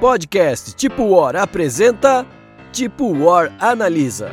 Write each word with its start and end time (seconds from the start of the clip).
Podcast 0.00 0.74
Tipo 0.76 1.02
War 1.10 1.36
apresenta 1.36 2.26
Tipo 2.72 3.12
War 3.22 3.52
Analisa. 3.60 4.32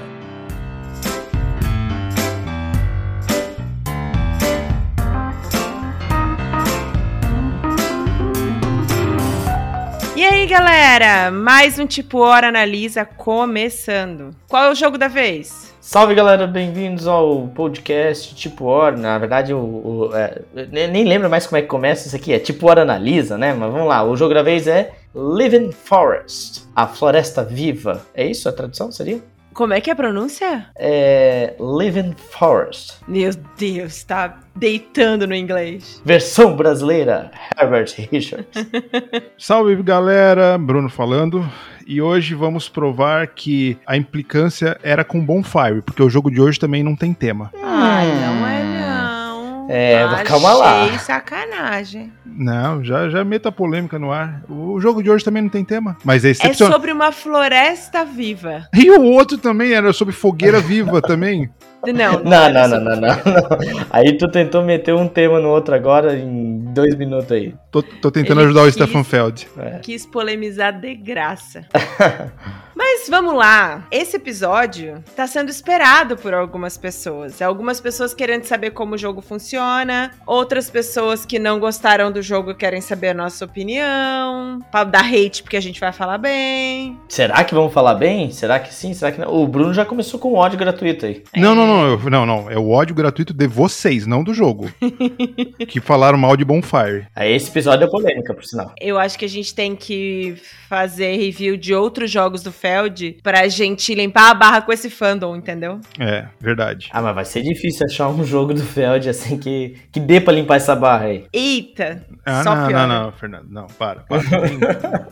E 10.16 10.24
aí, 10.24 10.48
galera? 10.48 11.32
Mais 11.32 11.78
um 11.78 11.86
Tipo 11.86 12.20
War 12.20 12.46
Analisa 12.46 13.04
começando. 13.04 14.34
Qual 14.48 14.64
é 14.64 14.72
o 14.72 14.76
jogo 14.76 14.98
da 14.98 15.10
vez? 15.10 15.77
Salve 15.88 16.14
galera, 16.14 16.46
bem-vindos 16.46 17.08
ao 17.08 17.48
podcast 17.48 18.36
Tipo 18.36 18.66
Hora. 18.66 18.98
Na 18.98 19.18
verdade, 19.18 19.54
o, 19.54 19.58
o 19.58 20.10
é, 20.14 20.42
nem 20.70 21.06
lembro 21.06 21.30
mais 21.30 21.48
como 21.48 21.60
é 21.60 21.62
que 21.62 21.70
começa 21.70 22.08
isso 22.08 22.16
aqui. 22.18 22.34
É 22.34 22.40
Tipo 22.40 22.70
Hora 22.70 22.82
Analisa, 22.82 23.38
né? 23.38 23.54
Mas 23.54 23.72
vamos 23.72 23.88
lá, 23.88 24.04
o 24.04 24.14
jogo 24.18 24.34
da 24.34 24.44
vez 24.44 24.68
é 24.68 24.92
Living 25.16 25.72
Forest 25.72 26.68
A 26.76 26.88
Floresta 26.88 27.42
Viva. 27.42 28.06
É 28.14 28.28
isso 28.28 28.50
a 28.50 28.52
tradução? 28.52 28.92
Seria? 28.92 29.22
Como 29.54 29.74
é 29.74 29.80
que 29.80 29.90
é 29.90 29.94
a 29.94 29.96
pronúncia? 29.96 30.68
É. 30.76 31.56
Living 31.58 32.14
Forest. 32.32 32.96
Meu 33.08 33.32
Deus, 33.58 34.04
tá 34.04 34.42
deitando 34.58 35.26
no 35.26 35.34
inglês. 35.34 36.02
Versão 36.04 36.54
brasileira, 36.54 37.32
Herbert 37.58 37.96
Richards. 38.12 38.68
Salve 39.40 39.82
galera, 39.82 40.58
Bruno 40.58 40.90
falando. 40.90 41.50
E 41.88 42.02
hoje 42.02 42.36
vamos 42.36 42.68
provar 42.68 43.28
que 43.28 43.78
a 43.88 43.96
implicância 43.96 44.78
era 44.84 45.06
com 45.06 45.24
Bonfire, 45.26 45.82
porque 45.86 46.04
o 46.04 46.10
jogo 46.10 46.30
de 46.30 46.42
hoje 46.42 46.60
também 46.60 46.84
não 46.84 46.96
tem 46.96 47.14
tema. 47.14 47.50
Ai, 47.64 48.08
não 48.08 48.46
é 48.48 48.64
não. 48.64 49.68
É, 49.70 50.04
Achei 50.04 50.26
calma 50.26 50.54
lá. 50.54 50.98
sacanagem. 51.00 52.12
Não, 52.26 52.84
já, 52.84 53.10
já 53.10 53.24
meta 53.24 53.52
polêmica 53.52 53.98
no 54.00 54.12
ar. 54.12 54.42
O 54.50 54.80
jogo 54.80 55.02
de 55.02 55.10
hoje 55.10 55.24
também 55.26 55.42
não 55.42 55.50
tem 55.50 55.64
tema. 55.64 55.98
Mas 56.04 56.24
é 56.24 56.30
É 56.30 56.32
excepcional. 56.32 56.74
sobre 56.74 56.92
uma 56.92 57.12
floresta 57.12 58.06
viva. 58.06 58.68
E 58.74 58.90
o 58.92 59.02
outro 59.04 59.38
também 59.38 59.74
era 59.74 59.92
sobre 59.94 60.14
fogueira 60.14 60.60
viva 60.60 61.02
também. 61.02 61.50
Não, 61.86 61.94
Não, 61.94 62.24
não, 62.24 62.50
não, 62.54 62.70
sobre- 62.70 62.84
não, 62.86 62.96
não, 62.96 63.00
não. 63.00 63.86
Aí 63.92 64.18
tu 64.18 64.30
tentou 64.30 64.62
meter 64.64 64.94
um 64.94 65.08
tema 65.08 65.40
no 65.40 65.50
outro 65.50 65.74
agora 65.76 66.18
em 66.18 66.57
dois 66.78 66.96
minutos 66.96 67.32
aí. 67.32 67.54
Tô, 67.72 67.84
tô 67.84 68.10
tentando 68.10 68.42
Ele 68.42 68.48
ajudar 68.48 68.62
o 68.62 68.66
quis. 68.66 68.74
Stefan 68.76 69.04
Feld. 69.04 69.48
É. 69.58 69.80
Quis 69.80 70.06
polemizar 70.06 70.80
de 70.80 70.96
graça. 70.96 71.66
Mas 72.78 73.10
vamos 73.10 73.34
lá. 73.34 73.88
Esse 73.90 74.18
episódio 74.18 75.04
tá 75.16 75.26
sendo 75.26 75.50
esperado 75.50 76.16
por 76.16 76.32
algumas 76.32 76.78
pessoas. 76.78 77.42
Algumas 77.42 77.82
pessoas 77.82 78.14
querendo 78.14 78.44
saber 78.44 78.70
como 78.70 78.94
o 78.94 78.98
jogo 78.98 79.20
funciona, 79.20 80.12
outras 80.28 80.70
pessoas 80.70 81.26
que 81.26 81.40
não 81.40 81.60
gostaram 81.60 82.12
do 82.12 82.22
jogo 82.22 82.54
querem 82.54 82.80
saber 82.80 83.10
a 83.10 83.14
nossa 83.16 83.46
opinião, 83.46 84.60
pra 84.72 84.84
dar 84.84 85.04
hate 85.06 85.42
porque 85.42 85.58
a 85.58 85.62
gente 85.62 85.80
vai 85.80 85.92
falar 85.92 86.20
bem. 86.20 87.00
Será 87.10 87.44
que 87.44 87.56
vamos 87.56 87.74
falar 87.74 87.96
bem? 87.96 88.30
Será 88.32 88.60
que 88.60 88.72
sim? 88.72 88.94
Será 88.94 89.12
que 89.12 89.20
não? 89.20 89.34
O 89.34 89.48
Bruno 89.48 89.74
já 89.74 89.84
começou 89.84 90.20
com 90.20 90.36
ódio 90.36 90.60
gratuito 90.60 91.06
aí. 91.08 91.24
Não, 91.36 91.56
não, 91.56 91.66
não, 91.66 91.88
eu- 91.88 92.10
não, 92.10 92.26
não. 92.26 92.52
É 92.52 92.58
o 92.58 92.70
ódio 92.70 92.94
gratuito 92.94 93.34
de 93.34 93.48
vocês, 93.48 94.06
não 94.06 94.24
do 94.24 94.34
jogo. 94.34 94.70
que 95.68 95.80
falaram 95.80 96.18
mal 96.18 96.36
de 96.38 96.44
Bonfire. 96.46 97.08
Aí 97.16 97.34
esse 97.34 97.50
episódio 97.50 97.86
é 97.86 97.90
polêmica, 97.90 98.34
por 98.34 98.44
sinal. 98.44 98.72
Eu 98.80 99.00
acho 99.00 99.18
que 99.18 99.26
a 99.26 99.30
gente 99.30 99.54
tem 99.56 99.76
que 99.76 100.36
fazer 100.70 101.16
review 101.16 101.56
de 101.58 101.74
outros 101.74 102.12
jogos 102.12 102.44
do 102.44 102.52
Feld 102.68 103.18
pra 103.24 103.48
gente 103.48 103.96
limpar 103.96 104.32
a 104.32 104.34
barra 104.34 104.62
com 104.62 104.74
esse 104.74 104.90
fandom, 104.90 105.36
entendeu? 105.36 105.80
É, 105.98 106.26
verdade. 106.40 106.90
Ah, 106.92 107.02
mas 107.02 107.16
vai 107.16 107.26
ser 107.26 107.42
difícil 107.42 107.86
achar 107.86 108.10
um 108.10 108.26
jogo 108.26 108.54
do 108.54 108.62
Feld 108.64 109.10
assim 109.10 109.38
que, 109.38 109.76
que 109.92 110.00
dê 110.00 110.20
pra 110.20 110.34
limpar 110.34 110.58
essa 110.58 110.76
barra 110.76 111.06
aí. 111.06 111.26
Eita! 111.32 112.06
Ah, 112.26 112.44
só 112.44 112.56
não, 112.56 112.68
piora. 112.68 112.88
não, 112.88 113.04
não, 113.04 113.12
Fernando. 113.14 113.48
Não, 113.50 113.68
para. 113.68 114.02
para. 114.02 115.08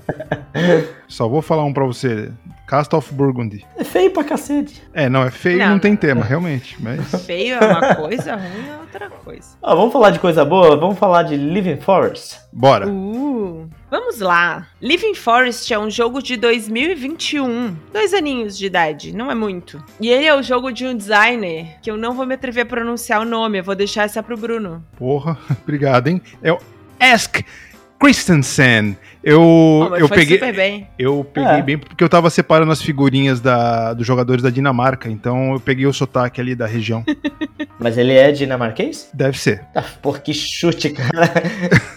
Só 1.07 1.27
vou 1.27 1.41
falar 1.41 1.63
um 1.63 1.73
pra 1.73 1.85
você. 1.85 2.31
Cast 2.67 2.93
of 2.95 3.13
Burgundy. 3.13 3.63
É 3.77 3.83
feio 3.83 4.11
pra 4.11 4.23
cacete. 4.23 4.81
É, 4.93 5.07
não, 5.07 5.23
é 5.23 5.29
feio 5.29 5.57
e 5.57 5.59
Não, 5.59 5.65
não, 5.65 5.73
não. 5.73 5.79
tem 5.79 5.95
tema, 5.95 6.23
realmente. 6.25 6.75
Mas. 6.81 7.11
Feio 7.25 7.55
é 7.55 7.59
uma 7.65 7.95
coisa, 7.95 8.35
ruim 8.35 8.67
é 8.67 8.77
outra 8.79 9.09
coisa. 9.09 9.49
Ó, 9.61 9.75
vamos 9.75 9.93
falar 9.93 10.09
de 10.09 10.19
coisa 10.19 10.43
boa? 10.43 10.75
Vamos 10.75 10.97
falar 10.97 11.23
de 11.23 11.35
Living 11.35 11.77
Forest. 11.77 12.39
Bora. 12.51 12.87
Uh, 12.87 13.69
vamos 13.97 14.19
lá. 14.19 14.67
Living 14.81 15.13
Forest 15.15 15.73
é 15.73 15.79
um 15.79 15.89
jogo 15.89 16.21
de 16.21 16.35
2021. 16.35 17.75
Dois 17.93 18.13
aninhos 18.13 18.57
de 18.57 18.65
idade, 18.65 19.15
não 19.15 19.31
é 19.31 19.35
muito. 19.35 19.81
E 20.01 20.09
ele 20.09 20.25
é 20.25 20.35
o 20.35 20.43
jogo 20.43 20.71
de 20.71 20.85
um 20.85 20.95
designer 20.95 21.77
que 21.81 21.89
eu 21.89 21.95
não 21.95 22.13
vou 22.13 22.25
me 22.25 22.33
atrever 22.35 22.63
a 22.63 22.65
pronunciar 22.65 23.21
o 23.21 23.25
nome, 23.25 23.59
eu 23.59 23.63
vou 23.63 23.73
deixar 23.75 24.03
essa 24.03 24.21
pro 24.21 24.35
Bruno. 24.35 24.83
Porra, 24.97 25.37
obrigado, 25.63 26.07
hein? 26.09 26.21
É 26.43 26.51
o 26.51 26.59
Ask 26.99 27.39
Christensen. 27.97 28.97
Eu, 29.23 29.41
Oh, 29.41 29.95
eu 29.95 30.09
peguei. 30.09 30.37
super 30.37 30.53
bem. 30.53 30.87
Eu 30.99 31.23
peguei 31.33 31.49
É. 31.59 31.61
bem 31.61 31.77
porque 31.77 32.03
eu 32.03 32.09
tava 32.09 32.29
separando 32.29 32.71
as 32.71 32.81
figurinhas 32.81 33.39
da, 33.39 33.93
dos 33.93 34.05
jogadores 34.05 34.43
da 34.43 34.49
Dinamarca, 34.49 35.09
então 35.09 35.53
eu 35.53 35.59
peguei 35.59 35.85
o 35.87 35.93
sotaque 35.93 36.39
ali 36.41 36.53
da 36.53 36.65
região. 36.67 37.03
Mas 37.79 37.97
ele 37.97 38.13
é 38.13 38.31
dinamarquês? 38.31 39.09
Deve 39.13 39.39
ser. 39.39 39.61
Ah, 39.73 39.83
por 40.01 40.19
que 40.19 40.33
chute, 40.33 40.89
cara. 40.91 41.31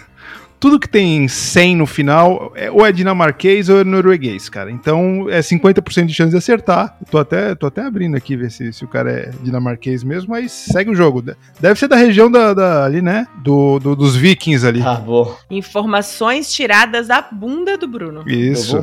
Tudo 0.59 0.77
que 0.79 0.89
tem 0.89 1.25
100 1.27 1.77
no 1.77 1.85
final, 1.85 2.51
é- 2.55 2.69
ou 2.69 2.85
é 2.85 2.91
dinamarquês 2.91 3.69
ou 3.69 3.79
é 3.79 3.83
norueguês, 3.83 4.49
cara. 4.49 4.69
Então 4.69 5.27
é 5.29 5.41
50% 5.41 6.05
de 6.05 6.13
chance 6.13 6.31
de 6.31 6.37
acertar. 6.37 6.97
Tô 7.09 7.17
até, 7.17 7.55
tô 7.55 7.67
até 7.67 7.81
abrindo 7.85 8.17
aqui 8.17 8.35
ver 8.35 8.51
se, 8.51 8.73
se 8.73 8.83
o 8.83 8.87
cara 8.87 9.09
é 9.11 9.31
dinamarquês 9.41 10.03
mesmo, 10.03 10.31
mas 10.31 10.51
segue 10.51 10.91
o 10.91 10.95
jogo. 10.95 11.23
Deve 11.59 11.79
ser 11.79 11.87
da 11.87 11.95
região 11.95 12.29
da, 12.29 12.53
da- 12.53 12.83
ali, 12.83 13.01
né? 13.01 13.25
Do, 13.41 13.79
do- 13.79 13.95
dos 13.95 14.15
vikings 14.17 14.65
ali. 14.67 14.81
Ah, 14.83 14.95
bom. 14.95 15.33
Informações 15.49 16.51
tiradas 16.51 17.07
da 17.07 17.21
bunda 17.21 17.77
do 17.77 17.87
Bruno. 17.87 18.23
Isso. 18.27 18.79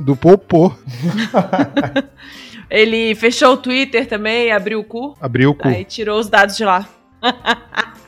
Do 0.00 0.16
Popô. 0.16 0.72
Ele 2.68 3.14
fechou 3.14 3.52
o 3.54 3.56
Twitter 3.56 4.06
também, 4.08 4.52
abriu 4.52 4.80
o 4.80 4.84
cu. 4.84 5.16
Abriu 5.20 5.50
o 5.50 5.54
cu. 5.54 5.68
Aí 5.68 5.84
tirou 5.84 6.18
os 6.18 6.28
dados 6.28 6.56
de 6.56 6.64
lá. 6.64 6.88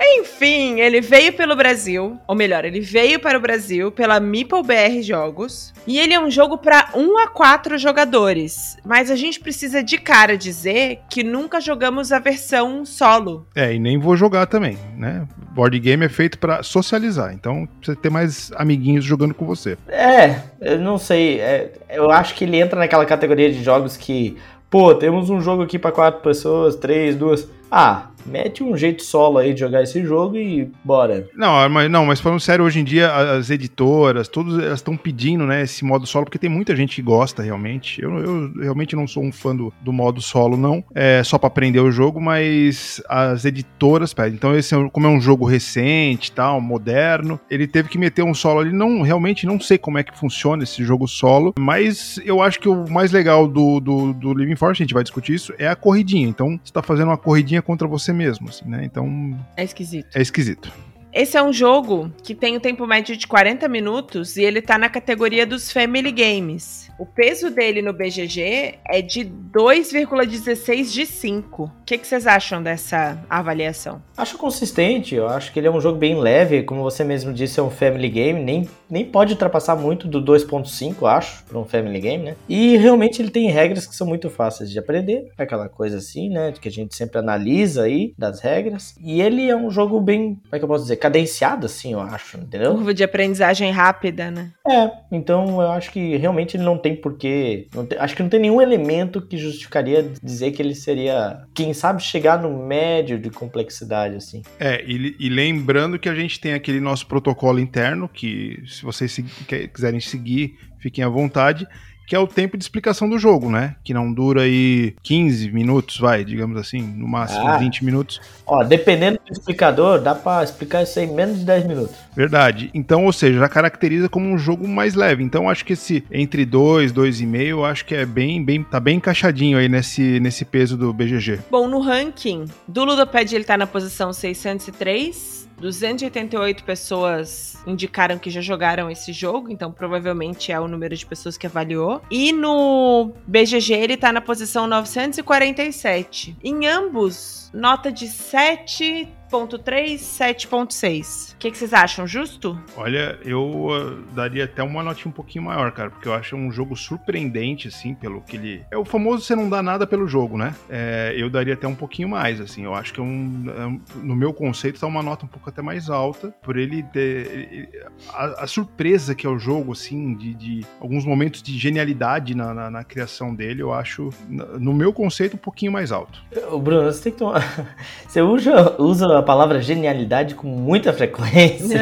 Enfim, 0.00 0.80
ele 0.80 1.00
veio 1.00 1.32
pelo 1.32 1.56
Brasil, 1.56 2.18
ou 2.26 2.34
melhor, 2.34 2.64
ele 2.64 2.80
veio 2.80 3.18
para 3.18 3.36
o 3.36 3.40
Brasil 3.40 3.90
pela 3.90 4.20
Meeple 4.20 4.62
BR 4.62 5.02
Jogos, 5.02 5.72
e 5.86 5.98
ele 5.98 6.14
é 6.14 6.20
um 6.20 6.30
jogo 6.30 6.56
para 6.56 6.90
1 6.94 7.18
a 7.18 7.26
4 7.28 7.76
jogadores. 7.78 8.76
Mas 8.84 9.10
a 9.10 9.16
gente 9.16 9.40
precisa 9.40 9.82
de 9.82 9.98
cara 9.98 10.36
dizer 10.36 11.00
que 11.10 11.24
nunca 11.24 11.60
jogamos 11.60 12.12
a 12.12 12.18
versão 12.18 12.84
solo. 12.84 13.46
É, 13.54 13.74
e 13.74 13.78
nem 13.78 13.98
vou 13.98 14.16
jogar 14.16 14.46
também, 14.46 14.78
né? 14.96 15.26
Board 15.50 15.78
game 15.80 16.04
é 16.04 16.08
feito 16.08 16.38
pra 16.38 16.62
socializar, 16.62 17.32
então 17.34 17.68
você 17.82 17.96
ter 17.96 18.10
mais 18.10 18.52
amiguinhos 18.54 19.04
jogando 19.04 19.34
com 19.34 19.44
você. 19.44 19.76
É, 19.88 20.42
eu 20.60 20.78
não 20.78 20.98
sei. 20.98 21.40
é, 21.40 21.72
eu 21.90 22.10
acho 22.10 22.34
que 22.34 22.44
ele 22.44 22.60
entra 22.60 22.78
naquela 22.78 23.04
categoria 23.04 23.50
de 23.50 23.64
jogos 23.64 23.96
que, 23.96 24.36
pô, 24.70 24.94
temos 24.94 25.28
um 25.30 25.40
jogo 25.40 25.62
aqui 25.62 25.78
pra 25.78 25.90
quatro 25.90 26.20
pessoas, 26.20 26.76
três, 26.76 27.16
duas. 27.16 27.48
Ah, 27.70 28.08
mete 28.28 28.62
um 28.62 28.76
jeito 28.76 29.02
solo 29.02 29.38
aí 29.38 29.54
de 29.54 29.60
jogar 29.60 29.82
esse 29.82 30.02
jogo 30.04 30.36
e 30.36 30.70
bora. 30.84 31.26
Não, 31.34 31.68
mas 31.68 31.90
não, 31.90 32.06
mas 32.06 32.20
falando 32.20 32.40
sério, 32.40 32.64
hoje 32.64 32.80
em 32.80 32.84
dia 32.84 33.12
as 33.12 33.50
editoras, 33.50 34.28
todas 34.28 34.54
elas 34.58 34.78
estão 34.78 34.96
pedindo, 34.96 35.46
né, 35.46 35.62
esse 35.62 35.84
modo 35.84 36.06
solo, 36.06 36.26
porque 36.26 36.38
tem 36.38 36.50
muita 36.50 36.76
gente 36.76 36.96
que 36.96 37.02
gosta 37.02 37.42
realmente. 37.42 38.00
Eu, 38.02 38.18
eu 38.18 38.52
realmente 38.60 38.94
não 38.94 39.06
sou 39.06 39.22
um 39.22 39.32
fã 39.32 39.54
do, 39.56 39.72
do 39.80 39.92
modo 39.92 40.20
solo, 40.20 40.56
não. 40.56 40.84
É 40.94 41.22
só 41.24 41.38
pra 41.38 41.48
aprender 41.48 41.80
o 41.80 41.90
jogo, 41.90 42.20
mas 42.20 43.02
as 43.08 43.44
editoras 43.44 44.12
pedem. 44.12 44.34
Então, 44.34 44.56
esse 44.56 44.74
é 44.74 44.88
como 44.90 45.06
é 45.06 45.10
um 45.10 45.20
jogo 45.20 45.44
recente, 45.46 46.32
tal, 46.32 46.60
moderno, 46.60 47.40
ele 47.50 47.66
teve 47.66 47.88
que 47.88 47.98
meter 47.98 48.22
um 48.22 48.34
solo 48.34 48.60
ali. 48.60 48.72
Não, 48.72 49.02
realmente 49.02 49.46
não 49.46 49.58
sei 49.58 49.78
como 49.78 49.98
é 49.98 50.04
que 50.04 50.16
funciona 50.18 50.62
esse 50.62 50.84
jogo 50.84 51.06
solo, 51.06 51.54
mas 51.58 52.20
eu 52.24 52.42
acho 52.42 52.60
que 52.60 52.68
o 52.68 52.88
mais 52.88 53.12
legal 53.12 53.48
do, 53.48 53.80
do, 53.80 54.12
do 54.12 54.34
Living 54.34 54.56
Force, 54.56 54.82
a 54.82 54.84
gente 54.84 54.94
vai 54.94 55.02
discutir 55.02 55.34
isso, 55.34 55.52
é 55.58 55.68
a 55.68 55.76
corridinha. 55.76 56.28
Então, 56.28 56.58
você 56.62 56.72
tá 56.72 56.82
fazendo 56.82 57.08
uma 57.08 57.16
corridinha 57.16 57.57
contra 57.62 57.86
você 57.88 58.12
mesmo, 58.12 58.48
assim, 58.48 58.68
né? 58.68 58.82
Então, 58.84 59.38
É 59.56 59.64
esquisito. 59.64 60.16
é 60.16 60.22
esquisito. 60.22 60.72
Esse 61.12 61.36
é 61.36 61.42
um 61.42 61.52
jogo 61.52 62.12
que 62.22 62.34
tem 62.34 62.56
o 62.56 62.60
tempo 62.60 62.86
médio 62.86 63.16
de 63.16 63.26
40 63.26 63.66
minutos 63.68 64.36
e 64.36 64.42
ele 64.42 64.60
tá 64.60 64.76
na 64.76 64.88
categoria 64.88 65.46
dos 65.46 65.72
Family 65.72 66.12
Games. 66.12 66.87
O 66.98 67.06
peso 67.06 67.48
dele 67.48 67.80
no 67.80 67.92
BGG 67.92 68.74
é 68.84 69.00
de 69.00 69.24
2,16 69.24 70.92
de 70.92 71.06
5. 71.06 71.62
O 71.62 71.70
que, 71.86 71.96
que 71.96 72.04
vocês 72.04 72.26
acham 72.26 72.60
dessa 72.60 73.16
avaliação? 73.30 74.02
Acho 74.16 74.36
consistente, 74.36 75.14
eu 75.14 75.28
acho 75.28 75.52
que 75.52 75.60
ele 75.60 75.68
é 75.68 75.70
um 75.70 75.80
jogo 75.80 75.96
bem 75.96 76.18
leve, 76.18 76.64
como 76.64 76.82
você 76.82 77.04
mesmo 77.04 77.32
disse, 77.32 77.60
é 77.60 77.62
um 77.62 77.70
family 77.70 78.08
game, 78.08 78.42
nem, 78.42 78.68
nem 78.90 79.04
pode 79.04 79.34
ultrapassar 79.34 79.76
muito 79.76 80.08
do 80.08 80.20
2.5, 80.20 81.08
acho, 81.08 81.44
para 81.44 81.56
um 81.56 81.64
family 81.64 82.00
game, 82.00 82.24
né? 82.24 82.36
E 82.48 82.76
realmente 82.76 83.22
ele 83.22 83.30
tem 83.30 83.48
regras 83.48 83.86
que 83.86 83.94
são 83.94 84.06
muito 84.06 84.28
fáceis 84.28 84.68
de 84.68 84.78
aprender, 84.78 85.30
aquela 85.38 85.68
coisa 85.68 85.98
assim, 85.98 86.28
né, 86.28 86.52
que 86.60 86.68
a 86.68 86.72
gente 86.72 86.96
sempre 86.96 87.18
analisa 87.18 87.84
aí 87.84 88.12
das 88.18 88.40
regras. 88.40 88.96
E 89.00 89.22
ele 89.22 89.48
é 89.48 89.54
um 89.54 89.70
jogo 89.70 90.00
bem, 90.00 90.34
como 90.34 90.56
é 90.56 90.58
que 90.58 90.64
eu 90.64 90.68
posso 90.68 90.82
dizer, 90.82 90.96
cadenciado 90.96 91.66
assim, 91.66 91.92
eu 91.92 92.00
acho, 92.00 92.38
entendeu? 92.38 92.72
Curva 92.72 92.92
de 92.92 93.04
aprendizagem 93.04 93.70
rápida, 93.70 94.32
né? 94.32 94.50
É, 94.66 94.90
então 95.12 95.62
eu 95.62 95.70
acho 95.70 95.92
que 95.92 96.16
realmente 96.16 96.56
ele 96.56 96.64
não 96.64 96.76
tem 96.76 96.87
tem 96.88 96.96
porquê. 96.96 97.68
Não 97.74 97.84
tem, 97.84 97.98
acho 97.98 98.16
que 98.16 98.22
não 98.22 98.30
tem 98.30 98.40
nenhum 98.40 98.60
elemento 98.60 99.20
que 99.20 99.36
justificaria 99.36 100.10
dizer 100.22 100.52
que 100.52 100.62
ele 100.62 100.74
seria, 100.74 101.42
quem 101.54 101.74
sabe, 101.74 102.02
chegar 102.02 102.40
no 102.40 102.66
médio 102.66 103.18
de 103.18 103.30
complexidade, 103.30 104.16
assim. 104.16 104.42
É, 104.58 104.82
e, 104.86 105.14
e 105.18 105.28
lembrando 105.28 105.98
que 105.98 106.08
a 106.08 106.14
gente 106.14 106.40
tem 106.40 106.54
aquele 106.54 106.80
nosso 106.80 107.06
protocolo 107.06 107.58
interno, 107.58 108.08
que 108.08 108.62
se 108.66 108.82
vocês 108.82 109.12
se, 109.12 109.22
quiserem 109.22 110.00
seguir, 110.00 110.58
fiquem 110.78 111.04
à 111.04 111.08
vontade 111.08 111.66
que 112.08 112.16
é 112.16 112.18
o 112.18 112.26
tempo 112.26 112.56
de 112.56 112.64
explicação 112.64 113.06
do 113.06 113.18
jogo, 113.18 113.50
né? 113.50 113.76
Que 113.84 113.92
não 113.92 114.10
dura 114.10 114.42
aí 114.42 114.94
15 115.02 115.52
minutos, 115.52 115.98
vai, 115.98 116.24
digamos 116.24 116.56
assim, 116.56 116.80
no 116.80 117.06
máximo 117.06 117.46
ah. 117.46 117.58
20 117.58 117.84
minutos. 117.84 118.18
Ó, 118.46 118.64
dependendo 118.64 119.20
do 119.26 119.30
explicador, 119.30 120.00
dá 120.00 120.14
para 120.14 120.42
explicar 120.42 120.82
isso 120.82 120.98
aí 120.98 121.04
em 121.04 121.12
menos 121.12 121.38
de 121.38 121.44
10 121.44 121.66
minutos. 121.66 121.94
Verdade. 122.16 122.70
Então, 122.72 123.04
ou 123.04 123.12
seja, 123.12 123.40
já 123.40 123.48
caracteriza 123.48 124.08
como 124.08 124.26
um 124.26 124.38
jogo 124.38 124.66
mais 124.66 124.94
leve. 124.94 125.22
Então, 125.22 125.50
acho 125.50 125.66
que 125.66 125.74
esse 125.74 126.02
entre 126.10 126.46
2, 126.46 126.94
2,5, 126.94 127.70
acho 127.70 127.84
que 127.84 127.94
é 127.94 128.06
bem, 128.06 128.42
bem, 128.42 128.64
tá 128.64 128.80
bem 128.80 128.96
encaixadinho 128.96 129.58
aí 129.58 129.68
nesse, 129.68 130.18
nesse 130.18 130.46
peso 130.46 130.78
do 130.78 130.90
BGG. 130.94 131.40
Bom, 131.50 131.68
no 131.68 131.78
ranking 131.80 132.46
do 132.66 132.84
Ludopad 132.84 133.34
ele 133.34 133.44
tá 133.44 133.58
na 133.58 133.66
posição 133.66 134.14
603 134.14 135.37
288 135.60 136.64
pessoas 136.64 137.58
indicaram 137.66 138.18
que 138.18 138.30
já 138.30 138.40
jogaram 138.40 138.90
esse 138.90 139.12
jogo, 139.12 139.50
então 139.50 139.70
provavelmente 139.72 140.52
é 140.52 140.58
o 140.58 140.68
número 140.68 140.96
de 140.96 141.04
pessoas 141.04 141.36
que 141.36 141.46
avaliou. 141.46 142.00
E 142.10 142.32
no 142.32 143.12
BGG 143.26 143.74
ele 143.74 143.96
tá 143.96 144.12
na 144.12 144.20
posição 144.20 144.66
947. 144.66 146.36
Em 146.42 146.66
ambos, 146.66 147.50
nota 147.52 147.90
de 147.90 148.06
7 148.06 149.08
7.3, 149.30 149.96
7.6. 149.98 151.34
O 151.34 151.36
que, 151.36 151.50
que, 151.50 151.58
vocês 151.58 151.74
acham? 151.74 152.06
Justo? 152.06 152.58
Olha, 152.76 153.18
eu 153.24 153.66
uh, 153.66 154.02
daria 154.14 154.44
até 154.44 154.62
uma 154.62 154.82
notinha 154.82 155.10
um 155.10 155.12
pouquinho 155.12 155.44
maior, 155.44 155.70
cara, 155.72 155.90
porque 155.90 156.08
eu 156.08 156.14
acho 156.14 156.34
um 156.34 156.50
jogo 156.50 156.74
surpreendente, 156.74 157.68
assim, 157.68 157.94
pelo 157.94 158.22
que 158.22 158.36
ele. 158.36 158.64
É 158.70 158.76
o 158.76 158.84
famoso 158.84 159.24
você 159.24 159.36
não 159.36 159.48
dá 159.48 159.62
nada 159.62 159.86
pelo 159.86 160.08
jogo, 160.08 160.38
né? 160.38 160.54
É, 160.68 161.14
eu 161.16 161.28
daria 161.28 161.54
até 161.54 161.68
um 161.68 161.74
pouquinho 161.74 162.08
mais, 162.08 162.40
assim. 162.40 162.64
Eu 162.64 162.74
acho 162.74 162.92
que 162.92 163.00
é 163.00 163.02
um, 163.02 163.44
é 163.48 163.98
no 164.02 164.16
meu 164.16 164.32
conceito 164.32 164.80
tá 164.80 164.86
uma 164.86 165.02
nota 165.02 165.26
um 165.26 165.28
pouco 165.28 165.50
até 165.50 165.60
mais 165.60 165.90
alta, 165.90 166.34
por 166.42 166.56
ele 166.56 166.82
ter. 166.84 167.90
A, 168.12 168.44
a 168.44 168.46
surpresa 168.46 169.14
que 169.14 169.26
é 169.26 169.30
o 169.30 169.38
jogo, 169.38 169.72
assim, 169.72 170.14
de, 170.14 170.34
de 170.34 170.66
alguns 170.80 171.04
momentos 171.04 171.42
de 171.42 171.56
genialidade 171.58 172.34
na, 172.34 172.54
na, 172.54 172.70
na, 172.70 172.84
criação 172.84 173.34
dele, 173.34 173.60
eu 173.60 173.72
acho, 173.72 174.10
no 174.28 174.72
meu 174.72 174.92
conceito, 174.92 175.34
um 175.34 175.38
pouquinho 175.38 175.70
mais 175.72 175.92
alto. 175.92 176.22
O 176.50 176.58
Bruno, 176.58 176.90
você 176.90 177.02
tem 177.02 177.12
que 177.12 177.18
tomar. 177.18 177.38
Você 178.08 178.22
usa, 178.22 178.80
usa 178.80 179.17
a 179.18 179.22
palavra 179.22 179.60
genialidade 179.60 180.34
com 180.34 180.46
muita 180.46 180.92
frequência. 180.92 181.80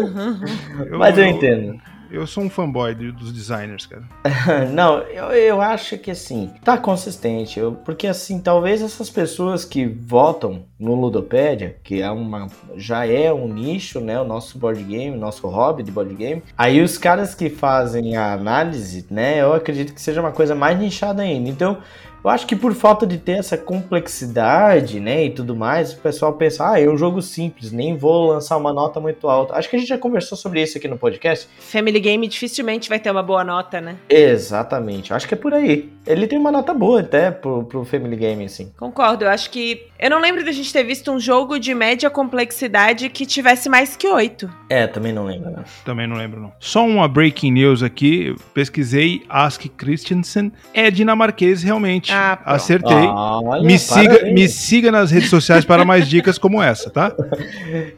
Uhum. 0.00 0.98
Mas 0.98 1.16
eu 1.16 1.24
entendo. 1.24 1.80
Eu 2.10 2.26
sou 2.26 2.44
um 2.44 2.50
fanboy 2.50 2.94
dos 2.94 3.32
designers, 3.32 3.86
cara. 3.86 4.04
Não, 4.72 4.98
eu, 4.98 5.26
eu 5.32 5.60
acho 5.60 5.98
que 5.98 6.10
assim, 6.10 6.50
tá 6.62 6.78
consistente. 6.78 7.58
Eu, 7.58 7.72
porque 7.72 8.06
assim, 8.06 8.38
talvez 8.38 8.80
essas 8.80 9.10
pessoas 9.10 9.64
que 9.64 9.86
votam 9.86 10.64
no 10.78 10.94
Ludopédia, 10.94 11.76
que 11.82 12.00
é 12.00 12.10
uma, 12.10 12.46
já 12.76 13.06
é 13.06 13.32
um 13.32 13.48
nicho, 13.48 14.00
né? 14.00 14.20
O 14.20 14.24
nosso 14.24 14.58
board 14.58 14.82
game, 14.82 15.16
nosso 15.16 15.46
hobby 15.48 15.82
de 15.82 15.90
board 15.90 16.14
game. 16.14 16.42
Aí 16.56 16.80
os 16.80 16.96
caras 16.96 17.34
que 17.34 17.50
fazem 17.50 18.16
a 18.16 18.32
análise, 18.32 19.06
né? 19.10 19.40
Eu 19.40 19.52
acredito 19.52 19.92
que 19.92 20.00
seja 20.00 20.20
uma 20.20 20.32
coisa 20.32 20.54
mais 20.54 20.78
nichada 20.78 21.22
ainda. 21.22 21.48
Então, 21.48 21.78
eu 22.26 22.30
acho 22.30 22.44
que 22.44 22.56
por 22.56 22.74
falta 22.74 23.06
de 23.06 23.18
ter 23.18 23.38
essa 23.38 23.56
complexidade, 23.56 24.98
né, 24.98 25.26
e 25.26 25.30
tudo 25.30 25.54
mais, 25.54 25.92
o 25.92 25.98
pessoal 25.98 26.32
pensa, 26.32 26.72
ah, 26.72 26.80
é 26.80 26.88
um 26.88 26.98
jogo 26.98 27.22
simples, 27.22 27.70
nem 27.70 27.96
vou 27.96 28.26
lançar 28.26 28.56
uma 28.56 28.72
nota 28.72 28.98
muito 28.98 29.28
alta. 29.28 29.54
Acho 29.54 29.70
que 29.70 29.76
a 29.76 29.78
gente 29.78 29.88
já 29.88 29.96
conversou 29.96 30.36
sobre 30.36 30.60
isso 30.60 30.76
aqui 30.76 30.88
no 30.88 30.98
podcast. 30.98 31.48
Family 31.60 32.00
Game 32.00 32.26
dificilmente 32.26 32.88
vai 32.88 32.98
ter 32.98 33.12
uma 33.12 33.22
boa 33.22 33.44
nota, 33.44 33.80
né? 33.80 33.96
Exatamente. 34.08 35.14
Acho 35.14 35.28
que 35.28 35.34
é 35.34 35.36
por 35.36 35.54
aí. 35.54 35.88
Ele 36.04 36.26
tem 36.26 36.36
uma 36.36 36.50
nota 36.50 36.74
boa 36.74 37.00
até 37.00 37.30
pro, 37.30 37.62
pro 37.62 37.84
Family 37.84 38.16
Game, 38.16 38.44
assim. 38.44 38.72
Concordo. 38.76 39.24
Eu 39.24 39.30
acho 39.30 39.48
que. 39.50 39.86
Eu 39.98 40.10
não 40.10 40.20
lembro 40.20 40.44
da 40.44 40.52
gente 40.52 40.70
ter 40.72 40.84
visto 40.84 41.10
um 41.10 41.18
jogo 41.18 41.58
de 41.58 41.74
média 41.74 42.10
complexidade 42.10 43.08
que 43.08 43.24
tivesse 43.24 43.68
mais 43.68 43.96
que 43.96 44.06
oito. 44.06 44.50
É, 44.68 44.86
também 44.86 45.12
não 45.12 45.24
lembro, 45.24 45.50
não. 45.50 45.64
Também 45.84 46.06
não 46.06 46.16
lembro, 46.16 46.40
não. 46.40 46.52
Só 46.60 46.84
uma 46.86 47.08
breaking 47.08 47.52
news 47.52 47.82
aqui. 47.82 48.34
Pesquisei. 48.52 49.22
Ask 49.28 49.64
Christensen 49.76 50.52
é 50.74 50.90
dinamarquês, 50.90 51.62
realmente. 51.62 52.12
Ah, 52.12 52.38
Acertei. 52.44 52.92
Ah, 52.94 53.40
me, 53.62 53.78
siga, 53.78 54.24
me 54.24 54.48
siga 54.48 54.92
nas 54.92 55.10
redes 55.10 55.30
sociais 55.30 55.64
para 55.64 55.84
mais 55.84 56.06
dicas 56.08 56.36
como 56.36 56.62
essa, 56.62 56.90
tá? 56.90 57.14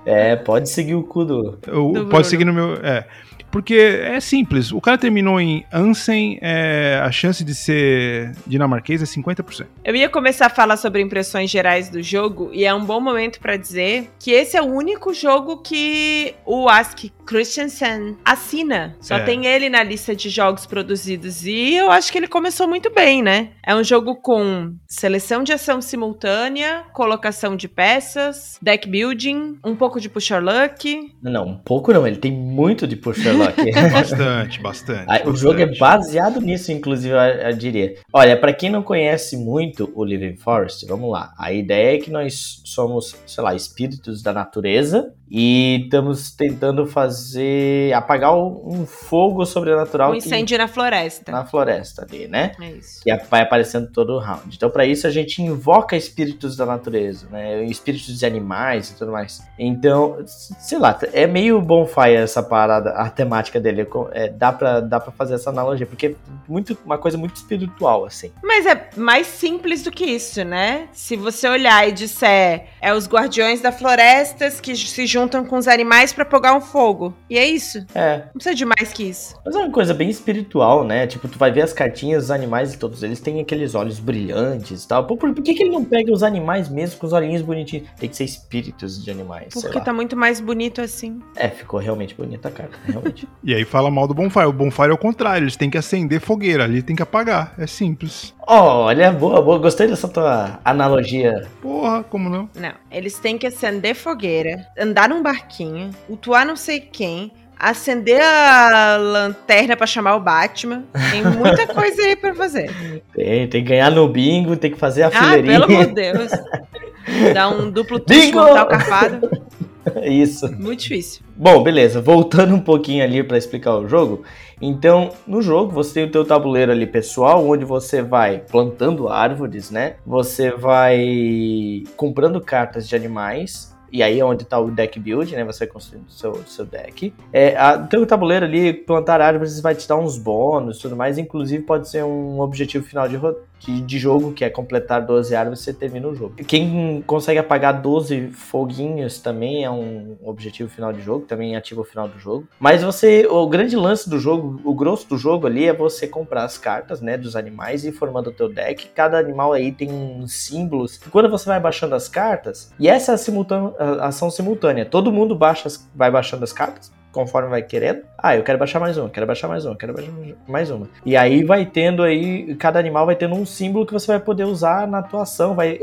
É, 0.05 0.37
pode 0.37 0.69
seguir 0.71 0.95
o 0.95 1.03
cu 1.03 1.25
do. 1.25 1.59
do 1.63 2.07
pode 2.07 2.27
seguir 2.27 2.45
no 2.45 2.53
meu. 2.53 2.75
É. 2.83 3.07
Porque 3.51 3.75
é 3.75 4.21
simples, 4.21 4.73
o 4.73 4.81
cara 4.81 4.99
terminou 4.99 5.41
em 5.41 5.65
Ansen, 5.73 6.39
é, 6.41 7.01
a 7.03 7.11
chance 7.11 7.43
de 7.43 7.55
ser 7.55 8.33
dinamarquês 8.47 9.03
é 9.03 9.05
50%. 9.05 9.67
Eu 9.85 9.97
ia 9.97 10.09
começar 10.09 10.47
a 10.47 10.51
falar 10.51 10.77
sobre 10.77 11.03
impressões 11.03 11.51
gerais 11.51 11.89
do 11.89 12.03
jogo, 12.03 12.51
e 12.53 12.65
é 12.65 12.75
um 12.75 12.85
bom 12.85 13.01
momento 13.01 13.41
para 13.41 13.57
dizer 13.57 14.11
que 14.19 14.31
esse 14.31 14.57
é 14.57 14.63
o 14.63 14.67
único 14.67 15.13
jogo 15.15 15.59
que 15.59 16.35
o 16.45 16.69
Ask 16.69 17.07
Christensen 17.25 18.17
assina. 18.25 18.97
Só 19.01 19.17
é. 19.17 19.21
tem 19.21 19.47
ele 19.47 19.69
na 19.69 19.83
lista 19.83 20.15
de 20.15 20.29
jogos 20.29 20.67
produzidos, 20.67 21.45
e 21.47 21.75
eu 21.75 21.91
acho 21.91 22.11
que 22.13 22.19
ele 22.19 22.29
começou 22.29 22.69
muito 22.69 22.93
bem, 22.93 23.23
né? 23.23 23.51
É 23.65 23.75
um 23.75 23.85
jogo 23.85 24.17
com 24.17 24.75
seleção 24.87 25.43
de 25.43 25.53
ação 25.53 25.81
simultânea, 25.81 26.85
colocação 26.93 27.57
de 27.57 27.69
peças, 27.69 28.59
deck 28.63 28.89
building, 28.89 29.59
um 29.65 29.77
pouco 29.77 30.01
de 30.01 30.09
pusher 30.09 30.43
luck. 30.43 31.13
Não, 31.23 31.47
um 31.47 31.57
pouco 31.57 31.93
não, 31.93 32.07
ele 32.07 32.17
tem 32.17 32.33
muito 32.33 32.87
de 32.87 32.97
pusher 33.47 33.73
bastante, 33.93 34.61
bastante. 34.61 35.03
o 35.03 35.07
bastante. 35.07 35.37
jogo 35.39 35.61
é 35.61 35.67
baseado 35.79 36.41
nisso, 36.41 36.73
inclusive, 36.73 37.15
eu, 37.15 37.19
eu 37.19 37.57
diria. 37.57 37.95
Olha, 38.13 38.37
para 38.37 38.53
quem 38.53 38.71
não 38.71 38.83
conhece 38.83 39.37
muito 39.37 39.91
o 39.95 40.05
Living 40.05 40.37
Forest, 40.37 40.87
vamos 40.87 41.11
lá. 41.11 41.33
A 41.39 41.53
ideia 41.53 41.97
é 41.97 42.01
que 42.01 42.11
nós 42.11 42.61
somos, 42.65 43.17
sei 43.27 43.43
lá, 43.43 43.55
espíritos 43.55 44.23
da 44.23 44.33
natureza 44.33 45.13
e 45.31 45.83
estamos 45.85 46.31
tentando 46.31 46.87
fazer 46.87 47.93
apagar 47.93 48.35
um 48.35 48.87
fogo 48.87 49.45
sobrenatural. 49.45 50.13
Um 50.13 50.15
incêndio 50.15 50.57
que, 50.57 50.59
na 50.59 50.69
floresta. 50.69 51.31
Na 51.31 51.45
floresta 51.45 52.07
ali, 52.09 52.27
né? 52.27 52.53
É 52.61 52.71
isso. 52.71 53.03
Que 53.03 53.15
vai 53.31 53.43
aparecendo 53.43 53.91
todo 53.91 54.15
o 54.15 54.19
round. 54.19 54.57
Então, 54.57 54.71
para 54.71 54.87
isso, 54.87 55.07
a 55.07 55.11
gente 55.11 55.43
invoca 55.43 55.97
espíritos 55.97 56.57
da 56.57 56.65
natureza, 56.65 57.27
né? 57.31 57.65
Espíritos 57.65 58.19
de 58.19 58.25
animais 58.25 58.91
e 58.91 58.97
tudo 58.97 59.13
mais. 59.13 59.43
Então, 59.59 60.25
sei 60.27 60.79
lá, 60.79 60.99
é 61.13 61.27
meio 61.27 61.61
bonfire 61.61 62.15
essa 62.15 62.43
parada, 62.43 62.91
a 62.91 63.11
temática 63.11 63.61
dele. 63.61 63.87
É, 64.13 64.29
dá, 64.29 64.53
pra, 64.53 64.81
dá 64.81 64.99
pra 64.99 65.13
fazer 65.13 65.35
essa 65.35 65.51
analogia, 65.51 65.87
porque 65.87 66.07
é 66.07 66.15
muito, 66.49 66.77
uma 66.85 66.97
coisa 66.97 67.19
muito 67.19 67.37
espiritual, 67.37 68.07
assim. 68.07 68.33
Mas 68.43 68.65
é 68.65 68.89
mais 68.97 69.27
simples 69.27 69.83
do 69.83 69.91
que 69.91 70.05
isso, 70.05 70.43
né? 70.43 70.89
Se 70.93 71.17
você 71.17 71.49
olhar 71.49 71.87
e 71.87 71.93
disser, 71.93 72.69
é 72.81 72.95
os 72.95 73.07
guardiões 73.07 73.61
da 73.61 73.71
floresta 73.71 74.51
que 74.51 74.75
se 74.75 75.07
juntam 75.07 75.18
juntam 75.19 75.45
com 75.45 75.57
os 75.57 75.67
animais 75.67 76.13
para 76.13 76.23
apagar 76.23 76.57
um 76.57 76.61
fogo. 76.61 77.13
E 77.29 77.37
é 77.37 77.45
isso. 77.45 77.85
É. 77.95 78.19
Não 78.27 78.33
precisa 78.35 78.55
de 78.55 78.65
mais 78.65 78.93
que 78.93 79.03
isso. 79.03 79.35
Mas 79.45 79.55
é 79.55 79.59
uma 79.59 79.71
coisa 79.71 79.93
bem 79.93 80.09
espiritual, 80.09 80.85
né? 80.85 81.07
Tipo, 81.07 81.27
tu 81.27 81.39
vai 81.39 81.51
ver 81.51 81.63
as 81.63 81.73
cartinhas, 81.73 82.25
os 82.25 82.31
animais 82.31 82.73
e 82.73 82.79
todos 82.79 83.03
eles 83.03 83.19
têm 83.21 83.41
aqueles 83.41 83.75
olhos 83.75 83.99
brilhantes 83.99 84.85
e 84.85 84.89
tal. 84.89 85.07
Por, 85.07 85.17
por, 85.17 85.35
por 85.35 85.43
que, 85.43 85.55
que 85.55 85.63
ele 85.65 85.73
não 85.73 85.85
pega 85.85 86.13
os 86.13 86.23
animais 86.23 86.69
mesmo 86.69 87.01
com 87.01 87.07
os 87.07 87.13
olhinhos 87.13 87.43
bonitinhos? 87.43 87.89
Tem 87.99 88.09
que 88.09 88.17
ser 88.17 88.25
espíritos 88.25 89.03
de 89.03 89.11
animais. 89.11 89.55
Porque 89.55 89.81
tá 89.81 89.93
muito 89.93 90.17
mais 90.17 90.41
bonito 90.41 90.81
assim. 90.81 91.21
É, 91.35 91.49
ficou 91.49 91.81
realmente 91.81 92.15
bonita 92.15 92.49
a 92.49 92.53
carta, 92.53 92.79
realmente. 92.87 93.29
e 93.43 93.55
aí 93.55 93.65
fala 93.65 93.91
mal 93.91 94.07
do 94.07 94.15
Bonfire. 94.15 94.47
O 94.47 94.53
Bonfire 94.53 94.91
é 94.91 94.95
o 94.95 94.99
contrário, 94.99 95.45
eles 95.45 95.57
têm 95.57 95.69
que 95.69 95.79
acender 95.79 96.21
fogueira, 96.21 96.65
ali 96.65 96.83
tem 96.83 96.95
que 96.95 97.03
apagar. 97.03 97.55
É 97.59 97.67
simples. 97.67 98.35
Olha, 98.51 99.13
boa, 99.13 99.43
boa. 99.43 99.59
Gostei 99.59 99.87
dessa 99.87 100.09
tua 100.09 100.59
analogia. 100.65 101.47
Porra, 101.61 102.03
como 102.03 102.31
não? 102.31 102.49
Não, 102.55 102.73
eles 102.91 103.19
têm 103.19 103.37
que 103.37 103.47
acender 103.47 103.95
fogueira, 103.95 104.67
andar 104.79 105.07
num 105.07 105.23
barquinho, 105.23 105.91
utuar 106.09 106.47
não 106.47 106.57
sei 106.57 106.81
quem, 106.81 107.31
acender 107.59 108.23
a 108.23 108.97
lanterna 108.97 109.77
para 109.77 109.87
chamar 109.87 110.17
o 110.17 110.21
Batman. 110.21 110.85
Tem 111.11 111.23
muita 111.23 111.67
coisa 111.75 112.01
aí 112.01 112.17
para 112.17 112.35
fazer. 112.35 112.73
Tem, 113.15 113.47
tem 113.49 113.63
que 113.63 113.69
ganhar 113.69 113.91
no 113.91 114.09
bingo, 114.09 114.57
tem 114.57 114.71
que 114.71 114.79
fazer 114.79 115.03
a 115.03 115.09
ah, 115.09 115.11
fileirinha. 115.11 115.59
Ah, 115.59 115.67
pelo 115.67 115.75
amor 115.75 115.87
de 115.89 115.95
Deus. 115.95 116.33
Dar 117.35 117.51
um 117.51 117.71
duplo 117.71 118.01
tucho 118.01 118.33
mortal 118.33 118.67
carpado. 118.67 119.31
Isso. 120.05 120.51
Muito 120.59 120.81
difícil. 120.81 121.23
Bom, 121.37 121.63
beleza. 121.63 122.01
Voltando 122.01 122.55
um 122.55 122.61
pouquinho 122.61 123.03
ali 123.03 123.23
para 123.23 123.39
explicar 123.39 123.77
o 123.77 123.89
jogo. 123.89 124.23
Então, 124.61 125.11
no 125.27 125.41
jogo, 125.41 125.73
você 125.73 125.95
tem 125.95 126.05
o 126.05 126.11
teu 126.11 126.25
tabuleiro 126.25 126.73
ali 126.73 126.87
pessoal, 126.87 127.47
onde 127.47 127.65
você 127.65 128.03
vai 128.03 128.39
plantando 128.39 129.09
árvores, 129.09 129.71
né? 129.71 129.97
Você 130.05 130.51
vai 130.51 131.85
comprando 131.97 132.41
cartas 132.41 132.89
de 132.89 132.97
animais 132.97 133.78
e 133.91 134.03
aí 134.03 134.21
é 134.21 134.25
onde 134.25 134.45
tá 134.45 134.59
o 134.59 134.71
deck 134.71 134.99
build, 134.99 135.35
né? 135.35 135.45
Você 135.45 135.67
construindo 135.67 136.11
seu, 136.11 136.35
seu 136.47 136.65
deck. 136.65 137.13
É, 137.33 137.57
a, 137.57 137.79
tabuleiro 138.07 138.45
ali, 138.45 138.73
plantar 138.73 139.21
árvores 139.21 139.61
vai 139.61 139.75
te 139.75 139.87
dar 139.87 139.97
uns 139.97 140.19
bônus 140.19 140.79
e 140.79 140.83
tudo 140.83 140.97
mais, 140.97 141.19
inclusive 141.19 141.63
pode 141.63 141.89
ser 141.89 142.05
um 142.05 142.41
objetivo 142.41 142.85
final 142.85 143.09
de, 143.09 143.19
de, 143.61 143.81
de, 143.81 143.99
jogo, 143.99 144.33
que 144.33 144.45
é 144.45 144.51
completar 144.51 145.05
12 145.05 145.35
árvores, 145.35 145.61
você 145.61 145.73
termina 145.73 146.09
o 146.09 146.15
jogo. 146.15 146.35
Quem 146.47 147.03
consegue 147.07 147.39
apagar 147.39 147.81
12 147.81 148.29
foguinhos 148.29 149.19
também 149.21 149.65
é 149.65 149.71
um 149.71 150.17
objetivo 150.23 150.71
final 150.71 150.93
de 150.93 151.03
jogo, 151.03 151.27
também 151.27 151.57
ativa 151.57 151.81
o 151.81 151.85
final 151.85 152.09
do 152.09 152.19
jogo. 152.19 152.47
Mas 152.59 152.83
você, 152.83 153.27
o 153.27 153.47
grande 153.47 153.77
lance 153.77 154.09
do 154.09 154.19
jogo, 154.19 154.61
o 154.65 154.75
grosso 154.75 155.09
do 155.09 155.19
jogo 155.19 155.47
ali 155.47 155.67
é 155.67 155.73
você 155.73 156.07
comprar 156.07 156.45
as 156.45 156.57
cartas, 156.57 157.01
né, 157.01 157.17
dos 157.17 157.37
animais 157.37 157.85
e 157.85 157.93
formando 157.93 158.29
o 158.29 158.33
teu 158.33 158.49
deck. 158.49 158.89
Cada 158.95 159.19
animal 159.19 159.53
aí 159.53 159.73
tem 159.73 159.89
símbolos. 160.27 160.97
E 161.07 161.11
quando 161.11 161.29
você 161.29 161.47
vai 161.47 161.61
baixando 161.61 161.95
as 161.95 162.09
cartas, 162.09 162.73
e 162.79 162.89
essa 162.89 163.13
é 163.13 163.17
simultânea, 163.17 163.75
ação 164.01 164.31
simultânea, 164.31 164.85
todo 164.85 165.13
mundo 165.13 165.35
baixa, 165.35 165.69
vai 165.95 166.11
baixando 166.11 166.45
as 166.45 166.53
cartas 166.53 166.93
conforme 167.19 167.49
vai 167.49 167.63
querendo. 167.63 168.03
Ah, 168.17 168.37
eu 168.37 168.45
quero 168.45 168.57
baixar 168.57 168.79
mais 168.79 168.97
uma, 168.97 169.11
quero 169.11 169.27
baixar 169.27 169.49
mais 169.49 169.65
uma, 169.65 169.75
quero 169.75 169.93
baixar 169.93 170.13
mais 170.47 170.71
uma. 170.71 170.89
E 171.05 171.17
aí 171.17 171.43
vai 171.43 171.67
tendo 171.67 172.05
aí, 172.05 172.55
cada 172.55 172.79
animal 172.79 173.07
vai 173.07 173.17
tendo 173.17 173.35
um 173.35 173.45
símbolo 173.45 173.85
que 173.85 173.93
você 173.93 174.07
vai 174.07 174.21
poder 174.21 174.45
usar 174.45 174.87
na 174.87 175.03
tua 175.03 175.23
ação, 175.23 175.53
vai, 175.53 175.81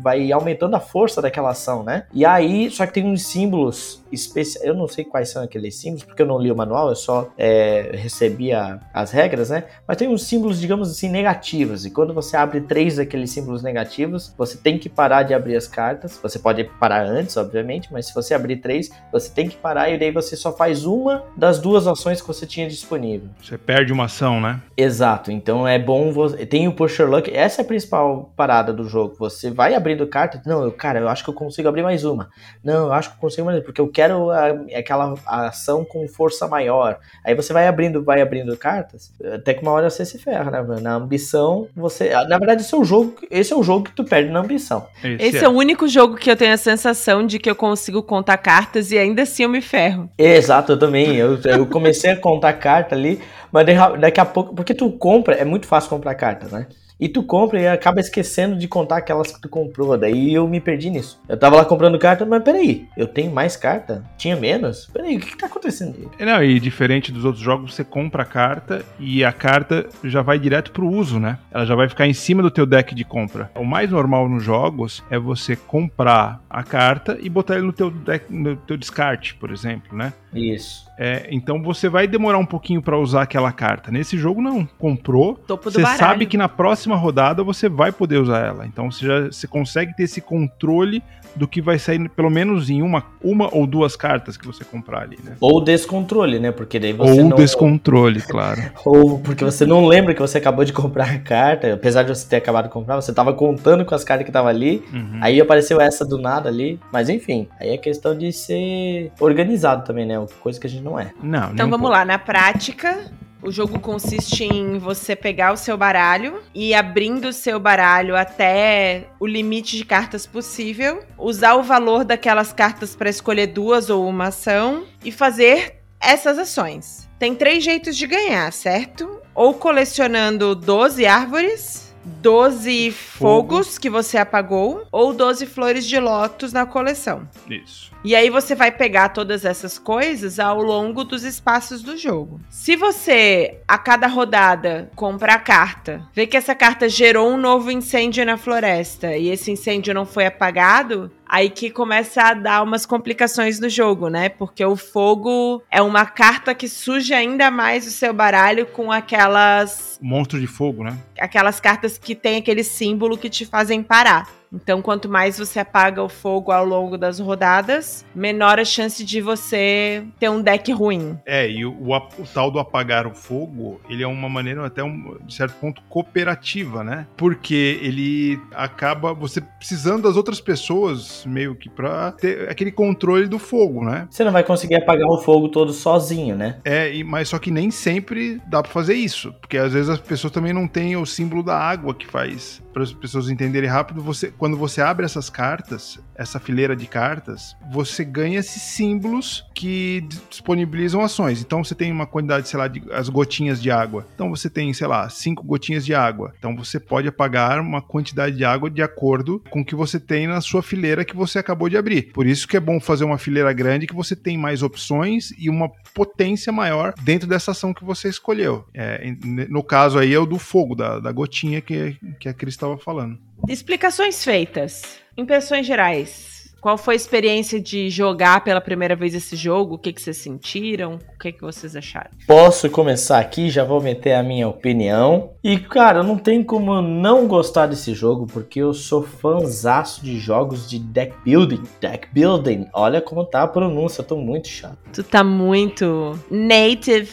vai 0.00 0.30
aumentando 0.30 0.76
a 0.76 0.80
força 0.80 1.20
daquela 1.20 1.50
ação, 1.50 1.82
né? 1.82 2.04
E 2.12 2.24
aí, 2.24 2.70
só 2.70 2.86
que 2.86 2.92
tem 2.92 3.04
uns 3.04 3.26
símbolos 3.26 4.04
especiais, 4.12 4.64
eu 4.64 4.74
não 4.74 4.86
sei 4.86 5.04
quais 5.04 5.28
são 5.28 5.42
aqueles 5.42 5.74
símbolos, 5.74 6.04
porque 6.04 6.22
eu 6.22 6.26
não 6.26 6.38
li 6.38 6.52
o 6.52 6.56
manual, 6.56 6.88
eu 6.88 6.94
só 6.94 7.30
é, 7.36 7.90
recebi 7.94 8.52
a, 8.52 8.78
as 8.94 9.10
regras, 9.10 9.50
né? 9.50 9.64
Mas 9.88 9.96
tem 9.96 10.06
uns 10.06 10.22
símbolos, 10.22 10.60
digamos 10.60 10.88
assim, 10.88 11.08
negativos. 11.08 11.84
E 11.84 11.90
quando 11.90 12.14
você 12.14 12.36
abre 12.36 12.60
três 12.60 12.96
daqueles 12.96 13.30
símbolos 13.30 13.60
negativos, 13.60 14.32
você 14.38 14.56
tem 14.56 14.78
que 14.78 14.88
parar 14.88 15.24
de 15.24 15.34
abrir 15.34 15.56
as 15.56 15.66
cartas. 15.66 16.18
Você 16.22 16.38
pode 16.38 16.62
parar 16.78 17.04
antes, 17.04 17.36
obviamente, 17.36 17.92
mas 17.92 18.06
se 18.06 18.14
você 18.14 18.34
abrir 18.34 18.58
três, 18.58 18.90
você 19.10 19.28
tem 19.32 19.48
que 19.48 19.56
parar 19.56 19.90
e 19.90 19.98
daí 19.98 20.12
você 20.12 20.36
só 20.36 20.52
faz 20.52 20.75
uma 20.84 21.24
das 21.36 21.58
duas 21.58 21.86
ações 21.86 22.20
que 22.20 22.26
você 22.26 22.46
tinha 22.46 22.68
disponível. 22.68 23.28
Você 23.42 23.56
perde 23.56 23.92
uma 23.92 24.04
ação, 24.04 24.40
né? 24.40 24.60
Exato. 24.76 25.30
Então 25.30 25.66
é 25.66 25.78
bom 25.78 26.12
você. 26.12 26.44
Tem 26.44 26.68
o 26.68 26.72
Pusher 26.72 27.08
Luck. 27.08 27.30
Essa 27.34 27.62
é 27.62 27.64
a 27.64 27.66
principal 27.66 28.32
parada 28.36 28.72
do 28.72 28.88
jogo. 28.88 29.14
Você 29.18 29.50
vai 29.50 29.74
abrindo 29.74 30.06
carta. 30.06 30.42
Não, 30.44 30.64
eu, 30.64 30.72
cara, 30.72 31.00
eu 31.00 31.08
acho 31.08 31.24
que 31.24 31.30
eu 31.30 31.34
consigo 31.34 31.68
abrir 31.68 31.82
mais 31.82 32.04
uma. 32.04 32.28
Não, 32.62 32.86
eu 32.86 32.92
acho 32.92 33.10
que 33.10 33.16
eu 33.16 33.20
consigo 33.20 33.46
mais 33.46 33.62
porque 33.62 33.80
eu 33.80 33.88
quero 33.88 34.30
a, 34.30 34.48
aquela 34.76 35.14
ação 35.26 35.84
com 35.84 36.06
força 36.08 36.46
maior. 36.46 36.98
Aí 37.24 37.34
você 37.34 37.52
vai 37.52 37.66
abrindo, 37.66 38.04
vai 38.04 38.20
abrindo 38.20 38.56
cartas. 38.56 39.12
Até 39.34 39.54
que 39.54 39.62
uma 39.62 39.72
hora 39.72 39.88
você 39.88 40.04
se 40.04 40.18
ferra, 40.18 40.50
né? 40.50 40.80
Na 40.80 40.94
ambição, 40.94 41.68
você. 41.74 42.10
Na 42.28 42.38
verdade, 42.38 42.62
esse 42.62 42.74
é 42.74 42.78
o 42.78 42.84
jogo. 42.84 43.14
Esse 43.30 43.52
é 43.52 43.56
o 43.56 43.62
jogo 43.62 43.84
que 43.84 43.92
tu 43.92 44.04
perde 44.04 44.30
na 44.30 44.40
ambição. 44.40 44.86
Esse, 45.02 45.22
esse 45.22 45.38
é. 45.38 45.44
é 45.44 45.48
o 45.48 45.52
único 45.52 45.88
jogo 45.88 46.16
que 46.16 46.30
eu 46.30 46.36
tenho 46.36 46.52
a 46.52 46.58
sensação 46.58 47.26
de 47.26 47.38
que 47.38 47.48
eu 47.48 47.56
consigo 47.56 48.02
contar 48.02 48.36
cartas 48.36 48.90
e 48.90 48.98
ainda 48.98 49.22
assim 49.22 49.44
eu 49.44 49.48
me 49.48 49.60
ferro. 49.60 50.10
Exato 50.18 50.55
eu 50.68 50.78
também. 50.78 51.16
Eu, 51.16 51.38
eu 51.44 51.66
comecei 51.66 52.10
a 52.10 52.16
contar 52.16 52.52
carta 52.54 52.94
ali, 52.94 53.20
mas 53.50 53.66
daqui 54.00 54.20
a 54.20 54.24
pouco. 54.24 54.54
Porque 54.54 54.74
tu 54.74 54.90
compra, 54.92 55.34
é 55.34 55.44
muito 55.44 55.66
fácil 55.66 55.90
comprar 55.90 56.14
carta, 56.14 56.46
né? 56.50 56.66
E 56.98 57.08
tu 57.08 57.22
compra 57.22 57.60
e 57.60 57.68
acaba 57.68 58.00
esquecendo 58.00 58.56
de 58.56 58.66
contar 58.66 58.96
aquelas 58.96 59.30
que 59.30 59.40
tu 59.40 59.48
comprou. 59.48 59.96
Daí 59.98 60.32
eu 60.32 60.48
me 60.48 60.60
perdi 60.60 60.88
nisso. 60.88 61.20
Eu 61.28 61.36
tava 61.36 61.56
lá 61.56 61.64
comprando 61.64 61.98
carta, 61.98 62.24
mas 62.24 62.42
peraí, 62.42 62.86
eu 62.96 63.06
tenho 63.06 63.30
mais 63.30 63.54
carta? 63.54 64.02
Tinha 64.16 64.34
menos? 64.34 64.86
Peraí, 64.86 65.16
o 65.16 65.20
que, 65.20 65.32
que 65.32 65.36
tá 65.36 65.46
acontecendo 65.46 65.94
aí? 65.98 66.26
Não, 66.26 66.42
e 66.42 66.58
diferente 66.58 67.12
dos 67.12 67.24
outros 67.24 67.44
jogos, 67.44 67.74
você 67.74 67.84
compra 67.84 68.22
a 68.22 68.26
carta 68.26 68.82
e 68.98 69.22
a 69.22 69.32
carta 69.32 69.86
já 70.04 70.22
vai 70.22 70.38
direto 70.38 70.72
pro 70.72 70.88
uso, 70.88 71.20
né? 71.20 71.38
Ela 71.52 71.66
já 71.66 71.74
vai 71.74 71.88
ficar 71.88 72.06
em 72.06 72.14
cima 72.14 72.42
do 72.42 72.50
teu 72.50 72.64
deck 72.64 72.94
de 72.94 73.04
compra. 73.04 73.50
O 73.54 73.64
mais 73.64 73.90
normal 73.90 74.26
nos 74.26 74.42
jogos 74.42 75.04
é 75.10 75.18
você 75.18 75.54
comprar 75.54 76.40
a 76.48 76.62
carta 76.62 77.18
e 77.20 77.28
botar 77.28 77.56
ele 77.56 77.66
no 77.66 77.72
teu 77.74 77.90
deck, 77.90 78.32
no 78.32 78.56
teu 78.56 78.76
descarte, 78.78 79.34
por 79.34 79.50
exemplo, 79.50 79.96
né? 79.96 80.14
Isso. 80.38 80.86
É, 80.98 81.26
então 81.30 81.62
você 81.62 81.88
vai 81.88 82.06
demorar 82.06 82.38
um 82.38 82.46
pouquinho 82.46 82.80
para 82.80 82.98
usar 82.98 83.22
aquela 83.22 83.52
carta. 83.52 83.90
Nesse 83.90 84.16
jogo 84.16 84.40
não, 84.40 84.66
comprou, 84.78 85.38
você 85.62 85.82
sabe 85.82 86.26
que 86.26 86.36
na 86.36 86.48
próxima 86.48 86.96
rodada 86.96 87.42
você 87.44 87.68
vai 87.68 87.92
poder 87.92 88.18
usar 88.18 88.46
ela. 88.46 88.66
Então 88.66 88.90
você 88.90 89.06
já 89.06 89.20
você 89.26 89.46
consegue 89.46 89.94
ter 89.94 90.04
esse 90.04 90.20
controle 90.20 91.02
do 91.36 91.46
que 91.46 91.60
vai 91.60 91.78
sair 91.78 92.08
pelo 92.08 92.30
menos 92.30 92.70
em 92.70 92.80
uma, 92.82 93.04
uma 93.22 93.54
ou 93.54 93.66
duas 93.66 93.94
cartas 93.94 94.36
que 94.36 94.46
você 94.46 94.64
comprar 94.64 95.02
ali, 95.02 95.18
né? 95.22 95.36
Ou 95.38 95.60
descontrole, 95.60 96.38
né? 96.38 96.50
Porque 96.50 96.78
daí 96.78 96.94
você 96.94 97.20
ou 97.20 97.28
não... 97.28 97.36
descontrole, 97.36 98.22
claro. 98.22 98.62
ou 98.84 99.18
porque 99.18 99.44
você 99.44 99.66
não 99.66 99.84
lembra 99.84 100.14
que 100.14 100.20
você 100.20 100.38
acabou 100.38 100.64
de 100.64 100.72
comprar 100.72 101.10
a 101.10 101.18
carta, 101.18 101.74
apesar 101.74 102.02
de 102.04 102.08
você 102.08 102.26
ter 102.26 102.36
acabado 102.36 102.64
de 102.64 102.70
comprar, 102.70 102.96
você 102.96 103.12
tava 103.12 103.34
contando 103.34 103.84
com 103.84 103.94
as 103.94 104.02
cartas 104.02 104.24
que 104.24 104.30
estavam 104.30 104.48
ali, 104.48 104.82
uhum. 104.92 105.18
aí 105.20 105.40
apareceu 105.40 105.80
essa 105.80 106.04
do 106.04 106.16
nada 106.16 106.48
ali, 106.48 106.80
mas 106.90 107.10
enfim, 107.10 107.48
aí 107.60 107.70
é 107.70 107.76
questão 107.76 108.16
de 108.16 108.32
ser 108.32 109.12
organizado 109.20 109.84
também, 109.84 110.06
né? 110.06 110.18
Coisa 110.40 110.60
que 110.60 110.66
a 110.66 110.70
gente 110.70 110.82
não 110.82 110.98
é. 110.98 111.12
Não. 111.22 111.52
Então 111.52 111.70
vamos 111.70 111.90
lá, 111.90 112.04
na 112.04 112.18
prática, 112.18 113.10
o 113.42 113.50
jogo 113.50 113.78
consiste 113.78 114.44
em 114.44 114.78
você 114.78 115.14
pegar 115.14 115.52
o 115.52 115.56
seu 115.56 115.76
baralho 115.76 116.42
e 116.54 116.74
abrindo 116.74 117.28
o 117.28 117.32
seu 117.32 117.60
baralho 117.60 118.16
até 118.16 119.06
o 119.20 119.26
limite 119.26 119.76
de 119.76 119.84
cartas 119.84 120.26
possível, 120.26 121.02
usar 121.16 121.54
o 121.54 121.62
valor 121.62 122.04
daquelas 122.04 122.52
cartas 122.52 122.96
para 122.96 123.10
escolher 123.10 123.48
duas 123.48 123.88
ou 123.88 124.08
uma 124.08 124.28
ação 124.28 124.84
e 125.04 125.12
fazer 125.12 125.76
essas 126.00 126.38
ações. 126.38 127.08
Tem 127.18 127.34
três 127.34 127.62
jeitos 127.62 127.96
de 127.96 128.06
ganhar, 128.06 128.52
certo? 128.52 129.20
Ou 129.34 129.54
colecionando 129.54 130.54
12 130.54 131.06
árvores, 131.06 131.94
12 132.04 132.90
Fogo. 132.90 133.54
fogos 133.54 133.78
que 133.78 133.90
você 133.90 134.18
apagou, 134.18 134.86
ou 134.92 135.12
12 135.12 135.46
flores 135.46 135.86
de 135.86 135.98
lótus 135.98 136.52
na 136.52 136.66
coleção. 136.66 137.28
Isso. 137.48 137.90
E 138.06 138.14
aí 138.14 138.30
você 138.30 138.54
vai 138.54 138.70
pegar 138.70 139.08
todas 139.08 139.44
essas 139.44 139.80
coisas 139.80 140.38
ao 140.38 140.62
longo 140.62 141.02
dos 141.02 141.24
espaços 141.24 141.82
do 141.82 141.96
jogo. 141.96 142.40
Se 142.48 142.76
você, 142.76 143.58
a 143.66 143.76
cada 143.76 144.06
rodada, 144.06 144.88
compra 144.94 145.34
a 145.34 145.38
carta, 145.40 146.06
vê 146.14 146.24
que 146.24 146.36
essa 146.36 146.54
carta 146.54 146.88
gerou 146.88 147.32
um 147.32 147.36
novo 147.36 147.68
incêndio 147.68 148.24
na 148.24 148.36
floresta 148.36 149.16
e 149.16 149.28
esse 149.28 149.50
incêndio 149.50 149.92
não 149.92 150.06
foi 150.06 150.24
apagado, 150.24 151.10
aí 151.28 151.50
que 151.50 151.68
começa 151.68 152.22
a 152.22 152.34
dar 152.34 152.62
umas 152.62 152.86
complicações 152.86 153.58
no 153.58 153.68
jogo, 153.68 154.08
né? 154.08 154.28
Porque 154.28 154.64
o 154.64 154.76
fogo 154.76 155.60
é 155.68 155.82
uma 155.82 156.06
carta 156.06 156.54
que 156.54 156.68
suja 156.68 157.16
ainda 157.16 157.50
mais 157.50 157.88
o 157.88 157.90
seu 157.90 158.14
baralho 158.14 158.66
com 158.66 158.92
aquelas. 158.92 159.98
Monstro 160.00 160.38
de 160.38 160.46
fogo, 160.46 160.84
né? 160.84 160.96
Aquelas 161.18 161.58
cartas 161.58 161.98
que 161.98 162.14
tem 162.14 162.36
aquele 162.36 162.62
símbolo 162.62 163.18
que 163.18 163.28
te 163.28 163.44
fazem 163.44 163.82
parar. 163.82 164.28
Então, 164.52 164.80
quanto 164.82 165.08
mais 165.08 165.38
você 165.38 165.58
apaga 165.58 166.02
o 166.02 166.08
fogo 166.08 166.52
ao 166.52 166.64
longo 166.64 166.96
das 166.96 167.18
rodadas, 167.18 168.04
menor 168.14 168.58
a 168.58 168.64
chance 168.64 169.04
de 169.04 169.20
você 169.20 170.04
ter 170.18 170.28
um 170.28 170.40
deck 170.40 170.72
ruim. 170.72 171.18
É, 171.26 171.48
e 171.50 171.64
o, 171.64 171.72
o, 171.72 171.96
o 171.96 172.26
tal 172.32 172.50
do 172.50 172.58
apagar 172.58 173.06
o 173.06 173.14
fogo, 173.14 173.80
ele 173.88 174.02
é 174.02 174.06
uma 174.06 174.28
maneira 174.28 174.64
até 174.66 174.82
um, 174.82 175.16
de 175.24 175.34
certo 175.34 175.54
ponto 175.60 175.82
cooperativa, 175.88 176.82
né? 176.82 177.06
Porque 177.16 177.78
ele 177.82 178.40
acaba 178.54 179.12
você 179.12 179.40
precisando 179.40 180.02
das 180.02 180.16
outras 180.16 180.40
pessoas 180.40 181.24
meio 181.26 181.54
que 181.54 181.68
pra 181.68 182.12
ter 182.12 182.48
aquele 182.48 182.72
controle 182.72 183.26
do 183.26 183.38
fogo, 183.38 183.84
né? 183.84 184.06
Você 184.10 184.24
não 184.24 184.32
vai 184.32 184.44
conseguir 184.44 184.76
apagar 184.76 185.08
o 185.08 185.18
fogo 185.18 185.48
todo 185.48 185.72
sozinho, 185.72 186.36
né? 186.36 186.58
É, 186.64 186.94
e, 186.94 187.04
mas 187.04 187.28
só 187.28 187.38
que 187.38 187.50
nem 187.50 187.70
sempre 187.70 188.40
dá 188.46 188.62
para 188.62 188.72
fazer 188.72 188.94
isso, 188.94 189.32
porque 189.40 189.58
às 189.58 189.72
vezes 189.72 189.88
as 189.88 190.00
pessoas 190.00 190.32
também 190.32 190.52
não 190.52 190.68
têm 190.68 190.96
o 190.96 191.06
símbolo 191.06 191.42
da 191.42 191.56
água 191.56 191.94
que 191.94 192.06
faz 192.06 192.62
para 192.76 192.82
as 192.82 192.92
pessoas 192.92 193.30
entenderem 193.30 193.70
rápido, 193.70 194.02
você 194.02 194.30
quando 194.36 194.54
você 194.54 194.82
abre 194.82 195.06
essas 195.06 195.30
cartas, 195.30 195.98
essa 196.14 196.38
fileira 196.38 196.76
de 196.76 196.86
cartas, 196.86 197.56
você 197.72 198.04
ganha 198.04 198.38
esses 198.38 198.60
símbolos 198.60 199.46
que 199.54 200.06
disponibilizam 200.28 201.00
ações. 201.00 201.40
Então 201.40 201.64
você 201.64 201.74
tem 201.74 201.90
uma 201.90 202.06
quantidade, 202.06 202.46
sei 202.46 202.58
lá, 202.58 202.68
de 202.68 202.82
as 202.92 203.08
gotinhas 203.08 203.62
de 203.62 203.70
água. 203.70 204.06
Então 204.14 204.28
você 204.28 204.50
tem, 204.50 204.74
sei 204.74 204.86
lá, 204.86 205.08
cinco 205.08 205.42
gotinhas 205.42 205.86
de 205.86 205.94
água. 205.94 206.34
Então 206.38 206.54
você 206.54 206.78
pode 206.78 207.08
apagar 207.08 207.60
uma 207.60 207.80
quantidade 207.80 208.36
de 208.36 208.44
água 208.44 208.68
de 208.68 208.82
acordo 208.82 209.42
com 209.48 209.62
o 209.62 209.64
que 209.64 209.74
você 209.74 209.98
tem 209.98 210.26
na 210.26 210.42
sua 210.42 210.62
fileira 210.62 211.02
que 211.02 211.16
você 211.16 211.38
acabou 211.38 211.70
de 211.70 211.78
abrir. 211.78 212.12
Por 212.12 212.26
isso 212.26 212.46
que 212.46 212.58
é 212.58 212.60
bom 212.60 212.78
fazer 212.78 213.04
uma 213.04 213.16
fileira 213.16 213.54
grande 213.54 213.86
que 213.86 213.94
você 213.94 214.14
tem 214.14 214.36
mais 214.36 214.62
opções 214.62 215.32
e 215.38 215.48
uma 215.48 215.70
potência 215.96 216.52
maior 216.52 216.92
dentro 217.00 217.26
dessa 217.26 217.52
ação 217.52 217.72
que 217.72 217.82
você 217.82 218.10
escolheu. 218.10 218.66
É, 218.74 219.00
no 219.48 219.64
caso 219.64 219.98
aí 219.98 220.12
é 220.12 220.18
o 220.18 220.26
do 220.26 220.38
fogo, 220.38 220.74
da, 220.74 221.00
da 221.00 221.10
gotinha 221.10 221.62
que, 221.62 221.96
que 222.20 222.28
a 222.28 222.34
Cris 222.34 222.52
estava 222.52 222.76
falando. 222.76 223.18
Explicações 223.48 224.22
feitas. 224.22 225.00
Impressões 225.16 225.66
gerais. 225.66 226.35
Qual 226.66 226.76
foi 226.76 226.94
a 226.94 226.96
experiência 226.96 227.60
de 227.60 227.88
jogar 227.88 228.42
pela 228.42 228.60
primeira 228.60 228.96
vez 228.96 229.14
esse 229.14 229.36
jogo? 229.36 229.76
O 229.76 229.78
que, 229.78 229.92
que 229.92 230.02
vocês 230.02 230.16
sentiram? 230.16 230.98
O 231.14 231.18
que, 231.20 231.30
que 231.30 231.40
vocês 231.40 231.76
acharam? 231.76 232.10
Posso 232.26 232.68
começar 232.68 233.20
aqui, 233.20 233.48
já 233.48 233.62
vou 233.62 233.80
meter 233.80 234.14
a 234.14 234.22
minha 234.24 234.48
opinião. 234.48 235.30
E, 235.44 235.58
cara, 235.60 236.02
não 236.02 236.18
tem 236.18 236.42
como 236.42 236.82
não 236.82 237.28
gostar 237.28 237.68
desse 237.68 237.94
jogo, 237.94 238.26
porque 238.26 238.58
eu 238.58 238.74
sou 238.74 239.04
fãzaço 239.04 240.04
de 240.04 240.18
jogos 240.18 240.68
de 240.68 240.80
deck 240.80 241.14
building. 241.24 241.62
Deck 241.80 242.08
building. 242.12 242.66
Olha 242.72 243.00
como 243.00 243.24
tá 243.24 243.44
a 243.44 243.46
pronúncia, 243.46 244.00
eu 244.00 244.04
tô 244.04 244.16
muito 244.16 244.48
chato. 244.48 244.76
Tu 244.92 245.04
tá 245.04 245.22
muito 245.22 246.18
native 246.28 247.08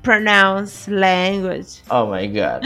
pronounce 0.00 0.88
language. 0.88 1.82
Oh 1.90 2.06
my 2.06 2.28
god. 2.28 2.62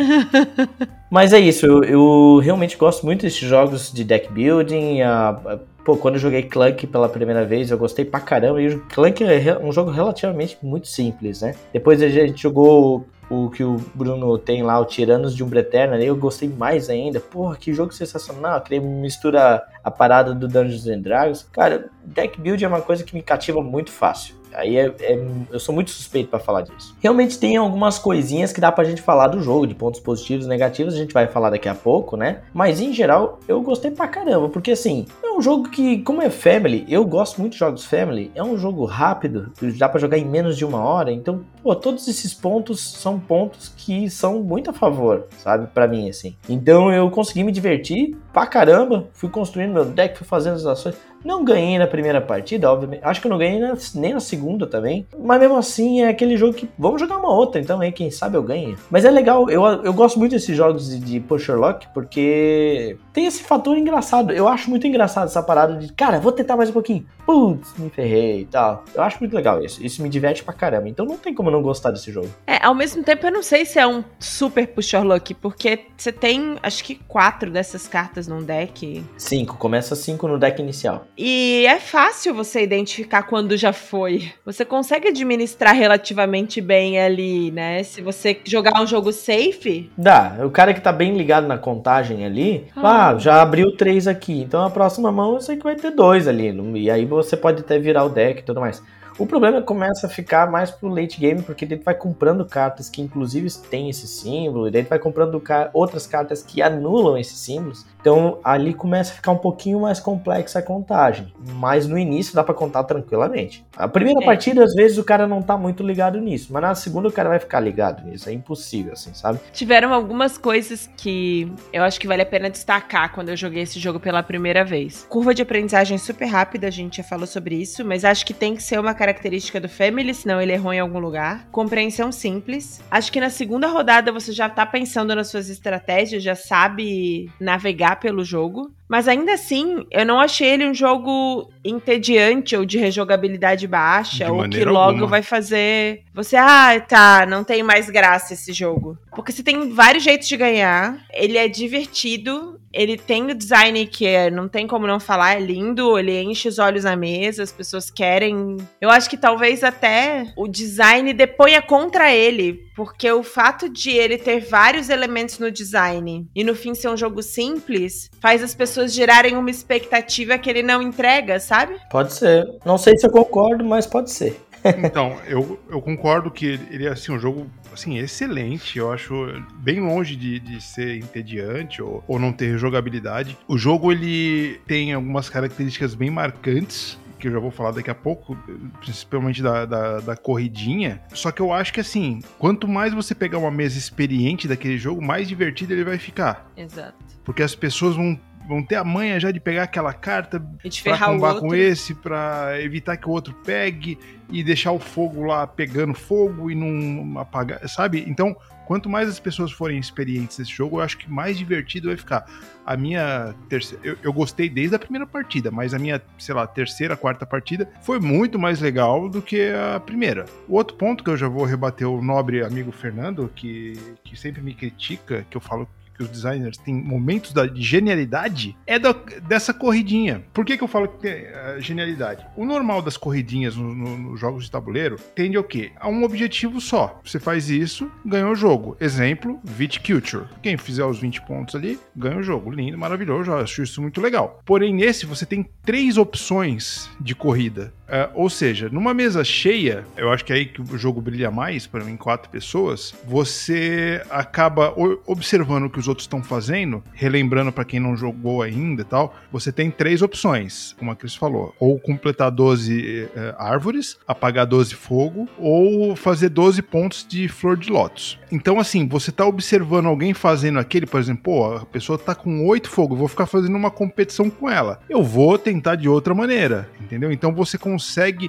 Mas 1.10 1.32
é 1.32 1.40
isso, 1.40 1.64
eu, 1.64 1.82
eu, 1.82 2.40
realmente 2.42 2.76
gosto 2.76 3.06
muito 3.06 3.22
desses 3.22 3.38
jogos 3.38 3.90
de 3.90 4.04
deck 4.04 4.30
building. 4.30 5.00
A, 5.00 5.30
a 5.30 5.75
pô, 5.86 5.96
quando 5.96 6.16
eu 6.16 6.20
joguei 6.20 6.42
Clank 6.42 6.84
pela 6.88 7.08
primeira 7.08 7.44
vez, 7.44 7.70
eu 7.70 7.78
gostei 7.78 8.04
pra 8.04 8.18
caramba. 8.18 8.60
E 8.60 8.74
o 8.74 8.80
Clank 8.88 9.22
é 9.22 9.56
um 9.56 9.70
jogo 9.70 9.92
relativamente 9.92 10.58
muito 10.60 10.88
simples, 10.88 11.40
né? 11.40 11.54
Depois 11.72 12.02
a 12.02 12.08
gente 12.08 12.42
jogou 12.42 13.06
o 13.30 13.48
que 13.50 13.62
o 13.62 13.76
Bruno 13.94 14.36
tem 14.36 14.62
lá, 14.64 14.78
o 14.80 14.84
Tiranos 14.84 15.34
de 15.34 15.44
Umbra 15.44 15.66
eu 16.02 16.16
gostei 16.16 16.48
mais 16.48 16.90
ainda. 16.90 17.20
Porra, 17.20 17.56
que 17.56 17.72
jogo 17.72 17.92
sensacional, 17.94 18.60
que 18.60 18.80
mistura 18.80 19.62
a 19.82 19.90
parada 19.90 20.34
do 20.34 20.48
Dungeons 20.48 20.88
and 20.88 21.00
Dragons. 21.00 21.48
Cara, 21.52 21.88
deck 22.04 22.40
build 22.40 22.64
é 22.64 22.68
uma 22.68 22.82
coisa 22.82 23.04
que 23.04 23.14
me 23.14 23.22
cativa 23.22 23.62
muito 23.62 23.92
fácil. 23.92 24.34
Aí 24.56 24.76
é, 24.76 24.86
é, 25.00 25.24
eu 25.52 25.60
sou 25.60 25.74
muito 25.74 25.90
suspeito 25.90 26.30
para 26.30 26.38
falar 26.38 26.62
disso. 26.62 26.96
Realmente 27.00 27.38
tem 27.38 27.56
algumas 27.56 27.98
coisinhas 27.98 28.52
que 28.52 28.60
dá 28.60 28.72
pra 28.72 28.84
gente 28.84 29.02
falar 29.02 29.28
do 29.28 29.42
jogo, 29.42 29.66
de 29.66 29.74
pontos 29.74 30.00
positivos 30.00 30.46
e 30.46 30.48
negativos, 30.48 30.94
a 30.94 30.98
gente 30.98 31.12
vai 31.12 31.26
falar 31.26 31.50
daqui 31.50 31.68
a 31.68 31.74
pouco, 31.74 32.16
né? 32.16 32.40
Mas 32.54 32.80
em 32.80 32.92
geral, 32.92 33.38
eu 33.46 33.60
gostei 33.60 33.90
pra 33.90 34.08
caramba, 34.08 34.48
porque 34.48 34.70
assim, 34.70 35.04
é 35.22 35.30
um 35.30 35.42
jogo 35.42 35.68
que, 35.68 35.98
como 36.02 36.22
é 36.22 36.30
Family, 36.30 36.86
eu 36.88 37.04
gosto 37.04 37.38
muito 37.40 37.52
de 37.52 37.58
jogos 37.58 37.84
Family, 37.84 38.32
é 38.34 38.42
um 38.42 38.56
jogo 38.56 38.86
rápido, 38.86 39.52
dá 39.78 39.88
para 39.88 40.00
jogar 40.00 40.16
em 40.16 40.24
menos 40.24 40.56
de 40.56 40.64
uma 40.64 40.82
hora, 40.82 41.12
então, 41.12 41.42
pô, 41.66 41.74
todos 41.74 42.06
esses 42.06 42.32
pontos 42.32 42.80
são 42.80 43.18
pontos 43.18 43.72
que 43.76 44.08
são 44.08 44.40
muito 44.40 44.70
a 44.70 44.72
favor, 44.72 45.26
sabe, 45.38 45.66
para 45.66 45.88
mim, 45.88 46.08
assim. 46.08 46.36
Então 46.48 46.92
eu 46.92 47.10
consegui 47.10 47.42
me 47.42 47.50
divertir 47.50 48.16
pra 48.32 48.46
caramba, 48.46 49.08
fui 49.12 49.28
construindo 49.28 49.72
meu 49.72 49.84
deck, 49.84 50.16
fui 50.16 50.24
fazendo 50.24 50.54
as 50.54 50.64
ações. 50.64 50.94
Não 51.24 51.44
ganhei 51.44 51.76
na 51.76 51.88
primeira 51.88 52.20
partida, 52.20 52.70
obviamente. 52.70 53.00
Acho 53.02 53.20
que 53.20 53.26
eu 53.26 53.30
não 53.30 53.38
ganhei 53.38 53.58
na, 53.58 53.76
nem 53.96 54.14
na 54.14 54.20
segunda 54.20 54.64
também. 54.64 55.04
Mas 55.18 55.40
mesmo 55.40 55.56
assim, 55.56 56.02
é 56.02 56.08
aquele 56.08 56.36
jogo 56.36 56.54
que. 56.54 56.68
Vamos 56.78 57.00
jogar 57.00 57.16
uma 57.16 57.32
outra, 57.32 57.60
então 57.60 57.80
aí, 57.80 57.90
quem 57.90 58.12
sabe 58.12 58.36
eu 58.36 58.44
ganhe. 58.44 58.76
Mas 58.88 59.04
é 59.04 59.10
legal, 59.10 59.50
eu, 59.50 59.64
eu 59.64 59.92
gosto 59.92 60.20
muito 60.20 60.30
desses 60.30 60.56
jogos 60.56 60.88
de, 60.88 61.00
de 61.00 61.18
Pusher 61.18 61.58
Lock, 61.58 61.88
porque 61.92 62.96
tem 63.12 63.26
esse 63.26 63.42
fator 63.42 63.76
engraçado. 63.76 64.32
Eu 64.32 64.46
acho 64.46 64.70
muito 64.70 64.86
engraçado 64.86 65.24
essa 65.24 65.42
parada 65.42 65.74
de, 65.74 65.92
cara, 65.92 66.20
vou 66.20 66.30
tentar 66.30 66.56
mais 66.56 66.70
um 66.70 66.74
pouquinho. 66.74 67.04
Putz, 67.24 67.74
me 67.76 67.90
ferrei 67.90 68.42
e 68.42 68.46
tal. 68.46 68.84
Eu 68.94 69.02
acho 69.02 69.18
muito 69.18 69.34
legal 69.34 69.60
isso. 69.64 69.84
Isso 69.84 70.00
me 70.02 70.08
diverte 70.08 70.44
pra 70.44 70.54
caramba. 70.54 70.88
Então 70.88 71.04
não 71.04 71.16
tem 71.16 71.34
como 71.34 71.50
não 71.50 71.55
gostar 71.62 71.90
desse 71.90 72.10
jogo. 72.10 72.28
É, 72.46 72.64
ao 72.64 72.74
mesmo 72.74 73.02
tempo, 73.02 73.26
eu 73.26 73.32
não 73.32 73.42
sei 73.42 73.64
se 73.64 73.78
é 73.78 73.86
um 73.86 74.02
super 74.18 74.66
Pusher 74.68 75.04
Luck, 75.04 75.34
porque 75.34 75.80
você 75.96 76.12
tem, 76.12 76.56
acho 76.62 76.82
que 76.84 76.94
quatro 76.94 77.50
dessas 77.50 77.86
cartas 77.88 78.26
num 78.26 78.42
deck. 78.42 79.04
Cinco, 79.16 79.56
começa 79.56 79.94
cinco 79.94 80.28
no 80.28 80.38
deck 80.38 80.60
inicial. 80.60 81.06
E 81.16 81.64
é 81.66 81.78
fácil 81.78 82.34
você 82.34 82.62
identificar 82.62 83.22
quando 83.24 83.56
já 83.56 83.72
foi. 83.72 84.32
Você 84.44 84.64
consegue 84.64 85.08
administrar 85.08 85.74
relativamente 85.74 86.60
bem 86.60 87.00
ali, 87.00 87.50
né? 87.50 87.82
Se 87.82 88.00
você 88.00 88.40
jogar 88.44 88.80
um 88.80 88.86
jogo 88.86 89.12
safe. 89.12 89.90
Dá. 89.96 90.38
O 90.44 90.50
cara 90.50 90.74
que 90.74 90.80
tá 90.80 90.92
bem 90.92 91.16
ligado 91.16 91.46
na 91.46 91.58
contagem 91.58 92.24
ali, 92.24 92.66
ah, 92.76 93.10
ah 93.10 93.18
já 93.18 93.40
abriu 93.40 93.76
três 93.76 94.06
aqui. 94.06 94.40
Então 94.42 94.64
a 94.64 94.70
próxima 94.70 95.10
mão 95.10 95.34
eu 95.34 95.40
sei 95.40 95.56
que 95.56 95.64
vai 95.64 95.76
ter 95.76 95.90
dois 95.90 96.28
ali. 96.28 96.46
E 96.74 96.90
aí 96.90 97.04
você 97.04 97.36
pode 97.36 97.60
até 97.60 97.78
virar 97.78 98.04
o 98.04 98.08
deck 98.08 98.40
e 98.40 98.44
tudo 98.44 98.60
mais. 98.60 98.82
O 99.18 99.26
problema 99.26 99.62
começa 99.62 100.06
a 100.06 100.10
ficar 100.10 100.50
mais 100.50 100.70
pro 100.70 100.90
late 100.90 101.18
game, 101.18 101.40
porque 101.40 101.64
ele 101.64 101.76
vai 101.76 101.94
comprando 101.94 102.44
cartas 102.44 102.90
que 102.90 103.00
inclusive 103.00 103.48
têm 103.70 103.88
esse 103.88 104.06
símbolo, 104.06 104.68
e 104.68 104.70
daí 104.70 104.82
ele 104.82 104.88
vai 104.88 104.98
comprando 104.98 105.42
outras 105.72 106.06
cartas 106.06 106.42
que 106.42 106.60
anulam 106.60 107.16
esses 107.16 107.38
símbolos. 107.38 107.86
Então 108.06 108.38
ali 108.44 108.72
começa 108.72 109.12
a 109.12 109.16
ficar 109.16 109.32
um 109.32 109.36
pouquinho 109.36 109.80
mais 109.80 109.98
complexa 109.98 110.60
a 110.60 110.62
contagem. 110.62 111.32
Mas 111.54 111.88
no 111.88 111.98
início 111.98 112.36
dá 112.36 112.44
para 112.44 112.54
contar 112.54 112.84
tranquilamente. 112.84 113.66
A 113.76 113.88
primeira 113.88 114.22
é. 114.22 114.24
partida, 114.24 114.62
às 114.62 114.72
vezes, 114.74 114.96
o 114.96 115.02
cara 115.02 115.26
não 115.26 115.42
tá 115.42 115.58
muito 115.58 115.82
ligado 115.82 116.20
nisso, 116.20 116.52
mas 116.52 116.62
na 116.62 116.74
segunda 116.76 117.08
o 117.08 117.12
cara 117.12 117.28
vai 117.28 117.40
ficar 117.40 117.58
ligado 117.58 118.04
nisso. 118.04 118.28
É 118.28 118.32
impossível, 118.32 118.92
assim, 118.92 119.12
sabe? 119.12 119.40
Tiveram 119.52 119.92
algumas 119.92 120.38
coisas 120.38 120.88
que 120.96 121.50
eu 121.72 121.82
acho 121.82 121.98
que 121.98 122.06
vale 122.06 122.22
a 122.22 122.26
pena 122.26 122.48
destacar 122.48 123.12
quando 123.12 123.30
eu 123.30 123.36
joguei 123.36 123.64
esse 123.64 123.80
jogo 123.80 123.98
pela 123.98 124.22
primeira 124.22 124.64
vez. 124.64 125.04
Curva 125.08 125.34
de 125.34 125.42
aprendizagem 125.42 125.98
super 125.98 126.26
rápida, 126.26 126.68
a 126.68 126.70
gente 126.70 126.98
já 126.98 127.02
falou 127.02 127.26
sobre 127.26 127.56
isso, 127.56 127.84
mas 127.84 128.04
acho 128.04 128.24
que 128.24 128.32
tem 128.32 128.54
que 128.54 128.62
ser 128.62 128.78
uma 128.78 128.94
característica 128.94 129.60
do 129.60 129.68
Family, 129.68 130.14
senão 130.14 130.40
ele 130.40 130.52
errou 130.52 130.72
em 130.72 130.78
algum 130.78 131.00
lugar. 131.00 131.48
Compreensão 131.50 132.12
simples. 132.12 132.80
Acho 132.88 133.10
que 133.10 133.18
na 133.18 133.30
segunda 133.30 133.66
rodada 133.66 134.12
você 134.12 134.30
já 134.30 134.48
tá 134.48 134.64
pensando 134.64 135.12
nas 135.12 135.26
suas 135.26 135.50
estratégias, 135.50 136.22
já 136.22 136.36
sabe 136.36 137.28
navegar 137.40 137.95
pelo 137.98 138.24
jogo. 138.24 138.76
Mas 138.88 139.08
ainda 139.08 139.32
assim, 139.32 139.84
eu 139.90 140.06
não 140.06 140.20
achei 140.20 140.48
ele 140.48 140.66
um 140.66 140.74
jogo 140.74 141.50
entediante 141.64 142.56
ou 142.56 142.64
de 142.64 142.78
rejogabilidade 142.78 143.66
baixa, 143.66 144.26
de 144.26 144.30
ou 144.30 144.48
que 144.48 144.64
logo 144.64 144.90
alguma. 144.90 145.06
vai 145.06 145.22
fazer 145.22 146.04
você, 146.16 146.34
ah, 146.34 146.80
tá, 146.80 147.26
não 147.26 147.44
tem 147.44 147.62
mais 147.62 147.90
graça 147.90 148.32
esse 148.32 148.50
jogo. 148.50 148.96
Porque 149.14 149.32
você 149.32 149.42
tem 149.42 149.70
vários 149.70 150.02
jeitos 150.02 150.26
de 150.26 150.36
ganhar, 150.36 150.98
ele 151.12 151.36
é 151.36 151.46
divertido, 151.46 152.58
ele 152.72 152.96
tem 152.96 153.30
o 153.30 153.34
design 153.34 153.86
que 153.86 154.06
é, 154.06 154.30
não 154.30 154.48
tem 154.48 154.66
como 154.66 154.86
não 154.86 154.98
falar, 154.98 155.34
é 155.36 155.40
lindo, 155.40 155.98
ele 155.98 156.22
enche 156.22 156.48
os 156.48 156.58
olhos 156.58 156.84
na 156.84 156.96
mesa, 156.96 157.42
as 157.42 157.52
pessoas 157.52 157.90
querem. 157.90 158.56
Eu 158.80 158.88
acho 158.88 159.10
que 159.10 159.16
talvez 159.18 159.62
até 159.62 160.32
o 160.36 160.48
design 160.48 161.12
deponha 161.12 161.60
contra 161.60 162.10
ele, 162.14 162.64
porque 162.74 163.10
o 163.10 163.22
fato 163.22 163.68
de 163.68 163.90
ele 163.90 164.16
ter 164.16 164.40
vários 164.40 164.88
elementos 164.88 165.38
no 165.38 165.50
design 165.50 166.26
e 166.34 166.44
no 166.44 166.54
fim 166.54 166.74
ser 166.74 166.88
um 166.88 166.96
jogo 166.96 167.22
simples, 167.22 168.10
faz 168.20 168.42
as 168.42 168.54
pessoas 168.54 168.75
gerarem 168.86 169.36
uma 169.36 169.50
expectativa 169.50 170.38
que 170.38 170.50
ele 170.50 170.62
não 170.62 170.82
entrega, 170.82 171.38
sabe? 171.40 171.76
Pode 171.90 172.12
ser. 172.12 172.46
Não 172.64 172.78
sei 172.78 172.96
se 172.96 173.06
eu 173.06 173.10
concordo, 173.10 173.64
mas 173.64 173.86
pode 173.86 174.10
ser. 174.10 174.40
então, 174.78 175.16
eu, 175.26 175.58
eu 175.70 175.80
concordo 175.80 176.30
que 176.30 176.58
ele 176.70 176.86
é 176.86 176.90
assim, 176.90 177.12
um 177.12 177.18
jogo 177.18 177.46
assim, 177.72 177.98
excelente. 177.98 178.78
Eu 178.78 178.92
acho 178.92 179.14
bem 179.58 179.80
longe 179.80 180.16
de, 180.16 180.40
de 180.40 180.60
ser 180.60 180.96
entediante 180.96 181.82
ou, 181.82 182.02
ou 182.06 182.18
não 182.18 182.32
ter 182.32 182.58
jogabilidade. 182.58 183.36
O 183.46 183.56
jogo 183.56 183.92
ele 183.92 184.60
tem 184.66 184.92
algumas 184.92 185.28
características 185.28 185.94
bem 185.94 186.10
marcantes 186.10 186.98
que 187.18 187.28
eu 187.28 187.32
já 187.32 187.38
vou 187.38 187.50
falar 187.50 187.70
daqui 187.70 187.90
a 187.90 187.94
pouco, 187.94 188.36
principalmente 188.80 189.42
da, 189.42 189.64
da, 189.64 190.00
da, 190.00 190.16
corridinha. 190.16 191.00
Só 191.14 191.30
que 191.30 191.40
eu 191.40 191.52
acho 191.52 191.72
que 191.72 191.80
assim, 191.80 192.20
quanto 192.38 192.68
mais 192.68 192.92
você 192.92 193.14
pegar 193.14 193.38
uma 193.38 193.50
mesa 193.50 193.78
experiente 193.78 194.46
daquele 194.46 194.76
jogo, 194.76 195.02
mais 195.02 195.26
divertido 195.26 195.72
ele 195.72 195.84
vai 195.84 195.98
ficar. 195.98 196.50
Exato. 196.56 196.94
Porque 197.24 197.42
as 197.42 197.54
pessoas 197.54 197.96
vão 197.96 198.18
vão 198.46 198.62
ter 198.62 198.76
a 198.76 198.84
manha 198.84 199.18
já 199.18 199.30
de 199.30 199.40
pegar 199.40 199.64
aquela 199.64 199.92
carta 199.92 200.42
para 200.82 200.98
combar 200.98 201.40
com 201.40 201.54
esse, 201.54 201.94
para 201.94 202.60
evitar 202.62 202.96
que 202.96 203.08
o 203.08 203.12
outro 203.12 203.34
pegue 203.44 203.98
e 204.30 204.42
deixar 204.42 204.72
o 204.72 204.78
fogo 204.78 205.24
lá 205.24 205.46
pegando 205.46 205.94
fogo 205.94 206.50
e 206.50 206.54
não 206.54 207.18
apagar, 207.18 207.68
sabe? 207.68 208.04
Então, 208.06 208.36
quanto 208.66 208.88
mais 208.88 209.08
as 209.08 209.20
pessoas 209.20 209.52
forem 209.52 209.78
experientes 209.78 210.38
nesse 210.38 210.50
jogo, 210.50 210.78
eu 210.78 210.80
acho 210.82 210.98
que 210.98 211.10
mais 211.10 211.38
divertido 211.38 211.88
vai 211.88 211.96
ficar. 211.96 212.26
A 212.64 212.76
minha 212.76 213.32
terceira, 213.48 213.80
eu, 213.86 213.96
eu, 214.02 214.12
gostei 214.12 214.48
desde 214.48 214.74
a 214.74 214.78
primeira 214.78 215.06
partida, 215.06 215.52
mas 215.52 215.72
a 215.72 215.78
minha, 215.78 216.02
sei 216.18 216.34
lá, 216.34 216.44
terceira, 216.46 216.96
quarta 216.96 217.24
partida 217.24 217.70
foi 217.80 218.00
muito 218.00 218.38
mais 218.38 218.60
legal 218.60 219.08
do 219.08 219.22
que 219.22 219.50
a 219.50 219.78
primeira. 219.78 220.24
O 220.48 220.56
outro 220.56 220.76
ponto 220.76 221.04
que 221.04 221.10
eu 221.10 221.16
já 221.16 221.28
vou 221.28 221.44
rebater 221.44 221.88
o 221.88 222.02
nobre 222.02 222.44
amigo 222.44 222.72
Fernando, 222.72 223.30
que, 223.34 223.74
que 224.02 224.18
sempre 224.18 224.42
me 224.42 224.52
critica, 224.52 225.24
que 225.30 225.36
eu 225.36 225.40
falo 225.40 225.68
que 225.96 226.02
os 226.02 226.10
designers 226.10 226.58
têm 226.58 226.74
momentos 226.74 227.32
de 227.32 227.62
genialidade, 227.62 228.56
é 228.66 228.78
da, 228.78 228.92
dessa 228.92 229.52
corridinha. 229.52 230.24
Por 230.32 230.44
que, 230.44 230.56
que 230.56 230.62
eu 230.62 230.68
falo 230.68 230.88
que 230.88 230.98
tem 230.98 231.24
uh, 231.24 231.60
genialidade? 231.60 232.26
O 232.36 232.44
normal 232.44 232.82
das 232.82 232.96
corridinhas 232.96 233.56
nos 233.56 233.76
no, 233.76 233.96
no 233.96 234.16
jogos 234.16 234.44
de 234.44 234.50
tabuleiro 234.50 234.96
tende 235.14 235.36
ao 235.36 235.44
quê? 235.44 235.72
A 235.78 235.88
um 235.88 236.04
objetivo 236.04 236.60
só. 236.60 237.00
Você 237.04 237.18
faz 237.18 237.50
isso, 237.50 237.90
ganha 238.04 238.28
o 238.28 238.34
jogo. 238.34 238.76
Exemplo, 238.80 239.40
Viticulture. 239.42 240.26
Quem 240.42 240.56
fizer 240.56 240.84
os 240.84 240.98
20 240.98 241.22
pontos 241.22 241.54
ali, 241.54 241.78
ganha 241.94 242.18
o 242.18 242.22
jogo. 242.22 242.50
Lindo, 242.50 242.78
maravilhoso, 242.78 243.30
eu 243.30 243.38
acho 243.38 243.62
isso 243.62 243.80
muito 243.80 244.00
legal. 244.00 244.40
Porém, 244.44 244.74
nesse 244.74 245.06
você 245.06 245.24
tem 245.24 245.48
três 245.64 245.96
opções 245.96 246.90
de 247.00 247.14
corrida. 247.14 247.72
Uh, 247.86 248.10
ou 248.14 248.28
seja, 248.28 248.68
numa 248.68 248.92
mesa 248.92 249.22
cheia, 249.22 249.84
eu 249.96 250.10
acho 250.10 250.24
que 250.24 250.32
é 250.32 250.36
aí 250.36 250.46
que 250.46 250.60
o 250.60 250.76
jogo 250.76 251.00
brilha 251.00 251.30
mais, 251.30 251.66
para 251.68 251.84
mim, 251.84 251.96
quatro 251.96 252.28
pessoas, 252.28 252.92
você 253.06 254.02
acaba 254.10 254.74
observando 255.06 255.66
o 255.66 255.70
que 255.70 255.78
os 255.78 255.86
outros 255.86 256.04
estão 256.04 256.22
fazendo, 256.22 256.82
relembrando 256.92 257.52
para 257.52 257.64
quem 257.64 257.78
não 257.78 257.96
jogou 257.96 258.42
ainda 258.42 258.82
e 258.82 258.84
tal, 258.84 259.14
você 259.30 259.52
tem 259.52 259.70
três 259.70 260.02
opções, 260.02 260.74
como 260.78 260.90
a 260.90 260.96
Cris 260.96 261.14
falou: 261.14 261.54
ou 261.60 261.78
completar 261.78 262.30
12 262.30 263.04
uh, 263.04 263.08
árvores, 263.38 263.96
apagar 264.06 264.46
12 264.46 264.74
fogo, 264.74 265.28
ou 265.38 265.94
fazer 265.94 266.28
12 266.28 266.62
pontos 266.62 267.06
de 267.08 267.28
flor 267.28 267.56
de 267.56 267.70
lótus. 267.70 268.18
Então, 268.32 268.58
assim, 268.58 268.88
você 268.88 269.12
tá 269.12 269.24
observando 269.24 269.86
alguém 269.86 270.12
fazendo 270.12 270.58
aquele, 270.58 270.86
por 270.86 270.98
exemplo, 270.98 271.22
pô, 271.22 271.54
a 271.54 271.66
pessoa 271.66 271.96
tá 271.96 272.14
com 272.16 272.46
oito 272.48 272.68
fogo, 272.68 272.96
vou 272.96 273.06
ficar 273.06 273.26
fazendo 273.26 273.56
uma 273.56 273.70
competição 273.70 274.28
com 274.28 274.50
ela. 274.50 274.80
Eu 274.88 275.04
vou 275.04 275.38
tentar 275.38 275.76
de 275.76 275.88
outra 275.88 276.12
maneira, 276.14 276.68
entendeu? 276.80 277.12
Então 277.12 277.32
você 277.32 277.56
consegue 277.56 277.75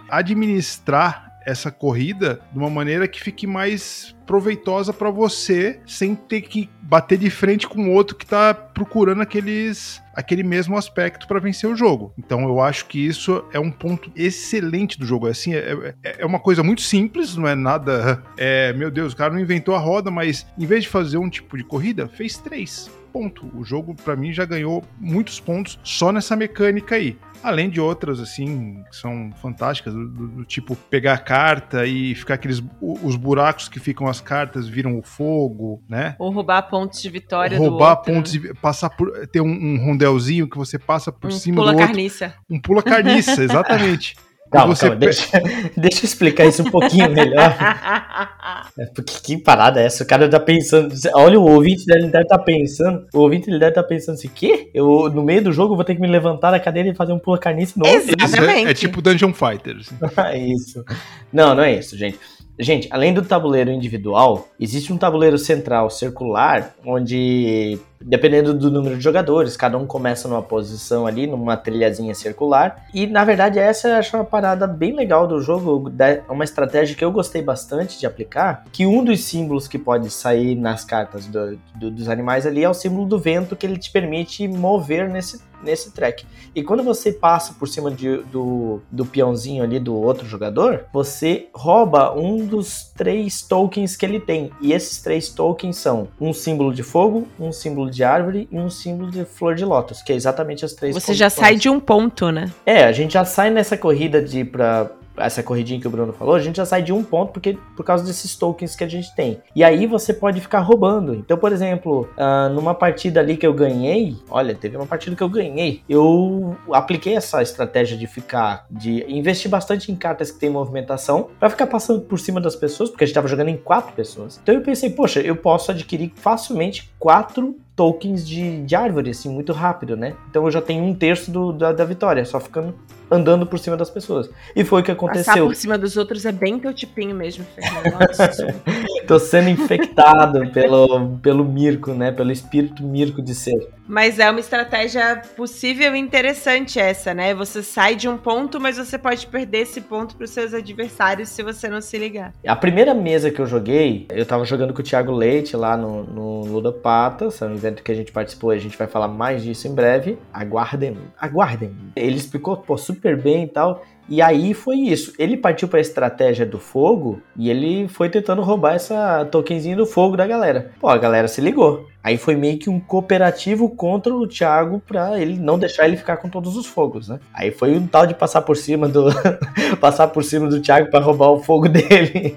administrar 0.10 1.28
essa 1.48 1.72
corrida 1.72 2.42
de 2.52 2.60
uma 2.60 2.70
maneira 2.70 3.08
que 3.08 3.24
fique 3.24 3.48
mais 3.48 4.14
proveitosa 4.26 4.92
para 4.92 5.10
você, 5.10 5.80
sem 5.86 6.14
ter 6.14 6.42
que 6.42 6.70
bater 6.82 7.18
de 7.18 7.30
frente 7.30 7.66
com 7.66 7.94
outro 7.94 8.18
que 8.18 8.26
tá 8.26 8.54
procurando 8.54 9.22
aqueles 9.22 10.02
aquele 10.14 10.44
mesmo 10.44 10.76
aspecto 10.76 11.28
para 11.28 11.40
vencer 11.40 11.70
o 11.70 11.76
jogo. 11.76 12.12
Então 12.18 12.44
eu 12.44 12.60
acho 12.60 12.88
que 12.88 13.00
isso 13.00 13.46
é 13.54 13.60
um 13.60 13.72
ponto 13.72 14.12
excelente 14.16 15.00
do 15.00 15.06
jogo. 15.06 15.28
Assim, 15.28 15.54
é, 15.54 15.94
é, 16.04 16.16
é 16.20 16.26
uma 16.26 16.40
coisa 16.40 16.64
muito 16.64 16.82
simples, 16.82 17.38
não 17.38 17.48
é 17.48 17.56
nada. 17.56 18.22
É, 18.36 18.74
meu 18.74 18.92
Deus, 18.92 19.14
o 19.14 19.16
cara 19.16 19.34
não 19.34 19.40
inventou 19.40 19.76
a 19.76 19.80
roda, 19.80 20.10
mas 20.12 20.46
em 20.58 20.66
vez 20.66 20.84
de 20.84 20.90
fazer 20.90 21.18
um 21.18 21.30
tipo 21.30 21.56
de 21.56 21.64
corrida, 21.64 22.08
fez 22.08 22.36
três. 22.36 22.90
Ponto. 23.08 23.50
O 23.56 23.64
jogo, 23.64 23.96
para 23.96 24.16
mim, 24.16 24.32
já 24.32 24.46
ganhou 24.46 24.84
muitos 25.00 25.40
pontos 25.40 25.80
só 25.84 26.12
nessa 26.12 26.36
mecânica 26.36 26.96
aí. 26.96 27.18
Além 27.44 27.70
de 27.70 27.80
outras, 27.80 28.20
assim, 28.20 28.84
que 28.90 28.96
são 28.96 29.32
fantásticas, 29.42 29.94
do, 29.94 30.08
do, 30.08 30.28
do, 30.28 30.46
tipo 30.46 30.76
pegar 30.76 31.14
a 31.14 31.18
carta 31.18 31.86
e 31.86 32.16
ficar 32.16 32.34
aqueles. 32.34 32.62
Os 32.82 33.16
buracos 33.16 33.70
que 33.70 33.80
ficam 33.80 34.08
as 34.08 34.20
cartas 34.20 34.68
viram 34.68 34.98
o 34.98 35.04
fogo, 35.04 35.82
né? 35.88 36.16
Ou 36.18 36.32
roubar 36.32 36.64
pontos 36.64 37.02
de 37.02 37.10
vitória 37.10 37.58
roubar 37.58 37.98
pontos 37.98 38.32
de. 38.32 38.54
Passar 38.56 38.90
por. 38.90 39.28
Ter 39.28 39.42
um, 39.42 39.48
um 39.48 39.86
rondelzinho 39.86 40.50
que 40.50 40.58
você 40.58 40.80
passa 40.80 41.12
por 41.12 41.28
um 41.28 41.32
cima 41.32 41.58
pula 41.58 41.72
do 41.72 41.76
outro. 41.76 41.88
carniça. 41.88 42.34
Um 42.50 42.60
pula 42.60 42.82
carniça, 42.82 43.42
exatamente. 43.44 44.16
Calma, 44.52 44.76
você 44.76 44.86
calma, 44.86 44.96
deixa, 44.96 45.26
deixa 45.76 46.00
eu 46.00 46.06
explicar 46.06 46.46
isso 46.46 46.64
um 46.64 46.72
pouquinho 46.72 47.10
melhor. 47.12 47.56
É, 48.80 48.86
Porque 48.86 49.14
que 49.24 49.38
parada 49.38 49.82
é 49.82 49.86
essa? 49.86 50.04
O 50.04 50.08
cara 50.08 50.30
tá 50.30 50.40
pensando. 50.40 50.94
Olha, 51.16 51.40
o 51.40 51.44
ouvinte 51.44 51.86
dele 51.86 52.08
deve 52.10 52.24
estar 52.24 52.38
pensando. 52.40 53.08
O 53.14 53.20
ouvinte 53.20 53.50
ele 53.50 53.58
deve 53.60 53.72
estar 53.72 53.84
pensando 53.84 54.16
assim: 54.16 54.30
quê? 54.34 54.70
Eu, 54.74 55.10
no 55.10 55.24
meio 55.24 55.44
do 55.44 55.52
jogo, 55.52 55.74
eu 55.74 55.76
vou 55.76 55.84
ter 55.84 55.96
que 55.96 56.02
me 56.02 56.08
levantar 56.08 56.52
da 56.52 56.60
cadeira 56.60 56.90
e 56.90 56.96
fazer 56.96 57.12
um 57.12 57.20
pula 57.20 57.40
carniça 57.40 57.74
no 57.76 57.86
outro? 57.88 58.00
Isso 58.02 58.12
é, 58.12 58.24
Exatamente. 58.24 58.70
é 58.70 58.74
tipo 58.74 59.02
Dungeon 59.02 59.34
Fighter. 59.34 59.78
assim. 59.78 59.96
isso. 60.54 60.86
Não, 61.34 61.56
não 61.56 61.64
é 61.64 61.74
isso, 61.74 61.98
gente. 61.98 62.20
Gente, 62.60 62.88
além 62.92 63.14
do 63.14 63.22
tabuleiro 63.22 63.70
individual, 63.72 64.48
existe 64.60 64.92
um 64.92 64.98
tabuleiro 64.98 65.38
central 65.38 65.92
circular, 65.92 66.74
onde, 66.84 67.80
dependendo 68.02 68.52
do 68.52 68.72
número 68.72 68.98
de 68.98 69.04
jogadores, 69.04 69.56
cada 69.56 69.78
um 69.78 69.86
começa 69.86 70.28
numa 70.28 70.42
posição 70.42 71.06
ali, 71.06 71.28
numa 71.28 71.56
trilhazinha 71.56 72.16
circular. 72.16 72.88
E, 72.92 73.06
na 73.06 73.24
verdade, 73.24 73.60
essa 73.60 73.88
eu 73.90 73.96
acho 73.98 74.18
uma 74.18 74.26
parada 74.26 74.66
bem 74.66 74.96
legal 74.96 75.28
do 75.28 75.40
jogo, 75.40 75.88
da- 75.88 76.20
uma 76.30 76.44
estratégia 76.44 76.96
que 76.96 77.06
eu 77.06 77.12
gostei 77.12 77.44
bastante 77.44 78.00
de 78.00 78.08
aplicar, 78.08 78.64
que 78.72 78.88
um 78.88 79.04
dos 79.04 79.24
símbolos 79.24 79.68
que 79.68 79.78
pode 79.78 80.10
sair 80.10 80.56
nas 80.56 80.84
cartas 80.84 81.28
do- 81.28 81.60
do- 81.76 81.92
dos 81.92 82.10
animais 82.10 82.48
ali 82.48 82.64
é 82.64 82.70
o 82.70 82.74
símbolo 82.74 83.06
do 83.06 83.20
vento, 83.20 83.56
que 83.56 83.68
ele 83.68 83.78
te 83.78 83.92
permite 83.92 84.48
mover 84.48 85.08
nesse, 85.10 85.40
nesse 85.64 85.92
track. 85.92 86.26
E 86.56 86.64
quando 86.64 86.84
você 86.84 87.12
passa 87.12 87.54
por 87.54 87.68
cima 87.68 87.90
de- 87.92 88.18
do, 88.32 88.82
do 88.92 89.06
peãozinho 89.06 89.64
ali 89.64 89.80
do 89.80 89.96
outro 89.96 90.26
jogador, 90.28 90.86
você 90.94 91.48
rouba 91.54 92.14
um 92.18 92.46
dos 92.46 92.92
três 92.96 93.42
tokens 93.42 93.96
que 93.96 94.06
ele 94.06 94.20
tem. 94.20 94.52
E 94.62 94.74
esses 94.74 95.02
três 95.02 95.30
tokens 95.30 95.78
são 95.78 96.08
um 96.20 96.34
símbolo 96.34 96.74
de 96.74 96.84
fogo, 96.84 97.28
um 97.40 97.52
símbolo 97.52 97.90
de 97.90 98.04
árvore 98.04 98.48
e 98.52 98.58
um 98.58 98.70
símbolo 98.70 99.12
de 99.12 99.26
flor 99.26 99.56
de 99.56 99.66
lótus, 99.66 100.02
que 100.02 100.12
é 100.12 100.16
exatamente 100.16 100.64
as 100.66 100.74
três 100.74 100.94
Você 100.96 101.14
já 101.14 101.30
sai 101.30 101.56
de 101.56 101.70
um 101.70 101.80
ponto, 101.80 102.32
né? 102.32 102.52
É, 102.66 102.84
a 102.86 102.92
gente 102.92 103.14
já 103.14 103.26
sai 103.26 103.50
nessa 103.50 103.78
corrida 103.78 104.22
de 104.22 104.44
pra 104.44 104.90
essa 105.18 105.42
corridinha 105.44 105.80
que 105.80 105.88
o 105.88 105.90
Bruno 105.90 106.14
falou, 106.14 106.36
a 106.36 106.40
gente 106.40 106.58
já 106.58 106.66
sai 106.66 106.82
de 106.82 106.92
um 106.94 107.04
ponto 107.04 107.32
porque 107.34 107.58
por 107.76 107.84
causa 107.84 108.04
desses 108.06 108.36
tokens 108.36 108.76
que 108.76 108.84
a 108.84 108.88
gente 108.88 109.14
tem. 109.16 109.40
E 109.56 109.64
aí 109.64 109.86
você 109.88 110.14
pode 110.14 110.40
ficar 110.42 110.60
roubando. 110.60 111.14
Então, 111.16 111.38
por 111.38 111.52
exemplo, 111.52 112.08
ah, 112.18 112.50
numa 112.50 112.74
partida 112.74 113.20
ali 113.20 113.36
que 113.38 113.46
eu 113.48 113.54
ganhei, 113.54 114.16
olha, 114.30 114.54
teve 114.56 114.76
uma 114.78 114.86
partida 114.86 115.16
que 115.16 115.24
eu 115.24 115.30
ganhei, 115.30 115.82
eu 115.90 116.56
apliquei 116.72 117.16
essa 117.16 117.42
estratégia 117.42 117.98
de 117.98 118.08
ficar, 118.08 118.66
de 118.70 119.04
investir 119.08 119.50
bastante 119.50 119.92
em 119.92 119.96
cartas 119.96 120.32
que 120.32 120.40
tem 120.40 120.50
movimentação, 120.50 121.30
pra 121.40 121.50
ficar 121.50 121.68
passando 121.68 122.02
por 122.02 122.20
cima 122.20 122.40
das 122.42 122.56
pessoas, 122.56 122.90
porque 122.90 123.04
a 123.04 123.08
gente 123.08 123.16
tava 123.16 123.28
jogando 123.28 123.50
em 123.50 123.58
quatro 123.58 123.94
pessoas. 123.94 124.40
Então 124.42 124.54
eu 124.56 124.62
pensei, 124.62 124.90
poxa, 124.90 125.20
eu 125.22 125.36
posso 125.36 125.72
adquirir 125.72 126.12
facilmente 126.16 126.90
quatro 127.00 127.56
tokens 127.76 128.28
de, 128.28 128.64
de 128.64 128.76
árvore, 128.76 129.12
assim, 129.12 129.30
muito 129.30 129.54
rápido, 129.54 129.96
né? 129.96 130.16
Então 130.30 130.46
eu 130.46 130.52
já 130.52 130.62
tenho 130.62 130.84
um 130.84 130.96
terço 130.96 131.30
do- 131.30 131.54
da, 131.54 131.72
da 131.72 131.86
vitória, 131.86 132.26
só 132.26 132.40
ficando 132.40 132.74
andando 133.10 133.46
por 133.46 133.60
cima 133.60 133.78
das 133.78 133.90
pessoas. 133.90 134.30
E 134.56 134.64
foi 134.64 134.82
o 134.82 134.84
que 134.84 134.94
Passar 134.94 135.08
aconteceu. 135.08 135.46
por 135.48 135.56
cima 135.56 135.78
dos 135.78 135.98
outros 135.98 136.26
é 136.26 136.32
bem 136.32 136.60
teu 136.60 136.74
tipinho 136.74 137.16
mesmo, 137.16 137.46
Fernando. 137.56 138.00
Nossa. 138.00 138.56
Tô 139.08 139.20
sendo 139.20 139.50
infectado 139.50 140.52
pelo, 140.52 141.18
pelo 141.20 141.46
Mirko, 141.46 141.94
né? 141.94 142.12
Pelo 142.12 142.32
espírito 142.32 142.84
Mirko 142.84 143.22
de 143.22 143.34
ser. 143.34 143.70
Mas 143.88 144.20
é 144.20 144.30
uma 144.30 144.42
estratégia 144.42 145.22
possível 145.38 145.96
e 145.96 146.00
interessante 146.00 146.78
essa, 146.78 147.14
né? 147.14 147.34
Você 147.34 147.64
sai 147.64 147.96
de 147.96 148.10
um 148.10 148.18
ponto, 148.18 148.60
mas 148.60 148.78
você 148.78 148.98
pode 148.98 149.26
perder 149.28 149.60
esse 149.60 149.80
ponto 149.80 150.16
para 150.16 150.26
os 150.26 150.32
seus 150.32 150.54
adversários 150.54 151.30
se 151.30 151.42
você 151.42 151.70
não 151.70 151.80
se 151.80 151.98
ligar. 151.98 152.34
A 152.46 152.56
primeira 152.56 152.94
mesa 152.94 153.32
que 153.32 153.40
eu 153.40 153.46
joguei, 153.46 154.06
eu 154.10 154.26
tava 154.26 154.44
jogando 154.44 154.74
com 154.74 154.82
o 154.82 154.84
Thiago 154.84 155.14
Leite 155.14 155.56
lá 155.56 155.78
no, 155.78 156.04
no 156.04 156.42
Luda 156.46 156.74
Patas, 156.74 157.42
é 157.42 157.46
um 157.46 157.54
evento 157.54 157.82
que 157.82 157.92
a 157.92 157.96
gente 157.96 158.12
participou 158.12 158.54
e 158.54 158.58
a 158.58 158.60
gente 158.60 158.78
vai 158.78 158.88
falar 158.88 159.08
mais 159.08 159.42
disso 159.42 159.70
em 159.70 159.74
breve. 159.74 160.18
Aguardem, 160.34 160.98
aguardem. 161.18 161.74
Ele 161.96 162.18
explicou 162.18 162.58
pô, 162.58 162.78
super 162.78 162.97
bem 163.22 163.46
e 163.46 163.48
tal. 163.48 163.84
E 164.10 164.22
aí 164.22 164.54
foi 164.54 164.78
isso. 164.78 165.14
Ele 165.20 165.36
partiu 165.38 165.68
pra 165.68 165.80
estratégia 165.80 166.46
do 166.46 166.60
fogo 166.60 167.22
e 167.36 167.50
ele 167.50 167.88
foi 167.88 168.10
tentando 168.10 168.42
roubar 168.42 168.76
essa 168.76 169.26
tokenzinha 169.26 169.76
do 169.76 169.86
fogo 169.86 170.16
da 170.16 170.26
galera. 170.26 170.72
Pô, 170.80 170.88
a 170.88 170.98
galera 170.98 171.28
se 171.28 171.42
ligou. 171.42 171.88
Aí 172.04 172.16
foi 172.18 172.36
meio 172.38 172.58
que 172.58 172.70
um 172.70 172.80
cooperativo 172.80 173.70
contra 173.70 174.14
o 174.16 174.26
Thiago 174.26 174.82
pra 174.88 175.20
ele 175.20 175.38
não 175.38 175.60
deixar 175.60 175.86
ele 175.86 175.98
ficar 175.98 176.16
com 176.18 176.30
todos 176.30 176.56
os 176.56 176.66
fogos, 176.66 177.10
né? 177.10 177.20
Aí 177.34 177.52
foi 177.52 177.76
um 177.78 177.86
tal 177.86 178.08
de 178.08 178.14
passar 178.14 178.44
por 178.44 178.56
cima 178.56 178.88
do 178.88 179.08
passar 179.82 180.08
por 180.08 180.24
cima 180.24 180.48
do 180.48 180.62
Thiago 180.62 180.90
pra 180.90 181.02
roubar 181.02 181.32
o 181.32 181.44
fogo 181.44 181.68
dele. 181.70 182.34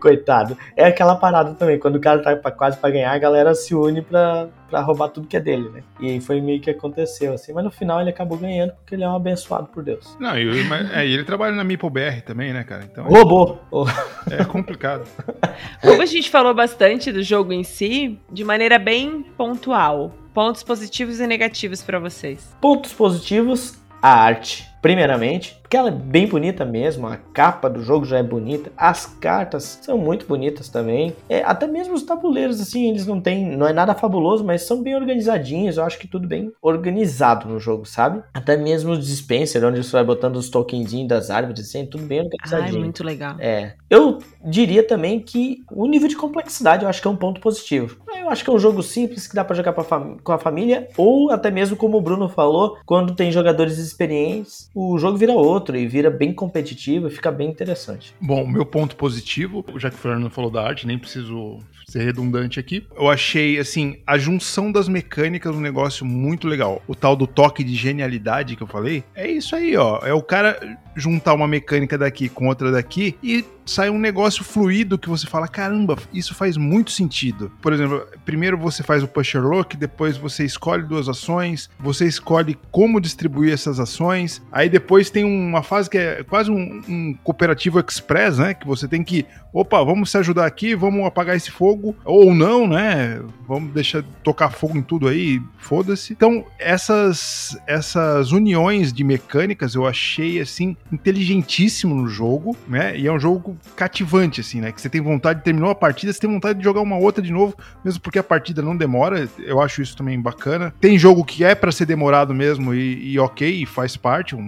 Coitado. 0.00 0.56
É 0.76 0.84
aquela 0.84 1.16
parada 1.16 1.52
também, 1.54 1.80
quando 1.80 1.96
o 1.96 2.00
cara 2.00 2.22
tá 2.22 2.36
pra- 2.36 2.52
quase 2.52 2.76
pra 2.76 2.90
ganhar, 2.90 3.10
a 3.12 3.18
galera 3.18 3.54
se 3.56 3.74
une 3.74 4.02
pra, 4.02 4.46
pra 4.70 4.80
roubar 4.82 5.08
tudo 5.08 5.26
que 5.26 5.36
é 5.36 5.40
dele, 5.40 5.68
né? 5.70 5.82
E 5.98 6.10
aí 6.10 6.20
foi 6.20 6.40
meio 6.40 6.60
que 6.60 6.70
aconteceu 6.70 7.32
assim, 7.32 7.52
mas 7.52 7.64
no 7.64 7.70
final 7.72 8.00
ele 8.00 8.10
acabou 8.10 8.38
ganhando 8.38 8.72
porque 8.74 8.94
ele 8.94 9.02
é 9.02 9.08
um 9.08 9.16
abençoado 9.16 9.66
por 9.66 9.82
Deus. 9.82 10.16
Não, 10.20 10.38
e, 10.38 10.62
mas- 10.64 10.92
é, 10.92 11.06
e 11.08 11.14
ele 11.14 11.24
trabalha 11.24 11.54
na 11.54 11.64
Meeple 11.64 11.88
BR 11.88 12.20
também, 12.24 12.52
né, 12.52 12.62
cara? 12.64 12.84
Então 12.84 13.04
Roubou! 13.06 13.60
Oh, 13.70 13.86
é 14.30 14.44
complicado. 14.44 15.08
Como 15.80 16.02
a 16.02 16.06
gente 16.06 16.28
falou 16.28 16.54
bastante 16.54 17.10
do 17.10 17.22
jogo 17.22 17.52
em 17.52 17.64
si, 17.64 18.18
de 18.30 18.44
maneira 18.44 18.78
bem 18.78 19.22
pontual. 19.36 20.12
Pontos 20.34 20.62
positivos 20.62 21.18
e 21.18 21.26
negativos 21.26 21.82
para 21.82 21.98
vocês. 21.98 22.54
Pontos 22.60 22.92
positivos, 22.92 23.78
a 24.02 24.10
arte. 24.10 24.68
Primeiramente, 24.80 25.58
porque 25.60 25.76
ela 25.76 25.88
é 25.88 25.92
bem 25.92 26.26
bonita 26.26 26.64
mesmo, 26.64 27.06
a 27.06 27.16
capa 27.16 27.68
do 27.68 27.82
jogo 27.82 28.04
já 28.04 28.18
é 28.18 28.22
bonita, 28.22 28.72
as 28.76 29.06
cartas 29.06 29.78
são 29.82 29.98
muito 29.98 30.26
bonitas 30.26 30.68
também. 30.68 31.14
É, 31.28 31.42
até 31.42 31.66
mesmo 31.66 31.94
os 31.94 32.02
tabuleiros, 32.02 32.60
assim, 32.60 32.88
eles 32.88 33.06
não 33.06 33.20
têm, 33.20 33.56
não 33.56 33.66
é 33.66 33.72
nada 33.72 33.94
fabuloso, 33.94 34.44
mas 34.44 34.62
são 34.62 34.82
bem 34.82 34.94
organizadinhos. 34.94 35.76
Eu 35.76 35.84
acho 35.84 35.98
que 35.98 36.08
tudo 36.08 36.26
bem 36.26 36.52
organizado 36.62 37.48
no 37.48 37.58
jogo, 37.58 37.84
sabe? 37.84 38.22
Até 38.32 38.56
mesmo 38.56 38.92
o 38.92 38.98
dispenser, 38.98 39.64
onde 39.64 39.82
você 39.82 39.92
vai 39.92 40.04
botando 40.04 40.36
os 40.36 40.48
tokenzinhos 40.48 41.08
das 41.08 41.30
árvores, 41.30 41.60
assim, 41.60 41.84
tudo 41.84 42.04
bem 42.04 42.20
organizadinho. 42.20 42.80
muito 42.80 43.04
legal. 43.04 43.36
É. 43.38 43.74
Eu 43.90 44.18
diria 44.44 44.82
também 44.82 45.20
que 45.20 45.62
o 45.70 45.86
nível 45.86 46.08
de 46.08 46.16
complexidade 46.16 46.84
eu 46.84 46.88
acho 46.88 47.02
que 47.02 47.08
é 47.08 47.10
um 47.10 47.16
ponto 47.16 47.40
positivo. 47.40 47.98
Eu 48.16 48.30
acho 48.30 48.44
que 48.44 48.50
é 48.50 48.52
um 48.52 48.58
jogo 48.58 48.82
simples 48.82 49.26
que 49.26 49.34
dá 49.34 49.42
pra 49.42 49.56
jogar 49.56 49.72
com 49.72 50.32
a 50.32 50.38
família, 50.38 50.88
ou 50.96 51.30
até 51.30 51.50
mesmo 51.50 51.76
como 51.76 51.96
o 51.96 52.00
Bruno 52.00 52.28
falou, 52.28 52.76
quando 52.84 53.14
tem 53.14 53.32
jogadores 53.32 53.78
experientes, 53.78 54.67
o 54.74 54.98
jogo 54.98 55.16
vira 55.16 55.32
outro 55.32 55.76
e 55.76 55.86
vira 55.86 56.10
bem 56.10 56.32
competitivo 56.32 57.08
e 57.08 57.10
fica 57.10 57.30
bem 57.30 57.48
interessante. 57.48 58.14
Bom, 58.20 58.46
meu 58.46 58.64
ponto 58.64 58.96
positivo, 58.96 59.64
já 59.76 59.90
que 59.90 59.96
o 59.96 59.98
Fernando 59.98 60.30
falou 60.30 60.50
da 60.50 60.62
arte, 60.62 60.86
nem 60.86 60.98
preciso 60.98 61.58
ser 61.88 62.04
redundante 62.04 62.60
aqui. 62.60 62.86
Eu 62.94 63.08
achei, 63.08 63.58
assim, 63.58 63.98
a 64.06 64.18
junção 64.18 64.70
das 64.70 64.88
mecânicas 64.88 65.56
um 65.56 65.60
negócio 65.60 66.04
muito 66.04 66.46
legal. 66.46 66.82
O 66.86 66.94
tal 66.94 67.16
do 67.16 67.26
toque 67.26 67.64
de 67.64 67.74
genialidade 67.74 68.56
que 68.56 68.62
eu 68.62 68.66
falei, 68.66 69.02
é 69.14 69.28
isso 69.28 69.56
aí, 69.56 69.74
ó. 69.76 70.00
É 70.04 70.12
o 70.12 70.22
cara 70.22 70.78
juntar 70.94 71.32
uma 71.32 71.48
mecânica 71.48 71.96
daqui 71.96 72.28
com 72.28 72.48
outra 72.48 72.70
daqui 72.70 73.16
e 73.22 73.44
sai 73.64 73.88
um 73.88 73.98
negócio 73.98 74.42
fluido 74.42 74.98
que 74.98 75.08
você 75.08 75.26
fala, 75.26 75.46
caramba, 75.46 75.96
isso 76.12 76.34
faz 76.34 76.56
muito 76.56 76.90
sentido. 76.90 77.52
Por 77.62 77.72
exemplo, 77.72 78.06
primeiro 78.24 78.58
você 78.58 78.82
faz 78.82 79.02
o 79.02 79.08
pusher 79.08 79.42
look, 79.42 79.76
depois 79.76 80.16
você 80.16 80.44
escolhe 80.44 80.82
duas 80.82 81.08
ações, 81.08 81.70
você 81.78 82.06
escolhe 82.06 82.58
como 82.70 83.00
distribuir 83.00 83.52
essas 83.52 83.78
ações, 83.78 84.42
aí 84.58 84.68
depois 84.68 85.10
tem 85.10 85.24
uma 85.24 85.62
fase 85.62 85.88
que 85.88 85.96
é 85.98 86.24
quase 86.24 86.50
um, 86.50 86.82
um 86.88 87.14
cooperativo 87.22 87.78
express, 87.80 88.38
né? 88.38 88.54
Que 88.54 88.66
você 88.66 88.88
tem 88.88 89.02
que, 89.04 89.24
opa, 89.52 89.82
vamos 89.84 90.10
se 90.10 90.18
ajudar 90.18 90.46
aqui, 90.46 90.74
vamos 90.74 91.04
apagar 91.06 91.36
esse 91.36 91.50
fogo, 91.50 91.94
ou 92.04 92.34
não, 92.34 92.66
né? 92.66 93.20
Vamos 93.46 93.72
deixar 93.72 94.02
tocar 94.22 94.50
fogo 94.50 94.76
em 94.76 94.82
tudo 94.82 95.06
aí, 95.08 95.40
foda-se. 95.58 96.12
Então, 96.12 96.44
essas, 96.58 97.56
essas 97.66 98.32
uniões 98.32 98.92
de 98.92 99.04
mecânicas 99.04 99.74
eu 99.74 99.86
achei, 99.86 100.40
assim, 100.40 100.76
inteligentíssimo 100.92 101.94
no 101.94 102.08
jogo, 102.08 102.56
né? 102.68 102.96
E 102.98 103.06
é 103.06 103.12
um 103.12 103.18
jogo 103.18 103.56
cativante, 103.76 104.40
assim, 104.40 104.60
né? 104.60 104.72
Que 104.72 104.80
você 104.80 104.88
tem 104.88 105.00
vontade, 105.00 105.42
terminou 105.42 105.70
a 105.70 105.74
partida, 105.74 106.12
você 106.12 106.20
tem 106.20 106.30
vontade 106.30 106.58
de 106.58 106.64
jogar 106.64 106.80
uma 106.80 106.96
outra 106.96 107.22
de 107.22 107.32
novo, 107.32 107.54
mesmo 107.84 108.00
porque 108.00 108.18
a 108.18 108.22
partida 108.24 108.62
não 108.62 108.76
demora. 108.76 109.28
Eu 109.38 109.60
acho 109.60 109.82
isso 109.82 109.96
também 109.96 110.20
bacana. 110.20 110.72
Tem 110.80 110.98
jogo 110.98 111.24
que 111.24 111.44
é 111.44 111.54
pra 111.54 111.72
ser 111.72 111.86
demorado 111.86 112.34
mesmo 112.34 112.74
e, 112.74 113.12
e 113.12 113.18
ok, 113.18 113.64
faz 113.66 113.96
parte. 113.96 114.34
um- 114.34 114.47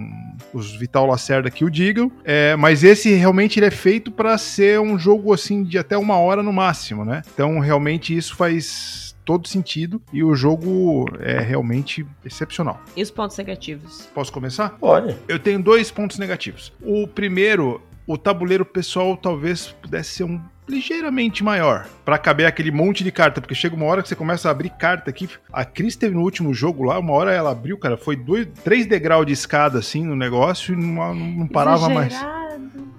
os 0.53 0.75
Vital 0.75 1.05
Lacerda 1.05 1.49
que 1.49 1.65
o 1.65 1.69
digam. 1.69 2.11
É, 2.23 2.55
mas 2.55 2.83
esse 2.83 3.13
realmente 3.13 3.59
ele 3.59 3.67
é 3.67 3.71
feito 3.71 4.11
pra 4.11 4.37
ser 4.37 4.79
um 4.79 4.97
jogo 4.97 5.33
assim 5.33 5.63
de 5.63 5.77
até 5.77 5.97
uma 5.97 6.17
hora 6.17 6.43
no 6.43 6.53
máximo, 6.53 7.05
né? 7.05 7.21
Então 7.33 7.59
realmente 7.59 8.15
isso 8.15 8.35
faz 8.35 9.15
todo 9.23 9.47
sentido 9.47 10.01
e 10.11 10.23
o 10.23 10.33
jogo 10.35 11.05
é 11.19 11.39
realmente 11.39 12.05
excepcional. 12.25 12.81
E 12.95 13.01
os 13.01 13.11
pontos 13.11 13.37
negativos? 13.37 14.09
Posso 14.13 14.31
começar? 14.31 14.77
Olha, 14.81 15.17
Eu 15.27 15.39
tenho 15.39 15.61
dois 15.61 15.91
pontos 15.91 16.17
negativos. 16.17 16.73
O 16.81 17.07
primeiro, 17.07 17.81
o 18.05 18.17
tabuleiro 18.17 18.65
pessoal 18.65 19.15
talvez 19.15 19.67
pudesse 19.81 20.15
ser 20.15 20.23
um 20.23 20.41
ligeiramente 20.71 21.43
maior 21.43 21.87
para 22.03 22.17
caber 22.17 22.47
aquele 22.47 22.71
monte 22.71 23.03
de 23.03 23.11
carta, 23.11 23.39
porque 23.41 23.53
chega 23.53 23.75
uma 23.75 23.85
hora 23.85 24.01
que 24.01 24.09
você 24.09 24.15
começa 24.15 24.47
a 24.47 24.51
abrir 24.51 24.69
carta 24.69 25.09
aqui. 25.09 25.29
A 25.51 25.63
Cris 25.65 25.95
teve 25.95 26.15
no 26.15 26.21
último 26.21 26.53
jogo 26.53 26.83
lá, 26.83 26.97
uma 26.97 27.13
hora 27.13 27.31
ela 27.31 27.51
abriu, 27.51 27.77
cara, 27.77 27.97
foi 27.97 28.15
dois, 28.15 28.47
três 28.63 28.85
degraus 28.85 29.25
de 29.25 29.33
escada 29.33 29.79
assim 29.79 30.03
no 30.03 30.15
negócio 30.15 30.73
e 30.73 30.77
não, 30.77 31.13
não 31.13 31.47
parava 31.47 31.91
Exagerado. 31.91 32.15
mais. 32.15 32.30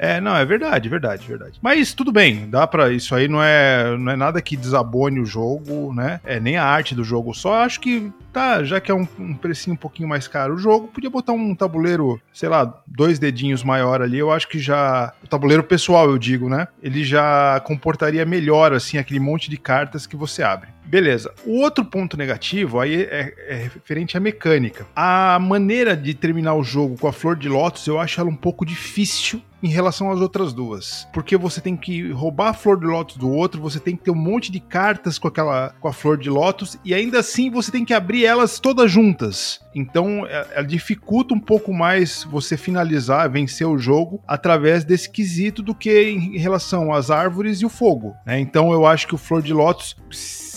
É, 0.03 0.21
não, 0.21 0.37
é 0.37 0.45
verdade, 0.45 0.89
verdade, 0.89 1.25
verdade. 1.29 1.61
Mas 1.63 1.95
tudo 1.95 2.11
bem, 2.11 2.51
dá 2.51 2.67
para 2.67 2.93
isso 2.93 3.15
aí 3.15 3.29
não 3.29 3.41
é, 3.41 3.97
não 3.97 4.11
é 4.11 4.17
nada 4.17 4.43
que 4.43 4.57
desabone 4.57 5.21
o 5.21 5.25
jogo, 5.25 5.95
né? 5.95 6.21
É 6.25 6.41
nem 6.41 6.57
a 6.57 6.65
arte 6.65 6.93
do 6.93 7.05
jogo, 7.05 7.33
só 7.33 7.63
acho 7.63 7.79
que 7.79 8.11
tá, 8.33 8.65
já 8.65 8.81
que 8.81 8.91
é 8.91 8.95
um, 8.95 9.07
um 9.17 9.33
precinho 9.33 9.75
um 9.75 9.77
pouquinho 9.77 10.09
mais 10.09 10.27
caro 10.27 10.55
o 10.55 10.59
jogo, 10.59 10.89
podia 10.89 11.09
botar 11.09 11.31
um 11.35 11.55
tabuleiro, 11.55 12.21
sei 12.35 12.49
lá, 12.49 12.83
dois 12.85 13.21
dedinhos 13.21 13.63
maior 13.63 14.03
ali, 14.03 14.19
eu 14.19 14.33
acho 14.33 14.49
que 14.49 14.59
já 14.59 15.13
o 15.23 15.29
tabuleiro 15.29 15.63
pessoal, 15.63 16.11
eu 16.11 16.19
digo, 16.19 16.49
né? 16.49 16.67
Ele 16.83 17.05
já 17.05 17.63
comportaria 17.65 18.27
melhor 18.27 18.73
assim 18.73 18.99
aquele 18.99 19.21
monte 19.21 19.49
de 19.49 19.57
cartas 19.57 20.05
que 20.05 20.17
você 20.17 20.43
abre. 20.43 20.71
Beleza. 20.85 21.33
O 21.47 21.61
outro 21.61 21.85
ponto 21.85 22.17
negativo 22.17 22.81
aí 22.81 23.03
é, 23.03 23.35
é, 23.49 23.55
referente 23.73 24.17
à 24.17 24.21
mecânica. 24.21 24.87
A 24.95 25.39
maneira 25.41 25.97
de 25.97 26.15
terminar 26.15 26.55
o 26.55 26.63
jogo 26.63 26.99
com 26.99 27.09
a 27.09 27.13
flor 27.13 27.37
de 27.37 27.49
lótus, 27.49 27.87
eu 27.87 27.99
acho 27.99 28.21
ela 28.21 28.29
um 28.29 28.37
pouco 28.37 28.67
difícil 28.67 29.41
em 29.63 29.69
relação 29.69 30.11
às 30.11 30.21
outras 30.21 30.53
duas. 30.53 31.07
Porque 31.13 31.37
você 31.37 31.61
tem 31.61 31.77
que 31.77 32.11
roubar 32.11 32.49
a 32.49 32.55
flor 32.55 32.79
de 32.79 32.85
lótus 32.85 33.17
do 33.17 33.31
outro, 33.31 33.61
você 33.61 33.79
tem 33.79 33.97
que 33.97 34.03
ter 34.03 34.11
um 34.11 34.17
monte 34.17 34.51
de 34.51 34.59
cartas 34.59 35.19
com 35.19 35.29
aquela 35.29 35.71
com 35.81 35.89
a 35.89 35.93
flor 35.93 36.19
de 36.19 36.29
lótus 36.29 36.77
e 36.85 36.93
ainda 36.93 37.21
assim 37.21 37.49
você 37.51 37.71
tem 37.71 37.85
que 37.85 37.95
abrir 37.95 38.27
elas 38.27 38.59
todas 38.59 38.91
juntas. 38.91 39.61
Então, 39.75 40.27
ela 40.27 40.49
é, 40.53 40.61
é, 40.61 40.63
dificulta 40.63 41.33
um 41.33 41.41
pouco 41.41 41.73
mais 41.73 42.25
você 42.25 42.57
finalizar, 42.57 43.31
vencer 43.31 43.67
o 43.67 43.79
jogo 43.79 44.21
através 44.27 44.85
desse 44.85 45.09
quesito 45.09 45.63
do 45.63 45.75
que 45.75 46.11
em 46.11 46.37
relação 46.37 46.93
às 46.93 47.11
árvores 47.11 47.61
e 47.61 47.67
o 47.67 47.71
fogo. 47.71 48.15
Né? 48.27 48.41
Então, 48.41 48.73
eu 48.73 48.85
acho 48.85 49.07
que 49.07 49.15
o 49.15 49.19
flor 49.19 49.41
de 49.41 49.53
lótus 49.53 49.97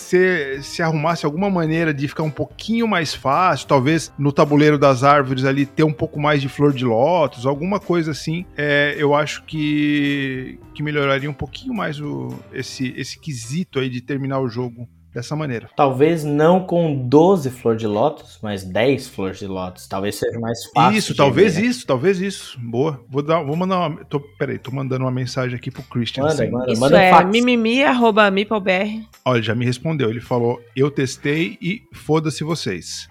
se, 0.06 0.62
se 0.62 0.82
arrumasse 0.82 1.26
alguma 1.26 1.50
maneira 1.50 1.92
de 1.92 2.06
ficar 2.06 2.22
um 2.22 2.30
pouquinho 2.30 2.86
mais 2.86 3.12
fácil, 3.14 3.66
talvez 3.66 4.12
no 4.16 4.32
tabuleiro 4.32 4.78
das 4.78 5.02
árvores 5.02 5.44
ali 5.44 5.66
ter 5.66 5.82
um 5.82 5.92
pouco 5.92 6.20
mais 6.20 6.40
de 6.40 6.48
flor 6.48 6.72
de 6.72 6.84
lótus, 6.84 7.44
alguma 7.44 7.80
coisa 7.80 8.12
assim, 8.12 8.46
é, 8.56 8.94
eu 8.98 9.14
acho 9.14 9.42
que, 9.44 10.58
que 10.74 10.82
melhoraria 10.82 11.28
um 11.28 11.34
pouquinho 11.34 11.74
mais 11.74 12.00
o, 12.00 12.28
esse, 12.52 12.94
esse 12.96 13.18
quesito 13.18 13.80
aí 13.80 13.88
de 13.88 14.00
terminar 14.00 14.40
o 14.40 14.48
jogo 14.48 14.88
dessa 15.16 15.34
maneira. 15.34 15.70
Talvez 15.74 16.24
não 16.24 16.60
com 16.60 16.94
12 17.08 17.48
flores 17.48 17.80
de 17.80 17.86
lótus, 17.86 18.38
mas 18.42 18.62
10 18.62 19.08
flores 19.08 19.38
de 19.38 19.46
lótus. 19.46 19.88
Talvez 19.88 20.16
seja 20.16 20.38
mais 20.38 20.66
fácil. 20.74 20.98
Isso, 20.98 21.16
talvez 21.16 21.54
ver, 21.54 21.62
né? 21.62 21.68
isso, 21.68 21.86
talvez 21.86 22.20
isso. 22.20 22.60
Boa. 22.60 23.02
Vou, 23.08 23.22
dar, 23.22 23.42
vou 23.42 23.56
mandar 23.56 23.78
uma. 23.78 24.04
Tô, 24.04 24.20
peraí, 24.20 24.58
tô 24.58 24.70
mandando 24.70 25.04
uma 25.04 25.10
mensagem 25.10 25.56
aqui 25.56 25.70
pro 25.70 25.82
Christian. 25.84 26.24
Manda, 26.24 26.34
assim. 26.34 26.50
manda, 26.52 26.72
isso 26.72 26.80
manda 26.80 27.02
é 27.02 27.24
mimimi.mipobr. 27.24 29.06
Olha, 29.24 29.42
já 29.42 29.54
me 29.54 29.64
respondeu. 29.64 30.10
Ele 30.10 30.20
falou: 30.20 30.60
eu 30.76 30.90
testei 30.90 31.56
e 31.62 31.82
foda-se 31.94 32.44
vocês. 32.44 33.08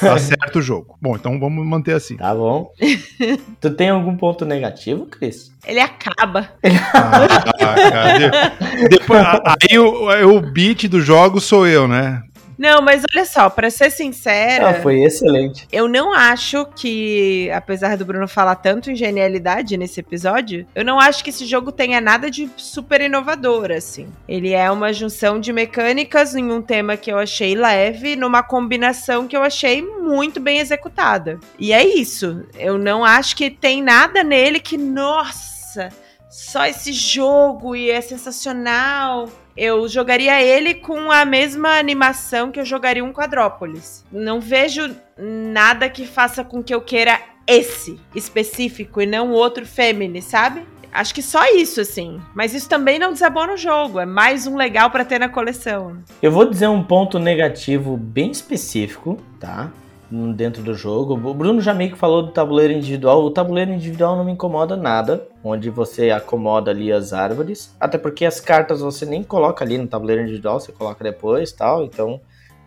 Tá 0.00 0.18
certo 0.18 0.58
o 0.58 0.62
jogo. 0.62 0.96
Bom, 1.00 1.16
então 1.16 1.38
vamos 1.38 1.66
manter 1.66 1.94
assim. 1.94 2.16
Tá 2.16 2.34
bom. 2.34 2.70
tu 3.60 3.70
tem 3.70 3.90
algum 3.90 4.16
ponto 4.16 4.44
negativo, 4.44 5.06
Cris? 5.06 5.50
Ele 5.66 5.80
acaba. 5.80 6.48
Ah, 6.94 7.90
cara. 7.90 8.52
Depois, 8.88 9.22
aí 9.70 9.78
o, 9.78 10.36
o 10.36 10.40
beat 10.40 10.88
do 10.88 11.00
jogo 11.00 11.40
sou 11.40 11.66
eu, 11.66 11.88
né? 11.88 12.22
Não, 12.58 12.80
mas 12.80 13.02
olha 13.14 13.24
só, 13.24 13.50
para 13.50 13.70
ser 13.70 13.90
sincera. 13.90 14.70
Ah, 14.70 14.74
foi 14.82 15.02
excelente. 15.02 15.68
Eu 15.70 15.88
não 15.88 16.12
acho 16.12 16.66
que, 16.74 17.50
apesar 17.52 17.96
do 17.96 18.04
Bruno 18.04 18.26
falar 18.26 18.56
tanto 18.56 18.90
em 18.90 18.96
genialidade 18.96 19.76
nesse 19.76 20.00
episódio, 20.00 20.66
eu 20.74 20.84
não 20.84 20.98
acho 20.98 21.22
que 21.22 21.30
esse 21.30 21.44
jogo 21.44 21.70
tenha 21.70 22.00
nada 22.00 22.30
de 22.30 22.48
super 22.56 23.00
inovador, 23.00 23.70
assim. 23.70 24.08
Ele 24.26 24.52
é 24.52 24.70
uma 24.70 24.92
junção 24.92 25.38
de 25.38 25.52
mecânicas 25.52 26.34
em 26.34 26.50
um 26.50 26.62
tema 26.62 26.96
que 26.96 27.12
eu 27.12 27.18
achei 27.18 27.54
leve, 27.54 28.16
numa 28.16 28.42
combinação 28.42 29.28
que 29.28 29.36
eu 29.36 29.42
achei 29.42 29.82
muito 29.82 30.40
bem 30.40 30.58
executada. 30.58 31.38
E 31.58 31.72
é 31.72 31.84
isso. 31.84 32.44
Eu 32.58 32.78
não 32.78 33.04
acho 33.04 33.36
que 33.36 33.50
tem 33.50 33.82
nada 33.82 34.24
nele 34.24 34.60
que, 34.60 34.78
nossa, 34.78 35.90
só 36.30 36.64
esse 36.66 36.92
jogo 36.92 37.76
e 37.76 37.90
é 37.90 38.00
sensacional 38.00 39.28
eu 39.56 39.88
jogaria 39.88 40.42
ele 40.42 40.74
com 40.74 41.10
a 41.10 41.24
mesma 41.24 41.78
animação 41.78 42.50
que 42.50 42.60
eu 42.60 42.64
jogaria 42.64 43.04
um 43.04 43.12
Quadrópolis. 43.12 44.04
Não 44.12 44.40
vejo 44.40 44.94
nada 45.16 45.88
que 45.88 46.06
faça 46.06 46.44
com 46.44 46.62
que 46.62 46.74
eu 46.74 46.80
queira 46.80 47.18
esse 47.46 47.98
específico 48.14 49.00
e 49.00 49.06
não 49.06 49.30
outro 49.30 49.64
Femini, 49.64 50.20
sabe? 50.20 50.62
Acho 50.92 51.14
que 51.14 51.22
só 51.22 51.44
isso, 51.54 51.80
assim. 51.80 52.20
Mas 52.34 52.54
isso 52.54 52.68
também 52.68 52.98
não 52.98 53.12
desabona 53.12 53.52
o 53.52 53.56
jogo. 53.56 54.00
É 54.00 54.06
mais 54.06 54.46
um 54.46 54.56
legal 54.56 54.90
para 54.90 55.04
ter 55.04 55.18
na 55.18 55.28
coleção. 55.28 55.98
Eu 56.22 56.32
vou 56.32 56.48
dizer 56.48 56.68
um 56.68 56.82
ponto 56.82 57.18
negativo 57.18 57.96
bem 57.96 58.30
específico, 58.30 59.18
tá? 59.38 59.70
Dentro 60.10 60.62
do 60.62 60.74
jogo. 60.74 61.14
O 61.14 61.34
Bruno 61.34 61.60
já 61.60 61.74
meio 61.74 61.90
que 61.92 61.98
falou 61.98 62.22
do 62.22 62.32
tabuleiro 62.32 62.72
individual. 62.72 63.24
O 63.24 63.30
tabuleiro 63.30 63.72
individual 63.72 64.16
não 64.16 64.24
me 64.24 64.32
incomoda 64.32 64.76
nada, 64.76 65.26
onde 65.42 65.68
você 65.70 66.10
acomoda 66.10 66.70
ali 66.70 66.92
as 66.92 67.12
árvores. 67.12 67.74
Até 67.80 67.98
porque 67.98 68.24
as 68.24 68.40
cartas 68.40 68.80
você 68.80 69.04
nem 69.04 69.22
coloca 69.22 69.64
ali 69.64 69.78
no 69.78 69.86
tabuleiro 69.86 70.22
individual, 70.22 70.60
você 70.60 70.72
coloca 70.72 71.02
depois 71.02 71.52
tal. 71.52 71.84
Então, 71.84 72.20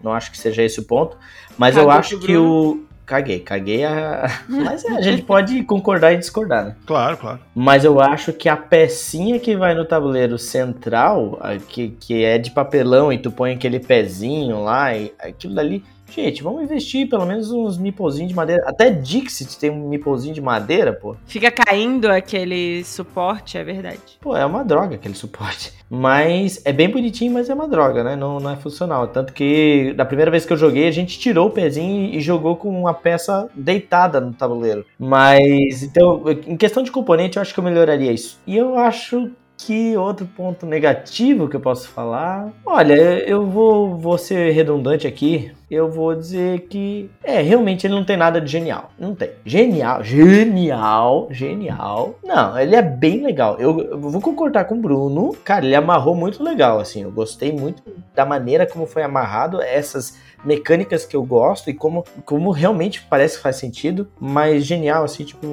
não 0.04 0.13
acho 0.13 0.32
que 0.32 0.38
seja 0.38 0.63
esse 0.63 0.80
o 0.80 0.84
ponto. 0.84 1.17
Mas 1.58 1.78
eu 1.78 1.89
acho 1.89 2.19
que 2.19 2.36
o. 2.36 2.86
Caguei, 3.06 3.39
caguei 3.39 3.84
a. 3.84 4.30
Mas 4.47 4.86
é, 4.86 4.91
a 4.91 5.02
gente 5.02 5.23
pode 5.23 5.63
concordar 5.63 6.13
e 6.13 6.17
discordar, 6.17 6.65
né? 6.65 6.75
Claro, 6.86 7.17
claro. 7.17 7.39
Mas 7.56 7.84
eu 7.84 7.99
acho 7.99 8.32
que 8.32 8.47
a 8.47 8.56
pecinha 8.56 9.39
que 9.39 9.58
vai 9.58 9.73
no 9.73 9.84
tabuleiro 9.84 10.38
central, 10.38 11.39
que, 11.67 11.89
que 11.99 12.23
é 12.23 12.38
de 12.38 12.52
papelão 12.52 13.12
e 13.12 13.17
tu 13.17 13.32
põe 13.32 13.54
aquele 13.54 13.80
pezinho 13.80 14.63
lá, 14.63 14.95
e 14.95 15.12
aquilo 15.19 15.56
dali 15.56 15.84
Gente, 16.12 16.43
vamos 16.43 16.63
investir 16.63 17.08
pelo 17.10 17.26
menos 17.26 17.52
uns 17.52 17.78
mipozinhos 17.78 18.30
de 18.30 18.36
madeira. 18.36 18.63
Até 18.65 18.89
Dixit 18.89 19.58
tem 19.58 19.69
um 19.69 19.88
mipozinho 19.88 20.34
de 20.34 20.41
madeira, 20.41 20.93
pô. 20.93 21.15
Fica 21.26 21.52
caindo 21.52 22.08
aquele 22.08 22.84
suporte, 22.84 23.58
é 23.58 23.63
verdade. 23.63 24.00
Pô, 24.19 24.36
é 24.36 24.45
uma 24.45 24.63
droga 24.63 24.95
aquele 24.95 25.15
suporte. 25.15 25.74
Mas 25.89 26.62
é 26.65 26.72
bem 26.72 26.89
bonitinho, 26.89 27.34
mas 27.34 27.50
é 27.50 27.54
uma 27.54 27.67
droga, 27.67 28.04
né? 28.04 28.15
Não, 28.15 28.39
não 28.39 28.52
é 28.52 28.56
funcional. 28.56 29.08
Tanto 29.08 29.34
que 29.34 29.93
da 29.93 30.06
primeira 30.06 30.30
vez 30.30 30.45
que 30.45 30.54
eu 30.54 30.58
joguei, 30.58 30.88
a 30.88 30.91
gente 30.91 31.17
tirou 31.17 31.48
o 31.48 31.52
pezinho 31.52 32.13
e 32.13 32.22
jogou 32.22 32.56
com 32.56 32.69
uma 32.69 32.93
peça 32.93 33.50
deitada 33.56 34.22
no 34.22 34.34
tabuleiro. 34.34 34.86
Mas, 35.00 35.82
então, 35.82 36.24
em 36.48 36.56
questão 36.56 36.84
de 36.84 36.91
componente, 36.91 37.38
eu 37.38 37.41
acho 37.41 37.54
que 37.54 37.60
eu 37.60 37.63
melhoraria 37.63 38.12
isso. 38.12 38.39
E 38.45 38.56
eu 38.56 38.78
acho 38.78 39.32
que 39.60 39.98
outro 39.98 40.26
ponto 40.26 40.65
negativo 40.65 41.50
que 41.50 41.56
eu 41.56 41.60
posso 41.60 41.89
falar? 41.89 42.50
Olha, 42.65 42.93
eu 43.28 43.45
vou, 43.45 43.98
vou 43.98 44.17
ser 44.17 44.52
redundante 44.52 45.06
aqui. 45.06 45.52
Eu 45.69 45.91
vou 45.91 46.15
dizer 46.15 46.62
que 46.62 47.12
é, 47.22 47.41
realmente 47.41 47.86
ele 47.86 47.93
não 47.93 48.06
tem 48.06 48.15
nada 48.15 48.39
de 48.39 48.50
genial. 48.50 48.89
Não 48.98 49.13
tem. 49.13 49.32
Genial, 49.45 50.02
genial, 50.02 51.28
genial. 51.30 52.15
Não, 52.24 52.58
ele 52.58 52.74
é 52.74 52.82
bem 52.82 53.22
legal. 53.22 53.58
Eu, 53.60 53.80
eu 53.82 54.00
vou 54.00 54.22
concordar 54.22 54.63
com 54.63 54.76
o 54.76 54.82
Bruno. 54.82 55.36
Cara, 55.43 55.65
ele 55.65 55.76
amarrou 55.76 56.15
muito 56.15 56.41
legal, 56.41 56.80
assim. 56.80 57.04
Eu 57.04 57.12
gostei 57.12 57.52
muito 57.52 57.84
da 58.15 58.26
maneira 58.26 58.65
como 58.65 58.88
foi 58.88 59.04
amarrado 59.04 59.62
essas 59.62 60.17
mecânicas 60.43 61.06
que 61.06 61.15
eu 61.15 61.23
gosto 61.23 61.69
e 61.69 61.73
como, 61.73 62.06
como 62.25 62.52
realmente 62.52 63.02
parece 63.10 63.38
que 63.38 63.43
faz 63.43 63.58
sentido, 63.58 64.08
mas 64.19 64.65
genial, 64.65 65.04
assim, 65.04 65.23
tipo. 65.23 65.47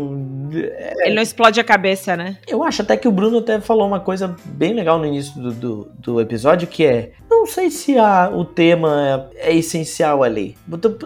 É... 0.55 1.07
Ele 1.07 1.15
não 1.15 1.23
explode 1.23 1.61
a 1.61 1.65
cabeça, 1.65 2.17
né? 2.17 2.39
Eu 2.47 2.63
acho 2.63 2.83
até 2.83 2.97
que 2.97 3.09
o 3.09 3.13
Bruno 3.13 3.39
até 3.39 3.61
falou 3.61 3.87
uma 3.87 4.01
coisa 4.01 4.35
bem 4.45 4.73
legal 4.73 4.99
no 4.99 5.07
início 5.07 5.41
do, 5.41 5.53
do, 5.53 5.89
do 5.99 6.21
episódio, 6.21 6.69
que 6.69 6.85
é. 6.85 7.13
Não 7.29 7.47
sei 7.47 7.71
se 7.71 7.99
a, 7.99 8.31
o 8.33 8.45
tema 8.45 9.31
é, 9.35 9.51
é 9.51 9.55
essencial 9.55 10.23
ali. 10.23 10.57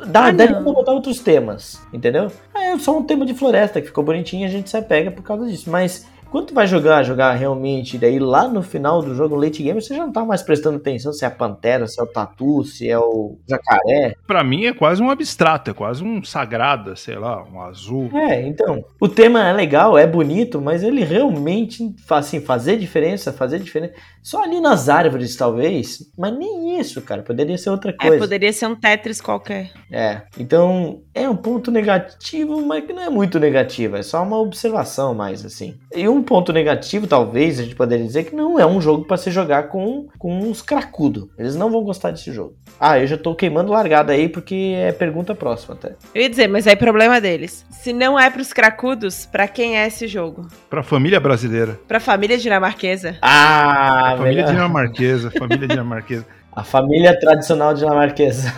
Dá, 0.07 0.27
ah, 0.27 0.31
daria 0.31 0.57
pra 0.57 0.73
botar 0.73 0.93
outros 0.93 1.21
temas, 1.21 1.81
entendeu? 1.93 2.31
É 2.55 2.79
só 2.79 2.97
um 2.97 3.03
tema 3.03 3.27
de 3.27 3.35
floresta 3.35 3.81
que 3.81 3.89
ficou 3.89 4.05
bonitinho 4.05 4.43
e 4.43 4.47
a 4.47 4.51
gente 4.51 4.71
se 4.71 4.77
apega 4.77 5.11
por 5.11 5.23
causa 5.23 5.47
disso. 5.47 5.71
Mas 5.71 6.07
quando 6.31 6.47
tu 6.47 6.55
vai 6.55 6.67
jogar, 6.67 7.03
jogar 7.03 7.33
realmente, 7.35 7.99
daí 7.99 8.19
lá 8.19 8.47
no 8.47 8.63
final 8.63 9.03
do 9.03 9.15
jogo, 9.15 9.35
late 9.35 9.63
game, 9.63 9.81
você 9.81 9.95
já 9.95 10.07
não 10.07 10.13
tá 10.13 10.25
mais 10.25 10.43
prestando 10.43 10.77
atenção 10.77 11.13
se 11.13 11.25
é 11.25 11.29
a 11.29 11.31
pantera, 11.31 11.87
se 11.87 12.01
é 12.01 12.03
o 12.03 12.07
tatu, 12.07 12.65
se 12.65 12.89
é 12.89 12.99
o 12.99 13.37
jacaré. 13.49 14.15
Para 14.27 14.45
mim 14.45 14.67
é 14.67 14.73
quase 14.73 15.03
um 15.03 15.11
abstrato, 15.11 15.71
é 15.71 15.75
quase 15.75 16.05
um 16.05 16.23
sagrada, 16.23 16.95
sei 16.95 17.17
lá, 17.17 17.45
um 17.45 17.61
azul. 17.61 18.11
É, 18.15 18.47
então. 18.47 18.85
O 19.01 19.09
tema 19.09 19.47
é 19.47 19.53
legal, 19.53 19.99
é 19.99 20.07
bonito, 20.07 20.61
mas 20.61 20.83
ele 20.83 21.03
realmente, 21.05 21.95
assim, 22.09 22.41
fazer 22.41 22.77
diferença, 22.79 23.33
fazer 23.33 23.59
diferença. 23.59 23.95
Só 24.23 24.43
ali 24.43 24.61
nas 24.61 24.89
árvores, 24.89 25.35
talvez, 25.35 25.99
mas 26.17 26.37
nem 26.37 26.79
isso, 26.79 27.01
cara. 27.03 27.23
Poderia 27.23 27.59
ser 27.59 27.71
outra 27.71 27.91
é, 27.91 27.95
coisa. 27.95 28.17
É, 28.17 28.19
poderia 28.19 28.53
ser 28.53 28.67
um 28.67 28.77
Tetris 28.77 29.21
qualquer. 29.21 29.71
É, 29.91 30.23
então 30.39 31.03
é 31.15 31.29
um 31.29 31.37
ponto 31.37 31.71
negativo, 31.71 32.65
mas 32.65 32.85
que 32.85 32.93
não 32.93 33.03
é 33.03 33.11
muito 33.11 33.41
negativo, 33.41 33.97
é 33.97 34.03
só 34.03 34.23
uma 34.23 34.39
observação 34.39 35.15
mais, 35.15 35.45
assim. 35.45 35.75
E 35.95 36.09
um 36.09 36.20
um 36.21 36.23
ponto 36.23 36.53
negativo, 36.53 37.07
talvez, 37.07 37.59
a 37.59 37.63
gente 37.63 37.75
poderia 37.75 38.05
dizer 38.05 38.25
que 38.25 38.35
não 38.35 38.61
é 38.61 38.67
um 38.67 38.81
jogo 38.81 39.05
para 39.05 39.17
se 39.17 39.31
jogar 39.31 39.65
com, 39.65 40.07
com 40.19 40.39
uns 40.39 40.61
cracudo. 40.63 41.31
Eles 41.39 41.57
não 41.57 41.71
vão 41.71 41.83
gostar 41.83 42.11
desse 42.11 42.31
jogo. 42.33 42.55
Ah, 42.79 42.99
eu 42.99 43.07
já 43.07 43.17
tô 43.17 43.35
queimando 43.35 43.73
largada 43.73 44.13
aí 44.13 44.29
porque 44.29 44.75
é 44.77 44.93
pergunta 44.93 45.35
próxima 45.35 45.75
até. 45.75 45.95
Eu 46.15 46.23
ia 46.23 46.31
dizer, 46.31 46.49
mas 46.49 46.67
aí 46.67 46.77
problema 46.77 47.21
deles. 47.21 47.65
Se 47.71 47.93
não 47.93 48.19
é 48.19 48.31
pros 48.31 48.53
cracudos, 48.53 49.27
pra 49.27 49.49
quem 49.49 49.79
é 49.79 49.87
esse 49.87 50.07
jogo? 50.07 50.47
Pra 50.69 50.83
família 50.83 51.19
brasileira. 51.19 51.81
Pra 51.89 51.99
família 51.99 52.37
dinamarquesa? 52.37 53.17
Ah, 53.23 54.15
família 54.19 54.43
melhor. 54.43 54.53
dinamarquesa, 54.53 55.31
família 55.31 55.67
dinamarquesa. 55.69 56.27
A 56.53 56.65
família 56.65 57.19
tradicional 57.19 57.73
dinamarquesa. 57.75 58.53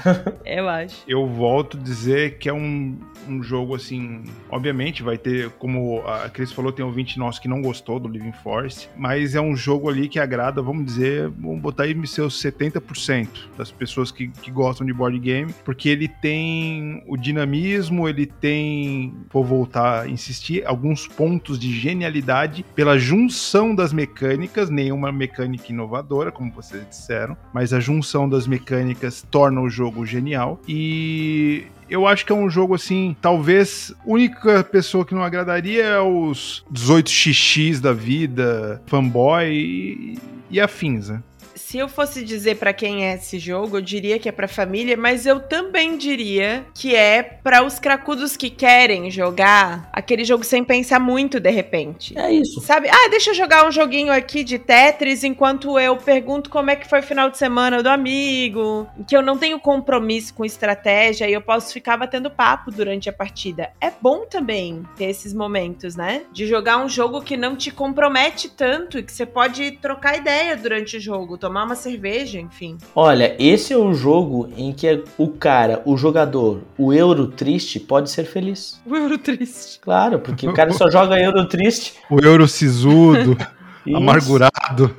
Eu 0.44 0.68
acho. 0.68 0.96
Eu 1.06 1.26
volto 1.26 1.76
a 1.76 1.80
dizer 1.80 2.38
que 2.38 2.48
é 2.48 2.52
um, 2.52 2.96
um 3.28 3.42
jogo 3.42 3.74
assim. 3.74 4.24
Obviamente, 4.50 5.02
vai 5.02 5.18
ter, 5.18 5.50
como 5.50 6.02
a 6.06 6.28
Cris 6.28 6.52
falou, 6.52 6.72
tem 6.72 6.84
ouvinte 6.84 7.18
nosso 7.18 7.40
que 7.40 7.48
não 7.48 7.62
gostou 7.62 7.98
do 7.98 8.08
Living 8.08 8.32
Force, 8.32 8.88
mas 8.96 9.34
é 9.34 9.40
um 9.40 9.56
jogo 9.56 9.88
ali 9.88 10.08
que 10.08 10.18
agrada, 10.18 10.62
vamos 10.62 10.84
dizer, 10.84 11.28
vamos 11.28 11.60
botar 11.60 11.84
aí 11.84 12.06
seus 12.06 12.42
70% 12.42 13.28
das 13.56 13.70
pessoas 13.70 14.10
que, 14.10 14.28
que 14.28 14.50
gostam 14.50 14.86
de 14.86 14.92
board 14.92 15.18
game, 15.18 15.52
porque 15.64 15.88
ele 15.88 16.08
tem 16.08 17.02
o 17.06 17.16
dinamismo, 17.16 18.08
ele 18.08 18.26
tem, 18.26 19.14
vou 19.30 19.44
voltar 19.44 20.02
a 20.02 20.08
insistir, 20.08 20.64
alguns 20.66 21.06
pontos 21.06 21.58
de 21.58 21.72
genialidade 21.72 22.64
pela 22.74 22.98
junção 22.98 23.74
das 23.74 23.92
mecânicas, 23.92 24.70
nenhuma 24.70 25.12
mecânica 25.12 25.70
inovadora, 25.70 26.32
como 26.32 26.52
vocês 26.52 26.86
disseram, 26.88 27.36
mas 27.52 27.72
a 27.72 27.80
junção 27.80 28.28
das 28.28 28.46
mecânicas 28.46 29.26
torna 29.30 29.60
o 29.60 29.68
jogo 29.68 30.04
genial 30.04 30.60
e 30.68 31.66
eu 31.92 32.06
acho 32.06 32.24
que 32.24 32.32
é 32.32 32.34
um 32.34 32.48
jogo 32.48 32.74
assim, 32.74 33.14
talvez 33.20 33.94
única 34.06 34.64
pessoa 34.64 35.04
que 35.04 35.14
não 35.14 35.22
agradaria 35.22 35.84
é 35.84 36.00
os 36.00 36.64
18 36.70 37.10
xixis 37.10 37.80
da 37.80 37.92
vida, 37.92 38.80
fanboy 38.86 39.46
e, 39.52 40.18
e 40.50 40.58
afins, 40.58 41.10
né? 41.10 41.22
Se 41.64 41.78
eu 41.78 41.88
fosse 41.88 42.22
dizer 42.22 42.56
pra 42.56 42.74
quem 42.74 43.06
é 43.06 43.14
esse 43.14 43.38
jogo, 43.38 43.78
eu 43.78 43.80
diria 43.80 44.18
que 44.18 44.28
é 44.28 44.32
pra 44.32 44.46
família, 44.46 44.94
mas 44.94 45.24
eu 45.24 45.40
também 45.40 45.96
diria 45.96 46.66
que 46.74 46.94
é 46.94 47.22
pra 47.22 47.64
os 47.64 47.78
cracudos 47.78 48.36
que 48.36 48.50
querem 48.50 49.10
jogar 49.10 49.88
aquele 49.90 50.22
jogo 50.22 50.44
sem 50.44 50.62
pensar 50.62 51.00
muito 51.00 51.40
de 51.40 51.50
repente. 51.50 52.18
É 52.18 52.30
isso. 52.30 52.60
Sabe? 52.60 52.90
Ah, 52.90 53.08
deixa 53.08 53.30
eu 53.30 53.34
jogar 53.34 53.66
um 53.66 53.72
joguinho 53.72 54.12
aqui 54.12 54.44
de 54.44 54.58
Tetris 54.58 55.24
enquanto 55.24 55.78
eu 55.78 55.96
pergunto 55.96 56.50
como 56.50 56.70
é 56.70 56.76
que 56.76 56.86
foi 56.86 57.00
o 57.00 57.02
final 57.02 57.30
de 57.30 57.38
semana 57.38 57.82
do 57.82 57.88
amigo, 57.88 58.86
que 59.08 59.16
eu 59.16 59.22
não 59.22 59.38
tenho 59.38 59.58
compromisso 59.58 60.34
com 60.34 60.44
estratégia 60.44 61.26
e 61.26 61.32
eu 61.32 61.40
posso 61.40 61.72
ficar 61.72 61.96
batendo 61.96 62.30
papo 62.30 62.70
durante 62.70 63.08
a 63.08 63.12
partida. 63.12 63.70
É 63.80 63.90
bom 63.90 64.26
também 64.26 64.82
ter 64.96 65.06
esses 65.06 65.32
momentos, 65.32 65.96
né? 65.96 66.24
De 66.32 66.46
jogar 66.46 66.84
um 66.84 66.88
jogo 66.88 67.22
que 67.22 67.36
não 67.36 67.56
te 67.56 67.70
compromete 67.70 68.50
tanto 68.50 68.98
e 68.98 69.02
que 69.02 69.12
você 69.12 69.24
pode 69.24 69.70
trocar 69.72 70.18
ideia 70.18 70.54
durante 70.54 70.98
o 70.98 71.00
jogo, 71.00 71.38
tomar 71.38 71.51
uma 71.60 71.74
cerveja, 71.74 72.40
enfim. 72.40 72.78
Olha, 72.94 73.36
esse 73.38 73.72
é 73.72 73.78
um 73.78 73.94
jogo 73.94 74.48
em 74.56 74.72
que 74.72 75.04
o 75.18 75.28
cara, 75.28 75.82
o 75.84 75.96
jogador, 75.96 76.60
o 76.78 76.92
euro 76.92 77.26
triste 77.26 77.78
pode 77.78 78.10
ser 78.10 78.24
feliz. 78.24 78.80
O 78.92 78.96
euro 78.96 79.16
triste. 79.16 79.80
Claro, 79.80 80.18
porque 80.18 80.46
o 80.46 80.52
cara 80.52 80.72
só 80.72 80.90
joga 80.90 81.18
euro 81.18 81.48
triste. 81.48 81.94
O 82.10 82.20
euro 82.20 82.46
sisudo, 82.46 83.36
amargurado. 83.94 84.94